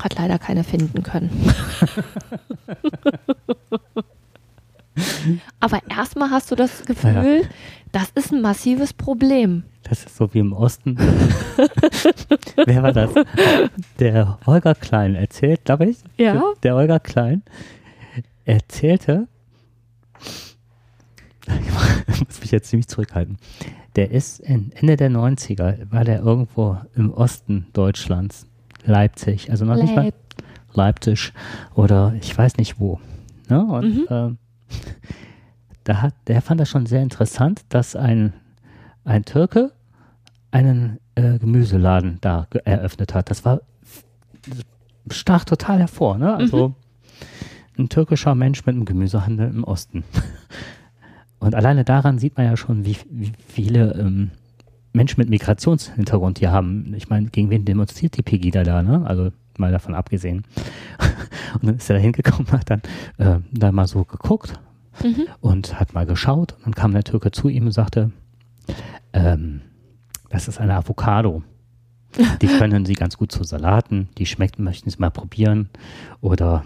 Hat 0.01 0.15
leider 0.15 0.39
keine 0.39 0.63
finden 0.63 1.03
können. 1.03 1.29
Aber 5.59 5.81
erstmal 5.89 6.29
hast 6.31 6.51
du 6.51 6.55
das 6.55 6.85
Gefühl, 6.85 7.41
ja. 7.43 7.49
das 7.91 8.09
ist 8.15 8.33
ein 8.33 8.41
massives 8.41 8.93
Problem. 8.93 9.63
Das 9.83 10.03
ist 10.03 10.17
so 10.17 10.33
wie 10.33 10.39
im 10.39 10.53
Osten. 10.53 10.97
Wer 12.65 12.83
war 12.83 12.91
das? 12.91 13.11
Der 13.99 14.37
Holger 14.45 14.75
Klein 14.75 15.15
erzählt, 15.15 15.63
glaube 15.65 15.85
ich. 15.85 15.97
Ja. 16.17 16.43
Der 16.63 16.75
Holger 16.75 16.99
Klein 16.99 17.43
erzählte, 18.45 19.27
ich 21.47 22.19
muss 22.27 22.41
mich 22.41 22.51
jetzt 22.51 22.69
ziemlich 22.69 22.87
zurückhalten. 22.87 23.37
Der 23.95 24.11
ist 24.11 24.39
Ende 24.39 24.95
der 24.97 25.09
90er, 25.09 25.91
war 25.91 26.03
der 26.03 26.19
irgendwo 26.19 26.77
im 26.95 27.11
Osten 27.13 27.67
Deutschlands, 27.73 28.45
Leipzig, 28.85 29.49
also 29.49 29.65
noch 29.65 29.75
Leip. 29.75 29.83
nicht 29.83 29.95
mal 29.95 30.13
Leipzig 30.73 31.33
oder 31.75 32.13
ich 32.21 32.37
weiß 32.37 32.57
nicht 32.57 32.79
wo. 32.79 32.99
Ne? 33.49 33.63
Und 33.63 33.95
mhm. 33.95 34.07
äh, 34.09 34.75
da 35.83 36.01
hat, 36.01 36.13
der 36.27 36.41
fand 36.41 36.61
das 36.61 36.69
schon 36.69 36.85
sehr 36.85 37.01
interessant, 37.01 37.61
dass 37.69 37.95
ein, 37.95 38.33
ein 39.03 39.25
Türke 39.25 39.71
einen 40.51 40.99
äh, 41.15 41.39
Gemüseladen 41.39 42.19
da 42.21 42.47
eröffnet 42.63 43.13
hat. 43.13 43.29
Das 43.29 43.45
war 43.45 43.61
stach 45.09 45.45
total 45.45 45.79
hervor, 45.79 46.17
ne? 46.17 46.35
Also 46.35 46.69
mhm. 46.69 46.75
Ein 47.79 47.89
türkischer 47.89 48.35
Mensch 48.35 48.65
mit 48.65 48.75
einem 48.75 48.85
Gemüsehandel 48.85 49.49
im 49.49 49.63
Osten. 49.63 50.03
Und 51.39 51.55
alleine 51.55 51.85
daran 51.85 52.19
sieht 52.19 52.37
man 52.37 52.45
ja 52.45 52.57
schon, 52.57 52.85
wie, 52.85 52.97
wie 53.09 53.31
viele 53.47 53.93
ähm, 53.93 54.31
Menschen 54.91 55.19
mit 55.19 55.29
Migrationshintergrund 55.29 56.39
hier 56.39 56.51
haben. 56.51 56.93
Ich 56.95 57.09
meine, 57.09 57.27
gegen 57.29 57.49
wen 57.49 57.63
demonstriert 57.63 58.17
die 58.17 58.23
Pegida 58.23 58.63
da, 58.63 58.83
ne? 58.83 59.05
Also 59.05 59.31
mal 59.57 59.71
davon 59.71 59.95
abgesehen. 59.95 60.43
und 61.53 61.65
dann 61.65 61.75
ist 61.77 61.89
er 61.89 61.95
da 61.95 62.01
hingekommen, 62.01 62.51
hat 62.51 62.69
dann 62.69 62.81
äh, 63.17 63.39
da 63.51 63.71
mal 63.71 63.87
so 63.87 64.03
geguckt 64.03 64.59
mhm. 65.03 65.27
und 65.41 65.79
hat 65.79 65.93
mal 65.93 66.05
geschaut. 66.05 66.53
Und 66.53 66.65
dann 66.65 66.75
kam 66.75 66.91
der 66.91 67.03
Türke 67.03 67.31
zu 67.31 67.47
ihm 67.49 67.67
und 67.67 67.71
sagte, 67.71 68.11
ähm, 69.13 69.61
das 70.29 70.47
ist 70.47 70.59
eine 70.59 70.75
Avocado. 70.75 71.43
Die 72.41 72.47
können 72.47 72.85
Sie 72.85 72.93
ganz 72.93 73.17
gut 73.17 73.31
zu 73.31 73.43
Salaten, 73.43 74.09
die 74.17 74.25
schmecken, 74.25 74.63
möchten 74.63 74.89
Sie 74.89 74.97
mal 74.97 75.11
probieren. 75.11 75.69
Oder 76.21 76.65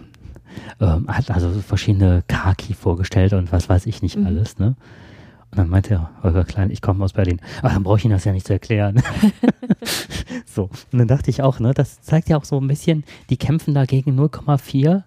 ähm, 0.79 1.07
hat 1.07 1.31
also 1.31 1.49
verschiedene 1.61 2.23
Kaki 2.27 2.73
vorgestellt 2.73 3.33
und 3.33 3.51
was 3.51 3.69
weiß 3.69 3.85
ich 3.85 4.01
nicht 4.01 4.17
mhm. 4.17 4.27
alles, 4.27 4.59
ne? 4.59 4.75
Und 5.51 5.59
dann 5.59 5.69
meinte 5.69 5.93
er, 5.93 6.09
Holger 6.23 6.45
Klein, 6.45 6.71
ich 6.71 6.81
komme 6.81 7.05
aus 7.05 7.13
Berlin. 7.13 7.39
Ach, 7.61 7.71
dann 7.71 7.83
brauche 7.83 7.99
ich 7.99 8.05
Ihnen 8.05 8.13
das 8.15 8.23
ja 8.23 8.31
nicht 8.31 8.47
zu 8.47 8.53
erklären. 8.53 9.03
so. 10.47 10.63
Und 10.91 10.97
dann 10.97 11.07
dachte 11.07 11.29
ich 11.29 11.43
auch, 11.43 11.59
ne, 11.59 11.75
das 11.75 12.01
zeigt 12.01 12.27
ja 12.27 12.37
auch 12.37 12.43
so 12.43 12.59
ein 12.59 12.67
bisschen, 12.67 13.03
die 13.29 13.37
kämpfen 13.37 13.75
dagegen 13.75 14.19
0,4 14.19 15.03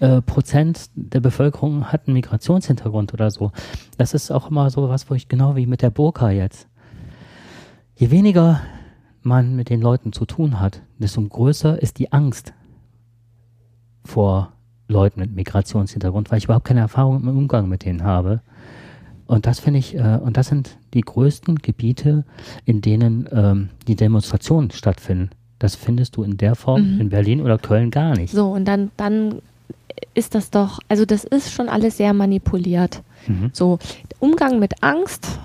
äh, 0.00 0.22
Prozent 0.22 0.88
der 0.94 1.20
Bevölkerung 1.20 1.92
hat 1.92 2.06
einen 2.06 2.14
Migrationshintergrund 2.14 3.12
oder 3.12 3.30
so. 3.30 3.52
Das 3.98 4.14
ist 4.14 4.30
auch 4.30 4.50
immer 4.50 4.70
so 4.70 4.88
was, 4.88 5.10
wo 5.10 5.14
ich 5.14 5.28
genau 5.28 5.56
wie 5.56 5.66
mit 5.66 5.82
der 5.82 5.90
Burka 5.90 6.30
jetzt. 6.30 6.66
Je 7.96 8.10
weniger 8.10 8.62
man 9.20 9.54
mit 9.56 9.68
den 9.68 9.82
Leuten 9.82 10.14
zu 10.14 10.24
tun 10.24 10.58
hat, 10.58 10.80
desto 10.98 11.20
größer 11.20 11.82
ist 11.82 11.98
die 11.98 12.12
Angst, 12.12 12.54
vor 14.04 14.52
Leuten 14.88 15.20
mit 15.20 15.34
Migrationshintergrund, 15.34 16.30
weil 16.30 16.38
ich 16.38 16.44
überhaupt 16.44 16.66
keine 16.66 16.80
Erfahrung 16.80 17.22
im 17.22 17.28
Umgang 17.28 17.68
mit 17.68 17.84
denen 17.84 18.04
habe. 18.04 18.40
Und 19.26 19.46
das 19.46 19.60
finde 19.60 19.78
ich, 19.78 19.94
äh, 19.94 20.18
und 20.20 20.36
das 20.36 20.48
sind 20.48 20.76
die 20.92 21.02
größten 21.02 21.56
Gebiete, 21.56 22.24
in 22.64 22.80
denen 22.80 23.28
ähm, 23.30 23.68
die 23.86 23.94
Demonstrationen 23.94 24.72
stattfinden. 24.72 25.30
Das 25.60 25.76
findest 25.76 26.16
du 26.16 26.24
in 26.24 26.36
der 26.36 26.56
Form 26.56 26.94
mhm. 26.94 27.00
in 27.00 27.08
Berlin 27.10 27.40
oder 27.40 27.58
Köln 27.58 27.90
gar 27.90 28.16
nicht. 28.16 28.32
So, 28.32 28.50
und 28.50 28.64
dann, 28.64 28.90
dann 28.96 29.40
ist 30.14 30.34
das 30.34 30.50
doch, 30.50 30.80
also 30.88 31.04
das 31.04 31.24
ist 31.24 31.52
schon 31.52 31.68
alles 31.68 31.96
sehr 31.98 32.12
manipuliert. 32.12 33.02
Mhm. 33.28 33.50
So, 33.52 33.78
Umgang 34.18 34.58
mit 34.58 34.82
Angst 34.82 35.38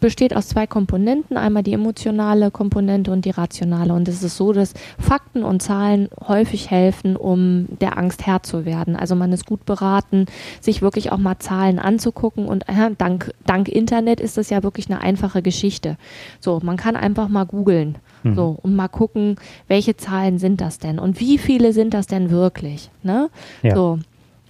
besteht 0.00 0.34
aus 0.34 0.48
zwei 0.48 0.66
Komponenten, 0.66 1.36
einmal 1.36 1.62
die 1.62 1.72
emotionale 1.72 2.50
Komponente 2.50 3.10
und 3.10 3.24
die 3.24 3.30
rationale. 3.30 3.92
Und 3.94 4.08
es 4.08 4.22
ist 4.22 4.36
so, 4.36 4.52
dass 4.52 4.74
Fakten 4.98 5.42
und 5.42 5.62
Zahlen 5.62 6.08
häufig 6.26 6.70
helfen, 6.70 7.16
um 7.16 7.66
der 7.80 7.98
Angst 7.98 8.26
Herr 8.26 8.42
zu 8.42 8.64
werden. 8.64 8.96
Also 8.96 9.14
man 9.14 9.32
ist 9.32 9.46
gut 9.46 9.64
beraten, 9.64 10.26
sich 10.60 10.82
wirklich 10.82 11.12
auch 11.12 11.18
mal 11.18 11.38
Zahlen 11.38 11.78
anzugucken 11.78 12.46
und 12.46 12.68
äh, 12.68 12.90
dank, 12.96 13.32
dank 13.46 13.68
Internet 13.68 14.20
ist 14.20 14.36
das 14.36 14.50
ja 14.50 14.62
wirklich 14.62 14.90
eine 14.90 15.00
einfache 15.00 15.42
Geschichte. 15.42 15.96
So, 16.40 16.60
man 16.62 16.76
kann 16.76 16.96
einfach 16.96 17.28
mal 17.28 17.44
googeln. 17.44 17.96
Mhm. 18.22 18.34
So, 18.34 18.58
und 18.62 18.76
mal 18.76 18.88
gucken, 18.88 19.36
welche 19.68 19.96
Zahlen 19.96 20.38
sind 20.38 20.60
das 20.60 20.78
denn 20.78 20.98
und 20.98 21.20
wie 21.20 21.38
viele 21.38 21.72
sind 21.72 21.94
das 21.94 22.06
denn 22.06 22.30
wirklich? 22.30 22.90
Ne? 23.02 23.30
Ja. 23.62 23.74
So. 23.74 23.98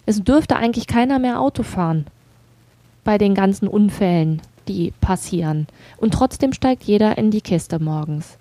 Es 0.07 0.25
dürfte 0.25 0.57
eigentlich 0.57 0.89
keiner 0.89 1.21
mehr 1.21 1.41
Auto 1.41 1.63
fahren 1.63 2.07
bei 3.05 3.19
den 3.19 3.35
ganzen 3.35 3.69
Unfällen 3.69 4.43
die 4.69 4.93
passieren. 5.01 5.67
Und 5.97 6.15
trotzdem 6.15 6.53
steigt 6.53 6.85
jeder 6.85 7.19
in 7.19 7.31
die 7.31 7.41
Kiste 7.41 7.79
morgens. 7.79 8.39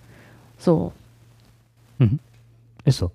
So. 0.57 0.93
Mhm. 1.97 2.19
Ist 2.85 2.97
so. 2.97 3.11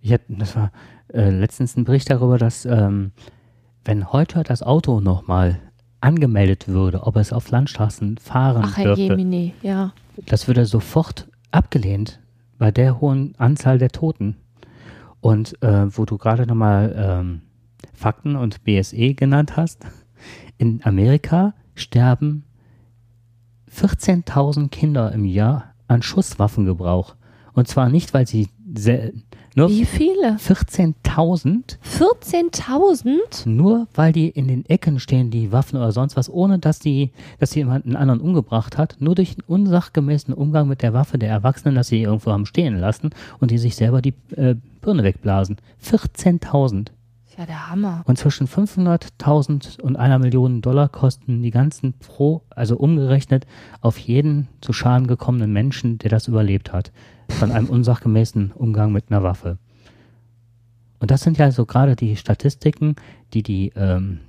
Ich 0.00 0.12
hatte, 0.12 0.24
das 0.28 0.54
war 0.56 0.70
äh, 1.12 1.30
letztens 1.30 1.76
ein 1.76 1.84
Bericht 1.84 2.10
darüber, 2.10 2.38
dass 2.38 2.64
ähm, 2.64 3.12
wenn 3.84 4.12
heute 4.12 4.42
das 4.42 4.62
Auto 4.62 5.00
nochmal 5.00 5.60
angemeldet 6.00 6.68
würde, 6.68 7.04
ob 7.04 7.16
es 7.16 7.32
auf 7.32 7.50
Landstraßen 7.50 8.18
fahren 8.18 8.62
Ach, 8.66 8.76
Herr 8.76 8.84
dürfte, 8.84 9.02
Jemine, 9.02 9.52
ja. 9.62 9.92
das 10.26 10.46
würde 10.46 10.66
sofort 10.66 11.28
abgelehnt 11.50 12.20
bei 12.58 12.70
der 12.70 13.00
hohen 13.00 13.34
Anzahl 13.38 13.78
der 13.78 13.90
Toten. 13.90 14.36
Und 15.20 15.60
äh, 15.62 15.96
wo 15.96 16.04
du 16.04 16.18
gerade 16.18 16.46
nochmal 16.46 16.94
ähm, 16.96 17.40
Fakten 17.94 18.36
und 18.36 18.64
BSE 18.64 19.14
genannt 19.14 19.56
hast, 19.56 19.86
in 20.58 20.80
Amerika 20.84 21.54
sterben 21.74 22.44
14.000 23.74 24.68
Kinder 24.68 25.12
im 25.12 25.24
Jahr 25.24 25.74
an 25.88 26.02
Schusswaffengebrauch. 26.02 27.16
Und 27.52 27.68
zwar 27.68 27.88
nicht, 27.88 28.14
weil 28.14 28.26
sie 28.26 28.48
nur 29.56 29.68
Wie 29.68 29.84
viele? 29.84 30.36
14.000. 30.36 31.78
14.000? 31.84 33.48
Nur 33.48 33.86
weil 33.94 34.12
die 34.12 34.28
in 34.28 34.48
den 34.48 34.66
Ecken 34.66 34.98
stehen, 34.98 35.30
die 35.30 35.52
Waffen 35.52 35.76
oder 35.76 35.92
sonst 35.92 36.16
was, 36.16 36.28
ohne 36.28 36.58
dass 36.58 36.80
die, 36.80 37.12
dass 37.38 37.52
sie 37.52 37.60
jemanden 37.60 37.94
anderen 37.94 38.20
umgebracht 38.20 38.76
hat, 38.76 38.96
nur 38.98 39.14
durch 39.14 39.30
einen 39.30 39.44
unsachgemäßen 39.46 40.34
Umgang 40.34 40.66
mit 40.66 40.82
der 40.82 40.92
Waffe 40.92 41.18
der 41.18 41.30
Erwachsenen, 41.30 41.76
dass 41.76 41.88
sie 41.88 42.02
irgendwo 42.02 42.32
haben 42.32 42.46
stehen 42.46 42.76
lassen 42.76 43.10
und 43.38 43.52
die 43.52 43.58
sich 43.58 43.76
selber 43.76 44.02
die 44.02 44.14
äh, 44.34 44.56
Birne 44.80 45.04
wegblasen. 45.04 45.58
14.000. 45.84 46.88
Ja, 47.36 47.46
der 47.46 47.70
Hammer. 47.70 48.02
Und 48.06 48.18
zwischen 48.18 48.46
500.000 48.46 49.80
und 49.80 49.96
einer 49.96 50.18
Million 50.18 50.62
Dollar 50.62 50.88
kosten 50.88 51.42
die 51.42 51.50
ganzen 51.50 51.94
pro, 51.94 52.42
also 52.50 52.76
umgerechnet 52.76 53.46
auf 53.80 53.98
jeden 53.98 54.48
zu 54.60 54.72
Schaden 54.72 55.06
gekommenen 55.06 55.52
Menschen, 55.52 55.98
der 55.98 56.10
das 56.10 56.28
überlebt 56.28 56.72
hat, 56.72 56.92
von 57.28 57.50
einem 57.50 57.68
unsachgemäßen 57.68 58.52
Umgang 58.52 58.92
mit 58.92 59.10
einer 59.10 59.22
Waffe. 59.22 59.58
Und 61.00 61.10
das 61.10 61.22
sind 61.22 61.38
ja 61.38 61.50
so 61.50 61.66
gerade 61.66 61.96
die 61.96 62.16
Statistiken, 62.16 62.96
die 63.32 63.42
die 63.42 63.72
ähm, 63.74 64.20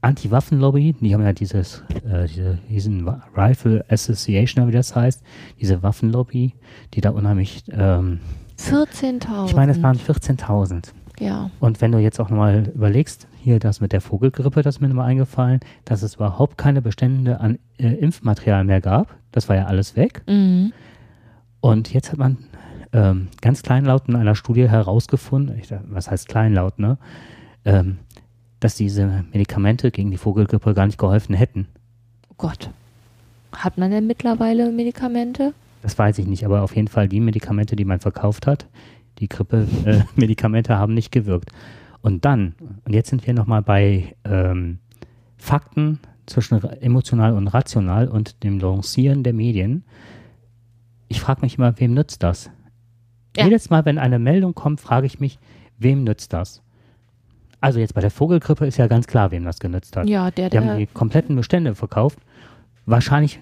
Anti-Waffen-Lobby, 0.00 0.94
die 1.00 1.14
haben 1.14 1.22
ja 1.22 1.32
dieses, 1.32 1.82
äh, 2.04 2.26
diese, 2.26 2.58
diesen 2.68 3.08
Rifle 3.36 3.84
Association, 3.88 4.68
wie 4.68 4.72
das 4.72 4.94
heißt, 4.94 5.22
diese 5.60 5.82
Waffenlobby, 5.82 6.54
die 6.94 7.00
da 7.00 7.10
unheimlich. 7.10 7.64
Ähm, 7.70 8.20
14.000. 8.58 9.46
Ich 9.46 9.56
meine, 9.56 9.72
es 9.72 9.82
waren 9.82 9.96
14.000. 9.96 10.92
Ja. 11.20 11.50
Und 11.60 11.80
wenn 11.80 11.92
du 11.92 11.98
jetzt 11.98 12.20
auch 12.20 12.30
nochmal 12.30 12.70
überlegst, 12.74 13.26
hier 13.42 13.58
das 13.58 13.80
mit 13.80 13.92
der 13.92 14.00
Vogelgrippe, 14.00 14.62
das 14.62 14.76
ist 14.76 14.80
mir 14.80 14.88
nochmal 14.88 15.08
eingefallen, 15.08 15.60
dass 15.84 16.02
es 16.02 16.16
überhaupt 16.16 16.58
keine 16.58 16.82
Bestände 16.82 17.40
an 17.40 17.58
äh, 17.78 17.88
Impfmaterial 17.88 18.64
mehr 18.64 18.80
gab. 18.80 19.14
Das 19.32 19.48
war 19.48 19.56
ja 19.56 19.66
alles 19.66 19.96
weg. 19.96 20.22
Mhm. 20.26 20.72
Und 21.60 21.92
jetzt 21.92 22.12
hat 22.12 22.18
man 22.18 22.38
ähm, 22.92 23.28
ganz 23.40 23.62
kleinlaut 23.62 24.08
in 24.08 24.16
einer 24.16 24.34
Studie 24.34 24.68
herausgefunden, 24.68 25.58
ich, 25.58 25.72
was 25.88 26.10
heißt 26.10 26.28
kleinlaut, 26.28 26.78
ne? 26.78 26.98
Ähm, 27.64 27.98
dass 28.60 28.74
diese 28.74 29.24
Medikamente 29.32 29.90
gegen 29.90 30.10
die 30.10 30.16
Vogelgrippe 30.16 30.74
gar 30.74 30.86
nicht 30.86 30.98
geholfen 30.98 31.34
hätten. 31.34 31.68
Oh 32.30 32.34
Gott. 32.38 32.70
Hat 33.52 33.78
man 33.78 33.90
denn 33.90 34.06
mittlerweile 34.06 34.70
Medikamente? 34.72 35.54
Das 35.82 35.96
weiß 35.96 36.18
ich 36.18 36.26
nicht, 36.26 36.44
aber 36.44 36.62
auf 36.62 36.74
jeden 36.74 36.88
Fall 36.88 37.08
die 37.08 37.20
Medikamente, 37.20 37.76
die 37.76 37.84
man 37.84 38.00
verkauft 38.00 38.46
hat, 38.46 38.66
die 39.18 39.28
Grippe-Medikamente 39.28 40.72
äh, 40.72 40.76
haben 40.76 40.94
nicht 40.94 41.12
gewirkt. 41.12 41.50
Und 42.00 42.24
dann, 42.24 42.54
und 42.84 42.94
jetzt 42.94 43.10
sind 43.10 43.26
wir 43.26 43.34
nochmal 43.34 43.62
bei 43.62 44.14
ähm, 44.24 44.78
Fakten 45.36 45.98
zwischen 46.26 46.62
emotional 46.80 47.34
und 47.34 47.48
rational 47.48 48.08
und 48.08 48.42
dem 48.44 48.58
Lancieren 48.58 49.22
der 49.22 49.32
Medien. 49.32 49.84
Ich 51.08 51.20
frage 51.20 51.40
mich 51.42 51.58
immer, 51.58 51.78
wem 51.80 51.94
nützt 51.94 52.22
das? 52.22 52.50
Ja. 53.36 53.44
Jedes 53.44 53.70
Mal, 53.70 53.84
wenn 53.84 53.98
eine 53.98 54.18
Meldung 54.18 54.54
kommt, 54.54 54.80
frage 54.80 55.06
ich 55.06 55.20
mich, 55.20 55.38
wem 55.78 56.04
nützt 56.04 56.32
das? 56.32 56.62
Also 57.60 57.80
jetzt 57.80 57.94
bei 57.94 58.00
der 58.00 58.10
Vogelgrippe 58.10 58.66
ist 58.66 58.76
ja 58.76 58.86
ganz 58.86 59.06
klar, 59.06 59.30
wem 59.30 59.44
das 59.44 59.58
genützt 59.58 59.96
hat. 59.96 60.08
Ja, 60.08 60.30
der, 60.30 60.50
der. 60.50 60.60
Die 60.60 60.68
haben 60.68 60.78
die 60.78 60.86
kompletten 60.86 61.34
Bestände 61.34 61.74
verkauft. 61.74 62.18
Wahrscheinlich 62.86 63.40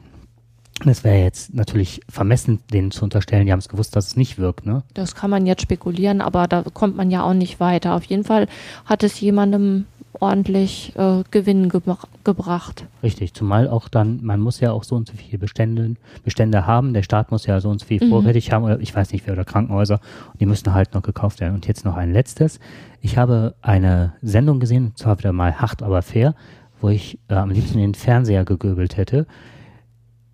das 0.84 1.04
wäre 1.04 1.22
jetzt 1.22 1.54
natürlich 1.54 2.00
vermessen, 2.08 2.60
denen 2.72 2.90
zu 2.90 3.04
unterstellen, 3.04 3.46
die 3.46 3.52
haben 3.52 3.60
es 3.60 3.68
gewusst, 3.68 3.96
dass 3.96 4.08
es 4.08 4.16
nicht 4.16 4.38
wirkt. 4.38 4.66
Ne? 4.66 4.82
Das 4.94 5.14
kann 5.14 5.30
man 5.30 5.46
jetzt 5.46 5.62
spekulieren, 5.62 6.20
aber 6.20 6.46
da 6.46 6.62
kommt 6.62 6.96
man 6.96 7.10
ja 7.10 7.22
auch 7.22 7.34
nicht 7.34 7.60
weiter. 7.60 7.94
Auf 7.94 8.04
jeden 8.04 8.24
Fall 8.24 8.46
hat 8.84 9.02
es 9.02 9.18
jemandem 9.20 9.86
ordentlich 10.20 10.92
äh, 10.96 11.22
Gewinn 11.30 11.68
gebra 11.68 11.98
gebracht. 12.24 12.86
Richtig, 13.02 13.34
zumal 13.34 13.68
auch 13.68 13.88
dann, 13.88 14.20
man 14.22 14.40
muss 14.40 14.60
ja 14.60 14.72
auch 14.72 14.82
so 14.82 14.96
und 14.96 15.08
so 15.08 15.14
viele 15.14 15.38
Bestände, 15.38 15.94
Bestände 16.24 16.66
haben, 16.66 16.94
der 16.94 17.02
Staat 17.02 17.30
muss 17.30 17.46
ja 17.46 17.60
so 17.60 17.68
und 17.68 17.80
so 17.80 17.86
viel 17.86 18.02
mhm. 18.02 18.10
vorrätig 18.10 18.52
haben, 18.52 18.64
oder 18.64 18.80
ich 18.80 18.94
weiß 18.94 19.12
nicht 19.12 19.26
wer, 19.26 19.34
oder 19.34 19.44
Krankenhäuser, 19.44 20.00
und 20.32 20.40
die 20.40 20.46
müssen 20.46 20.72
halt 20.72 20.94
noch 20.94 21.02
gekauft 21.02 21.40
werden. 21.40 21.54
Und 21.54 21.66
jetzt 21.66 21.84
noch 21.84 21.96
ein 21.96 22.12
letztes. 22.12 22.58
Ich 23.00 23.16
habe 23.16 23.54
eine 23.62 24.14
Sendung 24.22 24.58
gesehen, 24.58 24.92
zwar 24.96 25.18
wieder 25.18 25.32
mal 25.32 25.60
hart, 25.60 25.82
aber 25.82 26.02
fair, 26.02 26.34
wo 26.80 26.88
ich 26.88 27.18
äh, 27.28 27.34
am 27.34 27.50
liebsten 27.50 27.78
den 27.78 27.94
Fernseher 27.94 28.44
gegöbelt 28.44 28.96
hätte 28.96 29.26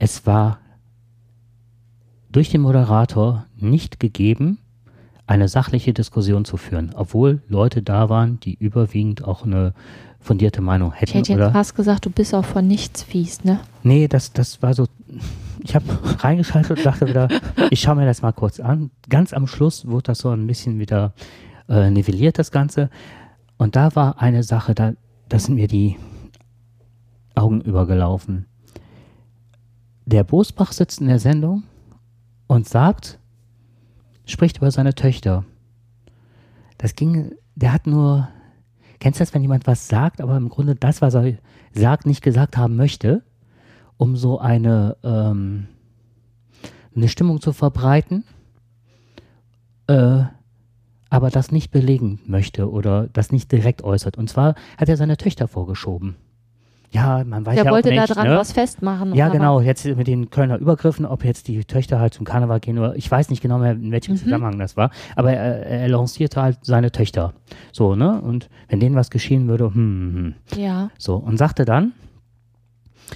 es 0.02 0.26
war 0.26 0.58
durch 2.32 2.50
den 2.50 2.60
Moderator 2.60 3.46
nicht 3.56 4.00
gegeben, 4.00 4.58
eine 5.28 5.46
sachliche 5.46 5.92
Diskussion 5.92 6.44
zu 6.44 6.56
führen, 6.56 6.90
obwohl 6.96 7.40
Leute 7.46 7.84
da 7.84 8.08
waren, 8.08 8.40
die 8.40 8.54
überwiegend 8.54 9.22
auch 9.22 9.44
eine 9.44 9.74
fundierte 10.18 10.60
Meinung 10.60 10.92
hätten. 10.92 11.18
Ich 11.18 11.28
hätte 11.28 11.40
jetzt 11.40 11.52
fast 11.52 11.76
gesagt, 11.76 12.04
du 12.04 12.10
bist 12.10 12.34
auch 12.34 12.44
von 12.44 12.66
nichts 12.66 13.04
fies, 13.04 13.44
ne? 13.44 13.60
Nee, 13.84 14.08
das, 14.08 14.32
das 14.32 14.60
war 14.60 14.74
so, 14.74 14.86
ich 15.62 15.76
habe 15.76 15.84
reingeschaltet 16.18 16.78
und 16.78 16.84
dachte 16.84 17.06
wieder, 17.06 17.28
ich 17.70 17.80
schaue 17.80 17.94
mir 17.94 18.06
das 18.06 18.22
mal 18.22 18.32
kurz 18.32 18.58
an. 18.58 18.90
Ganz 19.08 19.32
am 19.32 19.46
Schluss 19.46 19.86
wurde 19.86 20.08
das 20.08 20.18
so 20.18 20.30
ein 20.30 20.48
bisschen 20.48 20.80
wieder 20.80 21.12
äh, 21.68 21.90
nivelliert, 21.90 22.40
das 22.40 22.50
Ganze. 22.50 22.90
Und 23.56 23.76
da 23.76 23.94
war 23.94 24.20
eine 24.20 24.42
Sache, 24.42 24.74
da, 24.74 24.94
da 25.28 25.38
sind 25.38 25.54
mir 25.54 25.68
die 25.68 25.96
Augen 27.36 27.60
übergelaufen 27.60 28.46
der 30.04 30.24
Bosbach 30.24 30.72
sitzt 30.72 31.00
in 31.00 31.08
der 31.08 31.18
Sendung 31.18 31.62
und 32.46 32.68
sagt, 32.68 33.18
spricht 34.26 34.58
über 34.58 34.70
seine 34.70 34.94
Töchter. 34.94 35.44
Das 36.78 36.94
ging, 36.96 37.32
der 37.54 37.72
hat 37.72 37.86
nur, 37.86 38.28
kennst 38.98 39.20
du 39.20 39.24
das, 39.24 39.34
wenn 39.34 39.42
jemand 39.42 39.66
was 39.66 39.88
sagt, 39.88 40.20
aber 40.20 40.36
im 40.36 40.48
Grunde 40.48 40.74
das, 40.74 41.00
was 41.00 41.14
er 41.14 41.34
sagt, 41.72 42.06
nicht 42.06 42.22
gesagt 42.22 42.56
haben 42.56 42.76
möchte, 42.76 43.22
um 43.96 44.16
so 44.16 44.38
eine, 44.38 44.96
ähm, 45.04 45.68
eine 46.94 47.08
Stimmung 47.08 47.40
zu 47.40 47.52
verbreiten, 47.52 48.24
äh, 49.86 50.24
aber 51.10 51.30
das 51.30 51.52
nicht 51.52 51.70
belegen 51.70 52.20
möchte 52.26 52.70
oder 52.70 53.06
das 53.08 53.32
nicht 53.32 53.52
direkt 53.52 53.84
äußert. 53.84 54.16
Und 54.16 54.28
zwar 54.28 54.54
hat 54.78 54.88
er 54.88 54.96
seine 54.96 55.16
Töchter 55.16 55.46
vorgeschoben 55.46 56.16
ja, 56.92 57.24
man 57.24 57.46
weiß 57.46 57.54
Der 57.54 57.64
ja 57.64 57.70
wollte 57.70 57.88
auch 57.88 57.92
nicht, 57.92 58.10
da 58.10 58.14
dran 58.14 58.28
ne? 58.28 58.36
was 58.36 58.52
festmachen. 58.52 59.14
Ja, 59.14 59.30
genau. 59.30 59.60
Jetzt 59.60 59.86
mit 59.86 60.06
den 60.06 60.28
Kölner 60.28 60.58
Übergriffen, 60.58 61.06
ob 61.06 61.24
jetzt 61.24 61.48
die 61.48 61.64
Töchter 61.64 61.98
halt 61.98 62.12
zum 62.12 62.26
Karneval 62.26 62.60
gehen 62.60 62.78
oder 62.78 62.94
ich 62.96 63.10
weiß 63.10 63.30
nicht 63.30 63.40
genau 63.40 63.58
mehr, 63.58 63.72
in 63.72 63.90
welchem 63.90 64.12
mhm. 64.12 64.18
Zusammenhang 64.18 64.58
das 64.58 64.76
war, 64.76 64.90
aber 65.16 65.32
er, 65.32 65.64
er, 65.66 65.88
lancierte 65.88 66.42
halt 66.42 66.58
seine 66.60 66.92
Töchter. 66.92 67.32
So, 67.72 67.96
ne? 67.96 68.20
Und 68.20 68.50
wenn 68.68 68.78
denen 68.78 68.94
was 68.94 69.10
geschehen 69.10 69.48
würde, 69.48 69.66
hm, 69.66 69.74
hm, 69.74 70.34
hm. 70.54 70.62
Ja. 70.62 70.90
So, 70.98 71.16
und 71.16 71.38
sagte 71.38 71.64
dann, 71.64 71.92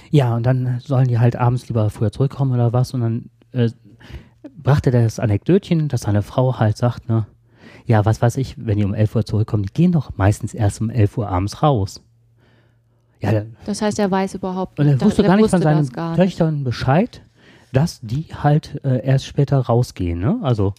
ja, 0.09 0.35
und 0.35 0.43
dann 0.43 0.79
sollen 0.79 1.07
die 1.07 1.19
halt 1.19 1.35
abends 1.35 1.67
lieber 1.67 1.91
früher 1.91 2.11
zurückkommen 2.11 2.53
oder 2.53 2.73
was 2.73 2.95
und 2.95 3.01
dann 3.01 3.29
äh, 3.51 3.69
brachte 4.57 4.89
der 4.89 5.03
das 5.03 5.19
Anekdötchen, 5.19 5.87
dass 5.87 6.01
seine 6.01 6.23
Frau 6.23 6.57
halt 6.57 6.77
sagt, 6.77 7.09
ne, 7.09 7.27
ja, 7.85 8.05
was 8.05 8.21
weiß 8.23 8.37
ich, 8.37 8.55
wenn 8.57 8.77
die 8.77 8.85
um 8.85 8.95
11 8.95 9.15
Uhr 9.15 9.25
zurückkommen, 9.25 9.63
die 9.63 9.73
gehen 9.73 9.91
doch 9.91 10.17
meistens 10.17 10.53
erst 10.53 10.81
um 10.81 10.89
11 10.89 11.17
Uhr 11.17 11.29
abends 11.29 11.61
raus. 11.61 12.01
Ja, 13.21 13.43
das 13.65 13.81
heißt, 13.81 13.99
er 13.99 14.11
weiß 14.11 14.35
überhaupt 14.35 14.77
nicht. 14.77 14.87
Und 14.87 15.01
er 15.01 15.05
wusste 15.05 15.23
gar 15.23 15.37
nicht 15.37 15.49
von 15.49 15.61
seinen 15.61 15.89
Töchtern 16.15 16.63
Bescheid, 16.63 17.21
dass 17.73 17.99
die 18.01 18.25
halt 18.33 18.79
äh, 18.83 19.05
erst 19.05 19.25
später 19.25 19.57
rausgehen. 19.57 20.19
Ne? 20.19 20.39
Also, 20.41 20.73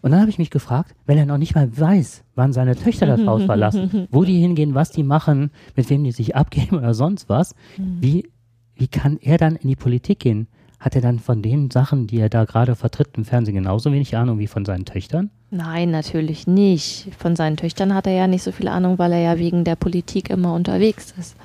und 0.00 0.10
dann 0.10 0.20
habe 0.20 0.30
ich 0.30 0.38
mich 0.38 0.50
gefragt, 0.50 0.94
wenn 1.06 1.16
er 1.16 1.26
noch 1.26 1.38
nicht 1.38 1.54
mal 1.54 1.68
weiß, 1.78 2.24
wann 2.34 2.52
seine 2.52 2.76
Töchter 2.76 3.06
das 3.06 3.24
Haus 3.24 3.44
verlassen, 3.44 4.08
wo 4.10 4.24
die 4.24 4.40
hingehen, 4.40 4.74
was 4.74 4.90
die 4.90 5.04
machen, 5.04 5.50
mit 5.76 5.88
wem 5.90 6.02
die 6.02 6.12
sich 6.12 6.34
abgeben 6.36 6.78
oder 6.78 6.94
sonst 6.94 7.28
was, 7.28 7.54
mhm. 7.76 7.98
wie, 8.00 8.28
wie 8.74 8.88
kann 8.88 9.18
er 9.20 9.38
dann 9.38 9.56
in 9.56 9.68
die 9.68 9.76
Politik 9.76 10.20
gehen? 10.20 10.48
Hat 10.80 10.96
er 10.96 11.00
dann 11.00 11.20
von 11.20 11.42
den 11.42 11.70
Sachen, 11.70 12.08
die 12.08 12.18
er 12.18 12.28
da 12.28 12.44
gerade 12.44 12.74
vertritt 12.74 13.10
im 13.16 13.24
Fernsehen, 13.24 13.54
genauso 13.54 13.92
wenig 13.92 14.16
Ahnung 14.16 14.40
wie 14.40 14.48
von 14.48 14.64
seinen 14.64 14.84
Töchtern? 14.84 15.30
Nein, 15.50 15.92
natürlich 15.92 16.48
nicht. 16.48 17.06
Von 17.16 17.36
seinen 17.36 17.56
Töchtern 17.56 17.94
hat 17.94 18.08
er 18.08 18.14
ja 18.14 18.26
nicht 18.26 18.42
so 18.42 18.50
viel 18.50 18.66
Ahnung, 18.66 18.98
weil 18.98 19.12
er 19.12 19.20
ja 19.20 19.38
wegen 19.38 19.62
der 19.62 19.76
Politik 19.76 20.28
immer 20.30 20.52
unterwegs 20.54 21.14
ist. 21.16 21.36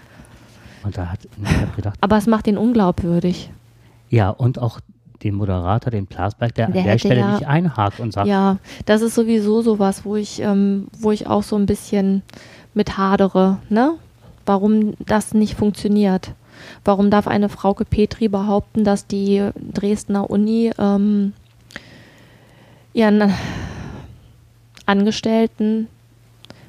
Und 0.83 0.97
da 0.97 1.07
hat 1.07 1.19
ich 1.25 1.75
gedacht. 1.75 1.97
Aber 2.01 2.17
es 2.17 2.27
macht 2.27 2.47
ihn 2.47 2.57
unglaubwürdig. 2.57 3.51
Ja, 4.09 4.29
und 4.29 4.59
auch 4.59 4.79
den 5.23 5.35
Moderator, 5.35 5.91
den 5.91 6.07
Plasberg, 6.07 6.53
der, 6.55 6.67
der 6.67 6.81
an 6.81 6.87
der 6.87 6.97
Stelle 6.97 7.19
ja, 7.19 7.31
nicht 7.33 7.47
einhakt 7.47 7.99
und 7.99 8.13
sagt. 8.13 8.27
Ja, 8.27 8.57
das 8.85 9.01
ist 9.01 9.15
sowieso 9.15 9.61
sowas, 9.61 10.05
wo 10.05 10.15
ich, 10.15 10.41
ähm, 10.41 10.87
wo 10.99 11.11
ich 11.11 11.27
auch 11.27 11.43
so 11.43 11.55
ein 11.55 11.65
bisschen 11.65 12.21
mit 12.73 12.97
hadere, 12.97 13.57
ne? 13.69 13.95
Warum 14.45 14.93
das 14.99 15.33
nicht 15.33 15.55
funktioniert. 15.55 16.33
Warum 16.85 17.09
darf 17.09 17.27
eine 17.27 17.49
Frauke 17.49 17.85
Petri 17.85 18.29
behaupten, 18.29 18.83
dass 18.83 19.07
die 19.07 19.49
Dresdner 19.73 20.29
Uni 20.29 20.71
ähm, 20.79 21.33
ihren 22.93 23.33
Angestellten 24.85 25.87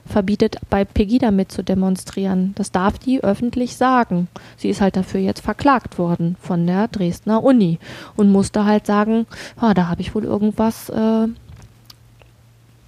verbietet, 0.08 0.58
bei 0.70 0.84
Pegida 0.84 1.30
mit 1.30 1.52
zu 1.52 1.62
demonstrieren. 1.62 2.52
Das 2.56 2.72
darf 2.72 2.98
die 2.98 3.22
öffentlich 3.22 3.76
sagen. 3.76 4.28
Sie 4.56 4.68
ist 4.68 4.80
halt 4.80 4.96
dafür 4.96 5.20
jetzt 5.20 5.40
verklagt 5.40 5.98
worden 5.98 6.36
von 6.40 6.66
der 6.66 6.88
Dresdner 6.88 7.42
Uni 7.44 7.78
und 8.16 8.32
musste 8.32 8.64
halt 8.64 8.86
sagen, 8.86 9.26
ah, 9.58 9.74
da 9.74 9.88
habe 9.88 10.00
ich 10.00 10.14
wohl 10.14 10.24
irgendwas 10.24 10.88
äh, 10.88 11.28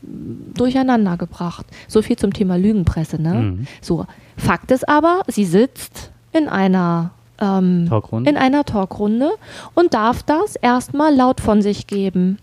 durcheinander 0.02 1.16
gebracht. 1.16 1.66
So 1.88 2.02
viel 2.02 2.16
zum 2.16 2.32
Thema 2.32 2.56
Lügenpresse, 2.56 3.20
ne? 3.20 3.34
Mhm. 3.34 3.66
So, 3.80 4.06
Fakt 4.36 4.70
ist 4.70 4.88
aber, 4.88 5.20
sie 5.26 5.44
sitzt 5.44 6.10
in 6.32 6.48
einer 6.48 7.10
ähm, 7.40 7.90
in 8.24 8.36
einer 8.36 8.64
Talkrunde 8.64 9.30
und 9.74 9.94
darf 9.94 10.22
das 10.22 10.56
erstmal 10.56 11.14
laut 11.14 11.40
von 11.40 11.62
sich 11.62 11.86
geben. 11.86 12.38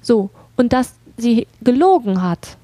So, 0.00 0.30
und 0.56 0.72
dass 0.72 0.94
sie 1.16 1.46
gelogen 1.60 2.22
hat 2.22 2.56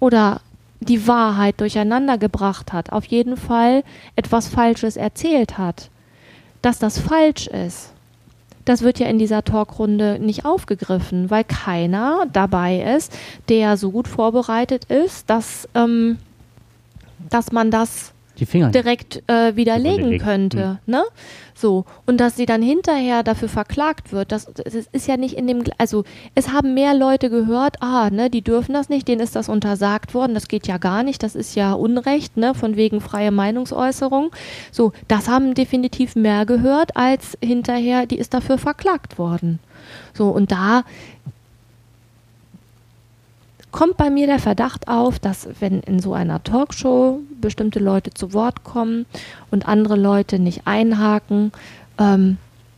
oder 0.00 0.40
die 0.84 1.06
Wahrheit 1.06 1.60
durcheinander 1.60 2.18
gebracht 2.18 2.72
hat, 2.72 2.92
auf 2.92 3.04
jeden 3.04 3.36
Fall 3.36 3.84
etwas 4.16 4.48
Falsches 4.48 4.96
erzählt 4.96 5.58
hat, 5.58 5.90
dass 6.60 6.78
das 6.78 6.98
falsch 6.98 7.46
ist, 7.46 7.92
das 8.64 8.82
wird 8.82 8.98
ja 8.98 9.06
in 9.08 9.18
dieser 9.18 9.42
Talkrunde 9.42 10.18
nicht 10.20 10.44
aufgegriffen, 10.44 11.30
weil 11.30 11.44
keiner 11.44 12.26
dabei 12.32 12.94
ist, 12.96 13.12
der 13.48 13.76
so 13.76 13.90
gut 13.90 14.06
vorbereitet 14.06 14.84
ist, 14.84 15.28
dass, 15.28 15.68
ähm, 15.74 16.18
dass 17.28 17.50
man 17.50 17.70
das 17.70 18.11
direkt 18.38 19.22
äh, 19.28 19.56
widerlegen 19.56 20.18
könnte. 20.18 20.78
Mhm. 20.86 20.92
Ne? 20.92 21.04
So, 21.54 21.84
und 22.06 22.18
dass 22.18 22.36
sie 22.36 22.46
dann 22.46 22.62
hinterher 22.62 23.22
dafür 23.22 23.48
verklagt 23.48 24.12
wird, 24.12 24.32
das, 24.32 24.46
das, 24.46 24.74
ist 24.74 25.06
ja 25.06 25.16
nicht 25.16 25.36
in 25.36 25.46
dem, 25.46 25.62
also 25.78 26.04
es 26.34 26.50
haben 26.52 26.74
mehr 26.74 26.94
Leute 26.94 27.30
gehört, 27.30 27.76
ah, 27.80 28.10
ne, 28.10 28.30
die 28.30 28.42
dürfen 28.42 28.72
das 28.72 28.88
nicht, 28.88 29.06
denen 29.06 29.20
ist 29.20 29.36
das 29.36 29.48
untersagt 29.48 30.14
worden, 30.14 30.34
das 30.34 30.48
geht 30.48 30.66
ja 30.66 30.78
gar 30.78 31.02
nicht, 31.02 31.22
das 31.22 31.36
ist 31.36 31.54
ja 31.54 31.74
Unrecht, 31.74 32.36
ne, 32.36 32.54
von 32.54 32.76
wegen 32.76 33.00
freie 33.00 33.30
Meinungsäußerung. 33.30 34.30
So, 34.70 34.92
das 35.08 35.28
haben 35.28 35.54
definitiv 35.54 36.16
mehr 36.16 36.46
gehört, 36.46 36.96
als 36.96 37.36
hinterher, 37.42 38.06
die 38.06 38.18
ist 38.18 38.34
dafür 38.34 38.58
verklagt 38.58 39.18
worden. 39.18 39.58
So, 40.14 40.28
und 40.28 40.52
da 40.52 40.84
kommt 43.72 43.96
bei 43.96 44.10
mir 44.10 44.26
der 44.26 44.38
Verdacht 44.38 44.86
auf, 44.86 45.18
dass 45.18 45.48
wenn 45.58 45.80
in 45.80 45.98
so 45.98 46.14
einer 46.14 46.42
Talkshow 46.44 47.20
bestimmte 47.40 47.80
Leute 47.80 48.12
zu 48.12 48.32
Wort 48.32 48.62
kommen 48.62 49.06
und 49.50 49.66
andere 49.66 49.96
Leute 49.96 50.38
nicht 50.38 50.62
einhaken, 50.66 51.52
ähm, 51.98 52.36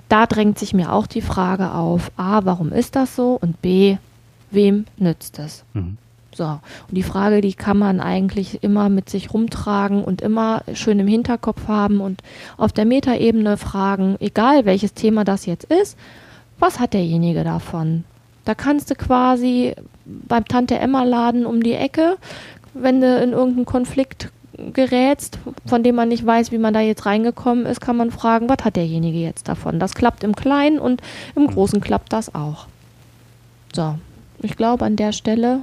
da 0.09 0.27
drängt 0.27 0.59
sich 0.59 0.73
mir 0.73 0.93
auch 0.93 1.07
die 1.07 1.21
Frage 1.21 1.73
auf, 1.73 2.11
a, 2.17 2.45
warum 2.45 2.73
ist 2.73 2.97
das 2.97 3.17
so 3.17 3.39
und 3.41 3.61
b, 3.61 3.99
wem 4.51 4.87
nützt 4.97 5.39
es? 5.39 5.65
Mhm. 5.75 5.99
So, 6.35 6.45
und 6.45 6.61
die 6.91 7.05
Frage, 7.05 7.41
die 7.41 7.55
kann 7.55 7.79
man 7.79 8.01
eigentlich 8.01 8.63
immer 8.65 8.89
mit 8.89 9.09
sich 9.09 9.33
rumtragen 9.33 10.03
und 10.03 10.21
immer 10.21 10.63
schön 10.75 10.99
im 10.99 11.07
Hinterkopf 11.07 11.69
haben 11.69 12.01
und 12.01 12.23
auf 12.57 12.73
der 12.73 12.85
Metaebene 12.85 13.57
fragen, 13.57 14.17
egal 14.19 14.65
welches 14.65 14.95
Thema 14.95 15.25
das 15.25 15.47
jetzt 15.47 15.65
ist, 15.65 15.97
was 16.59 16.81
hat 16.81 16.93
derjenige 16.93 17.45
davon? 17.45 18.05
Da 18.45 18.55
kannst 18.55 18.91
du 18.91 18.95
quasi 18.95 19.75
beim 20.05 20.45
Tante 20.45 20.79
Emma 20.79 21.03
Laden 21.05 21.47
um 21.47 21.63
die 21.63 21.75
Ecke, 21.75 22.17
wenn 22.75 23.01
du 23.01 23.19
in 23.23 23.33
irgendeinen 23.33 23.65
Konflikt 23.65 24.31
gerätst, 24.73 25.39
von 25.67 25.83
dem 25.83 25.95
man 25.97 26.09
nicht 26.09 26.25
weiß, 26.25 26.53
wie 26.53 26.59
man 26.59 26.75
da 26.75 26.81
jetzt 26.81 27.07
reingekommen 27.07 27.67
ist, 27.67 27.81
kann 27.81 27.97
man 27.97 28.11
fragen, 28.11 28.49
was 28.49 28.65
hat 28.65 28.77
derjenige 28.77 29.19
jetzt 29.19 29.49
davon? 29.49 29.81
Das 29.81 29.95
klappt 29.95 30.23
im 30.23 30.37
Kleinen 30.37 30.79
und 30.79 31.03
im 31.35 31.47
Großen 31.47 31.81
klappt 31.81 32.13
das 32.13 32.35
auch. 32.35 32.67
So, 33.75 33.99
ich 34.43 34.57
glaube 34.57 34.85
an 34.85 34.97
der 34.97 35.13
Stelle. 35.13 35.61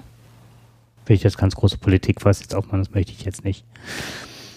Will 1.05 1.15
ich 1.15 1.23
jetzt 1.23 1.37
ganz 1.37 1.55
große 1.55 1.77
Politik 1.77 2.25
was 2.25 2.41
jetzt 2.41 2.55
aufmachen, 2.55 2.79
das 2.79 2.93
möchte 2.93 3.11
ich 3.11 3.23
jetzt 3.23 3.45
nicht. 3.45 3.63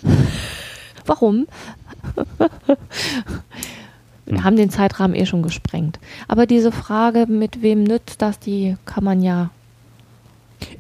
Warum? 1.07 1.47
Wir 4.27 4.39
hm. 4.39 4.45
haben 4.45 4.57
den 4.57 4.71
Zeitrahmen 4.71 5.15
eh 5.15 5.27
schon 5.27 5.43
gesprengt. 5.43 5.99
Aber 6.29 6.47
diese 6.47 6.73
Frage, 6.73 7.27
mit 7.27 7.63
wem 7.63 7.85
nützt 7.85 8.23
das, 8.23 8.39
die 8.39 8.77
kann 8.87 9.05
man 9.05 9.23
ja 9.23 9.51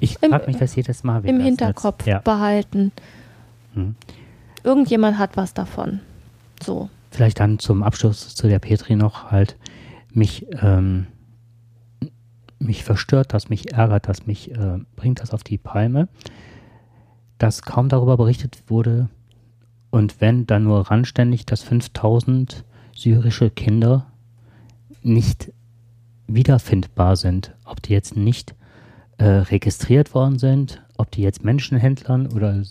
ich 0.00 0.18
frage 0.18 0.46
mich 0.46 0.56
das 0.56 0.74
jedes 0.74 1.04
Mal. 1.04 1.24
Im 1.24 1.40
Hinterkopf 1.40 2.06
ja. 2.06 2.20
behalten. 2.20 2.92
Hm. 3.74 3.96
Irgendjemand 4.62 5.18
hat 5.18 5.36
was 5.36 5.54
davon. 5.54 6.00
So. 6.62 6.88
Vielleicht 7.10 7.40
dann 7.40 7.58
zum 7.58 7.82
Abschluss 7.82 8.34
zu 8.34 8.48
der 8.48 8.58
Petri 8.58 8.96
noch 8.96 9.30
halt 9.30 9.56
mich, 10.12 10.46
ähm, 10.62 11.06
mich 12.58 12.84
verstört 12.84 13.34
das, 13.34 13.48
mich 13.50 13.72
ärgert 13.72 14.08
das, 14.08 14.26
mich 14.26 14.50
äh, 14.52 14.78
bringt 14.96 15.20
das 15.20 15.32
auf 15.32 15.44
die 15.44 15.58
Palme, 15.58 16.08
dass 17.38 17.62
kaum 17.62 17.88
darüber 17.88 18.16
berichtet 18.16 18.62
wurde 18.68 19.08
und 19.90 20.20
wenn 20.20 20.46
dann 20.46 20.64
nur 20.64 20.90
randständig, 20.90 21.46
dass 21.46 21.62
5000 21.62 22.64
syrische 22.94 23.50
Kinder 23.50 24.06
nicht 25.02 25.52
wiederfindbar 26.26 27.16
sind, 27.16 27.54
ob 27.64 27.82
die 27.82 27.92
jetzt 27.92 28.16
nicht 28.16 28.54
äh, 29.18 29.24
registriert 29.24 30.14
worden 30.14 30.38
sind, 30.38 30.82
ob 30.96 31.10
die 31.10 31.22
jetzt 31.22 31.44
Menschenhändlern 31.44 32.28
oder 32.28 32.62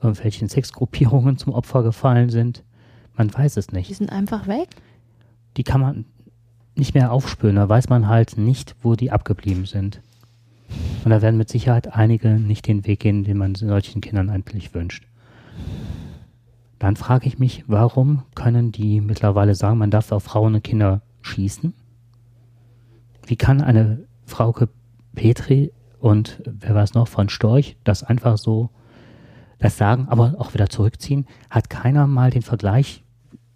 irgendwelchen 0.00 0.48
Sexgruppierungen 0.48 1.36
zum 1.36 1.52
Opfer 1.52 1.82
gefallen 1.82 2.30
sind. 2.30 2.62
Man 3.16 3.32
weiß 3.32 3.56
es 3.56 3.70
nicht. 3.72 3.88
Die 3.88 3.94
sind 3.94 4.10
einfach 4.10 4.46
weg? 4.46 4.68
Die 5.56 5.62
kann 5.62 5.80
man 5.80 6.04
nicht 6.74 6.94
mehr 6.94 7.12
aufspüren. 7.12 7.56
Da 7.56 7.68
weiß 7.68 7.88
man 7.88 8.08
halt 8.08 8.38
nicht, 8.38 8.74
wo 8.82 8.94
die 8.94 9.10
abgeblieben 9.10 9.66
sind. 9.66 10.00
Und 11.04 11.10
da 11.10 11.22
werden 11.22 11.36
mit 11.36 11.48
Sicherheit 11.48 11.94
einige 11.94 12.28
nicht 12.28 12.66
den 12.66 12.86
Weg 12.86 13.00
gehen, 13.00 13.24
den 13.24 13.36
man 13.36 13.54
solchen 13.54 14.00
Kindern 14.00 14.30
eigentlich 14.30 14.72
wünscht. 14.74 15.04
Dann 16.80 16.96
frage 16.96 17.28
ich 17.28 17.38
mich, 17.38 17.62
warum 17.68 18.22
können 18.34 18.72
die 18.72 19.02
mittlerweile 19.02 19.54
sagen, 19.54 19.78
man 19.78 19.90
darf 19.90 20.10
auf 20.10 20.24
Frauen 20.24 20.54
und 20.54 20.64
Kinder 20.64 21.02
schießen? 21.20 21.74
Wie 23.26 23.36
kann 23.36 23.60
eine 23.60 24.00
Frauke 24.24 24.70
Petri 25.14 25.72
und 26.00 26.42
wer 26.46 26.74
es 26.76 26.94
noch 26.94 27.06
von 27.06 27.28
Storch 27.28 27.76
das 27.84 28.02
einfach 28.02 28.38
so 28.38 28.70
das 29.58 29.76
sagen, 29.76 30.08
aber 30.08 30.36
auch 30.38 30.54
wieder 30.54 30.70
zurückziehen, 30.70 31.26
hat 31.50 31.68
keiner 31.68 32.06
mal 32.06 32.30
den 32.30 32.40
Vergleich 32.40 33.04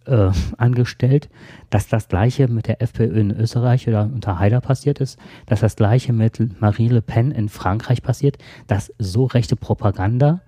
äh, 0.05 0.31
angestellt, 0.59 1.31
dass 1.71 1.89
das 1.89 2.09
gleiche 2.09 2.47
mit 2.49 2.69
der 2.69 2.83
FPÖ 2.83 3.19
in 3.19 3.31
Österreich 3.31 3.89
oder 3.89 4.03
unter 4.03 4.39
Haider 4.39 4.61
passiert 4.61 5.01
ist, 5.01 5.19
dass 5.47 5.61
das 5.61 5.77
gleiche 5.77 6.13
mit 6.13 6.61
Marie 6.61 6.89
Le 6.89 7.01
Pen 7.01 7.31
in 7.31 7.49
Frankreich 7.49 8.03
passiert, 8.03 8.37
dass 8.67 8.93
so 8.99 9.25
rechte 9.25 9.57
Propaganda 9.57 10.43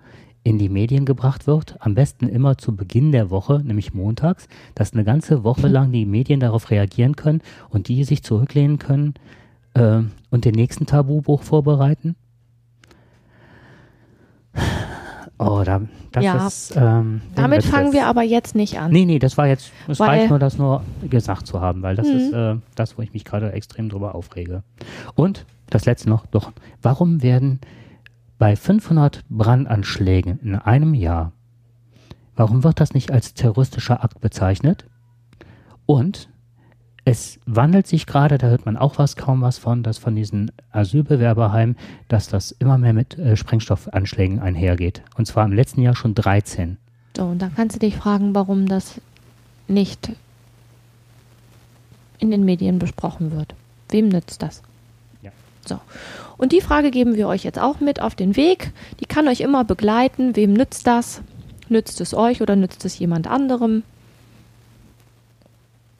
in 0.46 0.58
die 0.58 0.68
Medien 0.68 1.04
gebracht 1.04 1.48
wird, 1.48 1.74
am 1.80 1.96
besten 1.96 2.28
immer 2.28 2.56
zu 2.56 2.76
Beginn 2.76 3.10
der 3.10 3.30
Woche, 3.30 3.60
nämlich 3.64 3.94
montags, 3.94 4.46
dass 4.76 4.92
eine 4.92 5.02
ganze 5.02 5.42
Woche 5.42 5.66
lang 5.66 5.90
die 5.90 6.06
Medien 6.06 6.38
darauf 6.38 6.70
reagieren 6.70 7.16
können 7.16 7.42
und 7.68 7.88
die 7.88 8.04
sich 8.04 8.22
zurücklehnen 8.22 8.78
können 8.78 9.14
äh, 9.74 10.02
und 10.30 10.44
den 10.44 10.54
nächsten 10.54 10.86
Tabubuch 10.86 11.42
vorbereiten. 11.42 12.14
Oh, 15.38 15.62
da, 15.64 15.82
das 16.12 16.24
ja. 16.24 16.46
ist. 16.46 16.76
Ähm, 16.76 17.22
Damit 17.34 17.64
fangen 17.64 17.92
wir 17.92 18.06
aber 18.06 18.22
jetzt 18.22 18.54
nicht 18.54 18.78
an. 18.78 18.92
Nee, 18.92 19.04
nee, 19.04 19.18
das 19.18 19.36
war 19.36 19.48
jetzt, 19.48 19.72
es 19.88 20.00
reicht 20.00 20.30
nur, 20.30 20.38
das 20.38 20.58
nur 20.58 20.82
gesagt 21.10 21.48
zu 21.48 21.60
haben, 21.60 21.82
weil 21.82 21.96
das 21.96 22.06
mhm. 22.06 22.14
ist 22.14 22.32
äh, 22.32 22.54
das, 22.76 22.96
wo 22.96 23.02
ich 23.02 23.12
mich 23.12 23.24
gerade 23.24 23.50
extrem 23.52 23.88
drüber 23.88 24.14
aufrege. 24.14 24.62
Und 25.16 25.44
das 25.70 25.86
letzte 25.86 26.08
noch, 26.08 26.24
doch, 26.26 26.52
warum 26.82 27.22
werden 27.24 27.58
bei 28.38 28.56
500 28.56 29.24
Brandanschlägen 29.28 30.38
in 30.40 30.54
einem 30.56 30.94
Jahr, 30.94 31.32
warum 32.34 32.64
wird 32.64 32.80
das 32.80 32.94
nicht 32.94 33.10
als 33.10 33.34
terroristischer 33.34 34.04
Akt 34.04 34.20
bezeichnet? 34.20 34.84
Und 35.86 36.28
es 37.04 37.38
wandelt 37.46 37.86
sich 37.86 38.06
gerade, 38.06 38.36
da 38.36 38.48
hört 38.48 38.66
man 38.66 38.76
auch 38.76 38.98
was, 38.98 39.14
kaum 39.14 39.40
was 39.40 39.58
von, 39.58 39.84
dass 39.84 39.96
von 39.96 40.16
diesen 40.16 40.50
Asylbewerberheimen, 40.72 41.76
dass 42.08 42.28
das 42.28 42.50
immer 42.50 42.78
mehr 42.78 42.92
mit 42.92 43.16
äh, 43.16 43.36
Sprengstoffanschlägen 43.36 44.40
einhergeht. 44.40 45.02
Und 45.16 45.26
zwar 45.26 45.44
im 45.44 45.52
letzten 45.52 45.82
Jahr 45.82 45.94
schon 45.94 46.16
13. 46.16 46.78
So, 47.16 47.24
und 47.26 47.40
da 47.40 47.48
kannst 47.54 47.76
du 47.76 47.80
dich 47.80 47.96
fragen, 47.96 48.34
warum 48.34 48.66
das 48.66 49.00
nicht 49.68 50.12
in 52.18 52.30
den 52.30 52.44
Medien 52.44 52.78
besprochen 52.80 53.30
wird. 53.30 53.54
Wem 53.88 54.08
nützt 54.08 54.42
das? 54.42 54.62
So. 55.68 55.80
Und 56.36 56.52
die 56.52 56.60
Frage 56.60 56.90
geben 56.90 57.16
wir 57.16 57.28
euch 57.28 57.44
jetzt 57.44 57.58
auch 57.58 57.80
mit 57.80 58.00
auf 58.00 58.14
den 58.14 58.36
Weg. 58.36 58.72
Die 59.00 59.06
kann 59.06 59.28
euch 59.28 59.40
immer 59.40 59.64
begleiten. 59.64 60.36
Wem 60.36 60.52
nützt 60.52 60.86
das? 60.86 61.22
Nützt 61.68 62.00
es 62.00 62.14
euch 62.14 62.42
oder 62.42 62.56
nützt 62.56 62.84
es 62.84 62.98
jemand 62.98 63.26
anderem? 63.26 63.82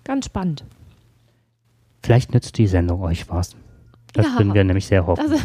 Ganz 0.05 0.27
spannend. 0.27 0.65
Vielleicht 2.03 2.33
nützt 2.33 2.57
die 2.59 2.69
Sendung 2.69 3.03
euch 3.03 3.29
was. 3.29 3.57
Das 4.13 4.27
ja. 4.27 4.39
würden 4.39 4.55
wir 4.55 4.63
nämlich 4.63 4.87
sehr 4.87 5.07
hoffen. 5.07 5.21
Also 5.21 5.37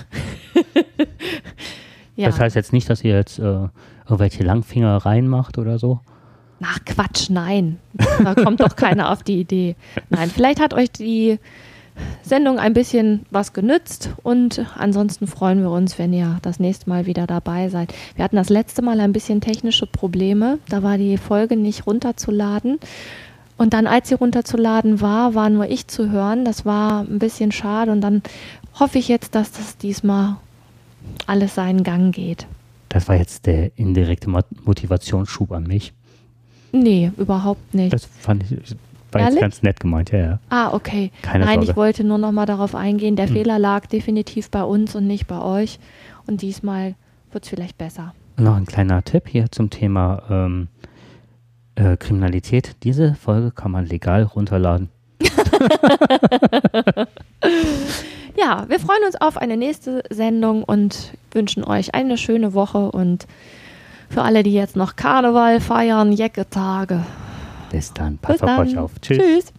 ja. 2.15 2.27
Das 2.27 2.39
heißt 2.39 2.55
jetzt 2.55 2.71
nicht, 2.71 2.89
dass 2.89 3.03
ihr 3.03 3.15
jetzt 3.15 3.39
äh, 3.39 3.67
irgendwelche 4.05 4.43
Langfinger 4.43 4.97
reinmacht 4.97 5.57
oder 5.57 5.79
so. 5.79 5.99
Ach 6.63 6.77
Quatsch, 6.85 7.29
nein. 7.29 7.79
Da 8.23 8.35
kommt 8.35 8.59
doch 8.59 8.75
keiner 8.75 9.09
auf 9.11 9.23
die 9.23 9.39
Idee. 9.39 9.75
Nein, 10.09 10.29
vielleicht 10.29 10.59
hat 10.59 10.75
euch 10.75 10.91
die 10.91 11.39
Sendung 12.23 12.59
ein 12.59 12.73
bisschen 12.73 13.25
was 13.29 13.53
genützt 13.53 14.09
und 14.23 14.65
ansonsten 14.77 15.27
freuen 15.27 15.61
wir 15.61 15.71
uns, 15.71 15.99
wenn 15.99 16.13
ihr 16.13 16.37
das 16.41 16.59
nächste 16.59 16.89
Mal 16.89 17.05
wieder 17.05 17.27
dabei 17.27 17.69
seid. 17.69 17.93
Wir 18.15 18.23
hatten 18.23 18.35
das 18.35 18.49
letzte 18.49 18.81
Mal 18.81 18.99
ein 18.99 19.13
bisschen 19.13 19.41
technische 19.41 19.85
Probleme. 19.85 20.59
Da 20.69 20.83
war 20.83 20.97
die 20.97 21.17
Folge 21.17 21.57
nicht 21.57 21.87
runterzuladen. 21.87 22.79
Und 23.57 23.73
dann, 23.73 23.85
als 23.85 24.09
sie 24.09 24.15
runterzuladen 24.15 25.01
war, 25.01 25.35
war 25.35 25.49
nur 25.49 25.69
ich 25.69 25.87
zu 25.87 26.09
hören. 26.09 26.45
Das 26.45 26.65
war 26.65 27.01
ein 27.01 27.19
bisschen 27.19 27.51
schade. 27.51 27.91
Und 27.91 28.01
dann 28.01 28.23
hoffe 28.79 28.97
ich 28.97 29.07
jetzt, 29.07 29.35
dass 29.35 29.51
das 29.51 29.77
diesmal 29.77 30.37
alles 31.27 31.55
seinen 31.55 31.83
Gang 31.83 32.13
geht. 32.13 32.47
Das 32.89 33.07
war 33.07 33.15
jetzt 33.15 33.45
der 33.45 33.77
indirekte 33.77 34.29
Motivationsschub 34.29 35.51
an 35.51 35.63
mich. 35.63 35.93
Nee, 36.71 37.11
überhaupt 37.17 37.73
nicht. 37.73 37.93
Das 37.93 38.05
fand 38.05 38.43
ich, 38.43 38.75
war 39.13 39.21
Ehrlich? 39.21 39.35
jetzt 39.35 39.41
ganz 39.41 39.61
nett 39.63 39.79
gemeint, 39.79 40.11
ja, 40.11 40.19
ja. 40.19 40.39
ah, 40.49 40.73
okay. 40.73 41.11
Keine 41.21 41.45
Nein, 41.45 41.55
Sorge. 41.59 41.71
ich 41.71 41.75
wollte 41.75 42.03
nur 42.03 42.17
noch 42.17 42.31
mal 42.31 42.45
darauf 42.45 42.75
eingehen. 42.75 43.15
Der 43.15 43.27
Hm. 43.27 43.33
Fehler 43.33 43.59
lag 43.59 43.85
definitiv 43.87 44.49
bei 44.49 44.63
uns 44.63 44.95
und 44.95 45.07
nicht 45.07 45.27
bei 45.27 45.41
euch. 45.41 45.79
Und 46.27 46.41
diesmal 46.41 46.95
wird 47.31 47.43
es 47.43 47.49
vielleicht 47.49 47.77
besser. 47.77 48.13
Noch 48.37 48.55
ein 48.55 48.65
kleiner 48.65 49.03
Tipp 49.03 49.27
hier 49.27 49.51
zum 49.51 49.69
Thema 49.69 50.23
ähm, 50.29 50.67
äh, 51.75 51.97
Kriminalität. 51.97 52.75
Diese 52.83 53.15
Folge 53.15 53.51
kann 53.51 53.71
man 53.71 53.85
legal 53.85 54.23
runterladen. 54.23 54.89
Ja, 58.37 58.65
wir 58.69 58.79
freuen 58.79 59.03
uns 59.05 59.19
auf 59.19 59.37
eine 59.37 59.57
nächste 59.57 60.03
Sendung 60.09 60.63
und 60.63 61.11
wünschen 61.31 61.63
euch 61.63 61.93
eine 61.93 62.17
schöne 62.17 62.53
Woche 62.53 62.89
und 62.91 63.27
für 64.09 64.21
alle, 64.23 64.41
die 64.43 64.53
jetzt 64.53 64.75
noch 64.75 64.95
Karneval 64.95 65.59
feiern, 65.59 66.11
Jecke-Tage. 66.13 67.03
Bis 67.71 67.93
dann. 67.93 68.17
Passt 68.17 68.41
Bis 68.41 68.43
auf 68.43 68.57
dann. 68.57 68.67
euch 68.67 68.77
auf. 68.77 68.91
Tschüss. 69.01 69.17
Tschüss. 69.17 69.53